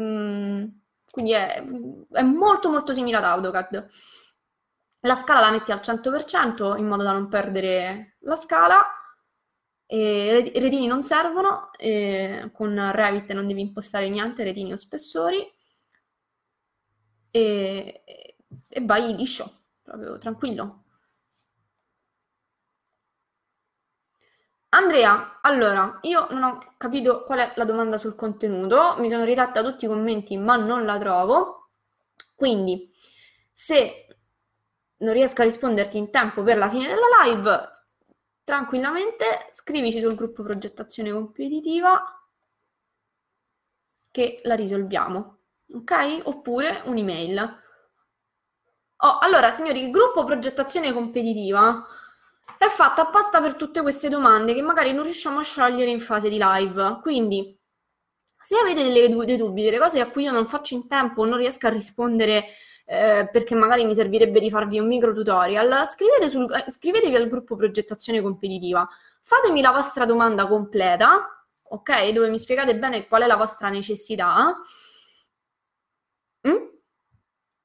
Mm, 0.00 0.64
quindi 1.10 1.32
è, 1.32 1.62
è 2.12 2.22
molto 2.22 2.70
molto 2.70 2.94
simile 2.94 3.18
ad 3.18 3.24
AutoCAD. 3.24 3.88
La 5.00 5.14
scala 5.16 5.40
la 5.40 5.50
metti 5.50 5.70
al 5.70 5.80
100% 5.80 6.78
in 6.78 6.86
modo 6.86 7.02
da 7.02 7.12
non 7.12 7.28
perdere 7.28 8.16
la 8.20 8.36
scala. 8.36 8.82
I 9.84 10.50
retini 10.58 10.86
non 10.86 11.02
servono, 11.02 11.68
con 12.52 12.90
Revit 12.92 13.32
non 13.32 13.46
devi 13.46 13.60
impostare 13.60 14.08
niente, 14.08 14.44
retini 14.44 14.72
o 14.72 14.76
spessori. 14.76 15.46
E, 17.30 18.02
e 18.68 18.80
vai 18.80 19.14
liscio, 19.14 19.59
proprio 19.90 20.18
tranquillo. 20.18 20.84
Andrea, 24.72 25.40
allora, 25.42 25.98
io 26.02 26.28
non 26.30 26.42
ho 26.44 26.74
capito 26.76 27.24
qual 27.24 27.40
è 27.40 27.52
la 27.56 27.64
domanda 27.64 27.98
sul 27.98 28.14
contenuto, 28.14 28.94
mi 28.98 29.10
sono 29.10 29.24
riletta 29.24 29.62
tutti 29.64 29.84
i 29.84 29.88
commenti 29.88 30.36
ma 30.36 30.54
non 30.56 30.84
la 30.84 30.96
trovo, 30.98 31.70
quindi 32.36 32.88
se 33.52 34.06
non 34.98 35.12
riesco 35.12 35.40
a 35.42 35.44
risponderti 35.44 35.98
in 35.98 36.10
tempo 36.10 36.42
per 36.44 36.56
la 36.56 36.70
fine 36.70 36.86
della 36.86 37.24
live, 37.24 37.68
tranquillamente 38.44 39.48
scrivici 39.50 40.00
sul 40.00 40.14
gruppo 40.14 40.42
progettazione 40.44 41.10
competitiva 41.10 42.00
che 44.10 44.40
la 44.44 44.54
risolviamo, 44.54 45.38
ok? 45.74 46.20
Oppure 46.24 46.82
un'email. 46.84 47.58
Oh, 49.02 49.18
allora, 49.18 49.50
signori, 49.50 49.82
il 49.84 49.90
gruppo 49.90 50.24
progettazione 50.24 50.92
competitiva 50.92 51.86
è 52.58 52.68
fatto 52.68 53.00
apposta 53.00 53.40
per 53.40 53.54
tutte 53.54 53.80
queste 53.80 54.10
domande 54.10 54.52
che 54.52 54.60
magari 54.60 54.92
non 54.92 55.04
riusciamo 55.04 55.38
a 55.38 55.42
sciogliere 55.42 55.90
in 55.90 56.00
fase 56.00 56.28
di 56.28 56.38
live. 56.38 56.98
Quindi, 57.00 57.58
se 58.42 58.56
avete 58.58 58.82
delle, 58.82 59.24
dei 59.24 59.36
dubbi, 59.38 59.62
delle 59.62 59.78
cose 59.78 60.00
a 60.00 60.10
cui 60.10 60.24
io 60.24 60.32
non 60.32 60.46
faccio 60.46 60.74
in 60.74 60.86
tempo 60.86 61.24
non 61.24 61.38
riesco 61.38 61.66
a 61.66 61.70
rispondere 61.70 62.44
eh, 62.84 63.28
perché 63.30 63.54
magari 63.54 63.84
mi 63.84 63.94
servirebbe 63.94 64.40
di 64.40 64.50
farvi 64.50 64.78
un 64.78 64.86
micro 64.86 65.14
tutorial, 65.14 65.86
scrivete 65.86 66.28
sul, 66.28 66.52
eh, 66.52 66.70
scrivetevi 66.70 67.14
al 67.16 67.28
gruppo 67.28 67.56
progettazione 67.56 68.20
competitiva, 68.20 68.86
fatemi 69.22 69.60
la 69.62 69.70
vostra 69.70 70.04
domanda 70.04 70.46
completa, 70.46 71.46
ok? 71.62 72.08
Dove 72.10 72.28
mi 72.28 72.38
spiegate 72.38 72.76
bene 72.76 73.06
qual 73.06 73.22
è 73.22 73.26
la 73.26 73.36
vostra 73.36 73.68
necessità. 73.68 74.58
Mm? 76.46 76.79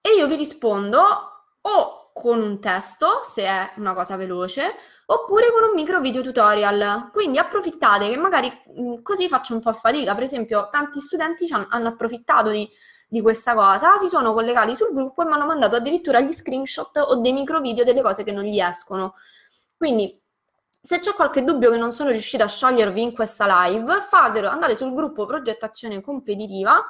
E 0.06 0.16
io 0.16 0.28
vi 0.28 0.36
rispondo 0.36 1.02
o 1.62 2.12
con 2.14 2.40
un 2.40 2.60
testo, 2.60 3.22
se 3.24 3.44
è 3.44 3.72
una 3.78 3.96
cosa 3.96 4.16
veloce, 4.16 4.76
oppure 5.08 5.52
con 5.52 5.64
un 5.64 5.74
micro 5.74 6.00
video 6.00 6.22
tutorial. 6.22 7.10
Quindi 7.12 7.40
approfittate 7.40 8.10
che 8.10 8.18
magari 8.18 8.52
mm, 8.80 9.02
così 9.02 9.28
faccio 9.28 9.56
un 9.56 9.62
po' 9.62 9.74
fatica. 9.74 10.14
Per 10.14 10.24
esempio, 10.24 10.70
tanti 10.72 11.00
studenti 11.00 11.48
hanno 11.52 11.88
approfittato 11.88 12.50
di 12.50 12.70
di 13.08 13.22
questa 13.22 13.54
cosa, 13.54 13.98
si 13.98 14.10
sono 14.10 14.34
collegati 14.34 14.76
sul 14.76 14.94
gruppo 14.94 15.22
e 15.22 15.26
mi 15.26 15.34
hanno 15.34 15.46
mandato 15.46 15.76
addirittura 15.76 16.20
gli 16.20 16.34
screenshot 16.34 16.98
o 16.98 17.16
dei 17.16 17.32
micro 17.34 17.62
video 17.62 17.84
delle 17.84 18.02
cose 18.02 18.24
che 18.24 18.32
non 18.32 18.44
gli 18.44 18.60
escono. 18.60 19.16
Quindi, 19.78 20.20
se 20.82 21.00
c'è 21.00 21.14
qualche 21.14 21.44
dubbio 21.44 21.72
che 21.72 21.78
non 21.78 21.92
sono 21.92 22.10
riuscita 22.10 22.44
a 22.44 22.48
sciogliervi 22.48 23.02
in 23.02 23.14
questa 23.14 23.66
live, 23.66 24.02
fatelo, 24.02 24.50
andate 24.50 24.76
sul 24.76 24.94
gruppo 24.94 25.26
progettazione 25.26 26.02
competitiva 26.02 26.84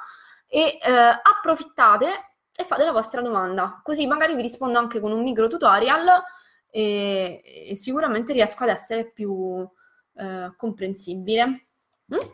e 0.46 0.78
eh, 0.82 0.92
approfittate 1.22 2.35
e 2.56 2.64
fate 2.64 2.84
la 2.84 2.92
vostra 2.92 3.20
domanda. 3.20 3.80
Così 3.82 4.06
magari 4.06 4.34
vi 4.34 4.42
rispondo 4.42 4.78
anche 4.78 5.00
con 5.00 5.12
un 5.12 5.22
micro 5.22 5.48
tutorial 5.48 6.22
e, 6.70 7.68
e 7.70 7.76
sicuramente 7.76 8.32
riesco 8.32 8.62
ad 8.64 8.70
essere 8.70 9.10
più 9.10 9.68
eh, 10.14 10.52
comprensibile. 10.56 11.66
Mm? 12.14 12.28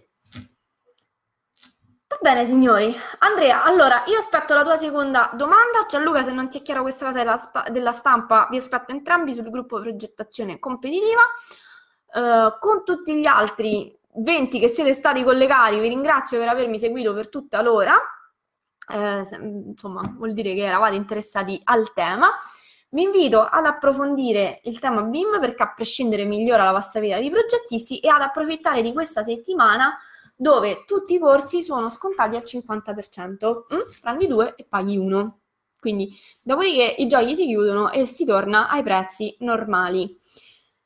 bene, 2.23 2.45
signori. 2.45 2.95
Andrea, 3.19 3.65
allora 3.65 4.05
io 4.07 4.17
aspetto 4.17 4.55
la 4.55 4.63
tua 4.63 4.77
seconda 4.77 5.31
domanda. 5.35 5.85
Gianluca, 5.89 6.23
se 6.23 6.31
non 6.33 6.49
ti 6.49 6.59
è 6.59 6.63
chiara 6.63 6.81
questa 6.81 7.07
cosa 7.07 7.19
della, 7.19 7.69
della 7.71 7.93
stampa, 7.93 8.47
vi 8.49 8.57
aspetto 8.57 8.93
entrambi 8.93 9.35
sul 9.35 9.51
gruppo 9.51 9.81
progettazione 9.81 10.59
competitiva. 10.59 11.21
Uh, 12.15 12.59
con 12.61 12.85
tutti 12.85 13.19
gli 13.19 13.27
altri 13.27 13.99
20 14.15 14.61
che 14.61 14.69
siete 14.69 14.93
stati 14.93 15.25
collegati, 15.25 15.81
vi 15.81 15.89
ringrazio 15.89 16.39
per 16.39 16.49
avermi 16.49 16.79
seguito 16.79 17.13
per 17.13 17.29
tutta 17.29 17.61
l'ora. 17.61 17.99
Se, 18.89 19.37
insomma, 19.37 20.03
vuol 20.17 20.33
dire 20.33 20.55
che 20.55 20.65
eravate 20.65 20.97
interessati 20.97 21.61
al 21.65 21.93
tema. 21.93 22.31
Vi 22.91 23.03
invito 23.03 23.41
ad 23.41 23.65
approfondire 23.65 24.61
il 24.65 24.79
tema 24.79 25.03
BIM 25.03 25.41
perché 25.41 25.63
a 25.63 25.73
prescindere 25.75 26.25
migliora 26.25 26.65
la 26.65 26.73
vostra 26.73 27.01
vita 27.01 27.19
di 27.19 27.31
progettisti 27.31 28.01
e 28.01 28.09
ad 28.09 28.21
approfittare 28.21 28.83
di 28.83 28.93
questa 28.93 29.23
settimana 29.23 29.97
dove 30.37 30.85
tutti 30.87 31.15
i 31.15 31.19
corsi 31.19 31.63
sono 31.63 31.89
scontati 31.89 32.37
al 32.37 32.43
50%, 32.43 33.75
mm? 33.75 33.81
prendi 34.01 34.27
due 34.27 34.55
e 34.57 34.67
paghi 34.69 34.97
uno. 34.97 35.39
Quindi, 35.79 36.15
dopodiché 36.43 36.95
i 36.99 37.07
giochi 37.07 37.35
si 37.35 37.47
chiudono 37.47 37.91
e 37.91 38.07
si 38.07 38.25
torna 38.25 38.69
ai 38.69 38.83
prezzi 38.83 39.35
normali. 39.41 40.19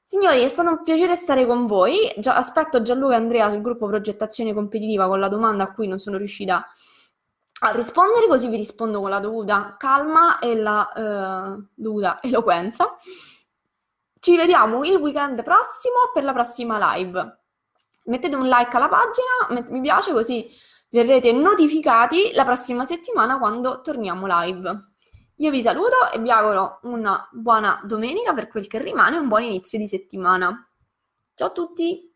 Signori, 0.05 0.43
è 0.43 0.49
stato 0.49 0.71
un 0.71 0.83
piacere 0.85 1.17
stare 1.17 1.45
con 1.45 1.67
voi. 1.67 2.13
Gia- 2.19 2.37
aspetto 2.37 2.83
Gianluca 2.83 3.15
e 3.15 3.17
Andrea 3.17 3.51
sul 3.51 3.61
gruppo 3.61 3.87
progettazione 3.87 4.55
competitiva 4.55 5.09
con 5.09 5.19
la 5.19 5.29
domanda 5.29 5.65
a 5.65 5.73
cui 5.73 5.89
non 5.89 5.99
sono 5.99 6.17
riuscita 6.17 6.57
a 6.59 6.67
rispondere, 7.73 8.27
così 8.27 8.49
vi 8.49 8.57
rispondo 8.57 9.01
con 9.01 9.11
la 9.11 9.21
dovuta 9.21 9.77
calma 9.79 10.39
e 10.39 10.57
la 10.57 10.93
eh, 10.93 11.65
dovuta 11.75 12.19
eloquenza. 12.23 12.97
Ci 14.19 14.37
vediamo 14.37 14.85
il 14.85 14.97
weekend 14.97 15.43
prossimo 15.43 16.11
per 16.13 16.25
la 16.25 16.33
prossima 16.33 16.95
live 16.95 17.45
mettete 18.07 18.35
un 18.35 18.47
like 18.47 18.77
alla 18.77 18.89
pagina, 18.89 19.47
mettete 19.51 19.73
mi 19.73 19.81
piace 19.81 20.13
così 20.13 20.49
verrete 20.89 21.33
notificati 21.33 22.33
la 22.33 22.45
prossima 22.45 22.85
settimana 22.85 23.39
quando 23.39 23.81
torniamo 23.81 24.27
live. 24.29 24.93
Io 25.37 25.51
vi 25.51 25.63
saluto 25.63 26.11
e 26.13 26.19
vi 26.19 26.31
auguro 26.31 26.79
una 26.83 27.29
buona 27.31 27.81
domenica 27.85 28.33
per 28.33 28.49
quel 28.49 28.67
che 28.67 28.81
rimane, 28.81 29.19
un 29.19 29.29
buon 29.29 29.43
inizio 29.43 29.79
di 29.79 29.87
settimana. 29.87 30.67
Ciao 31.35 31.49
a 31.49 31.53
tutti! 31.53 32.16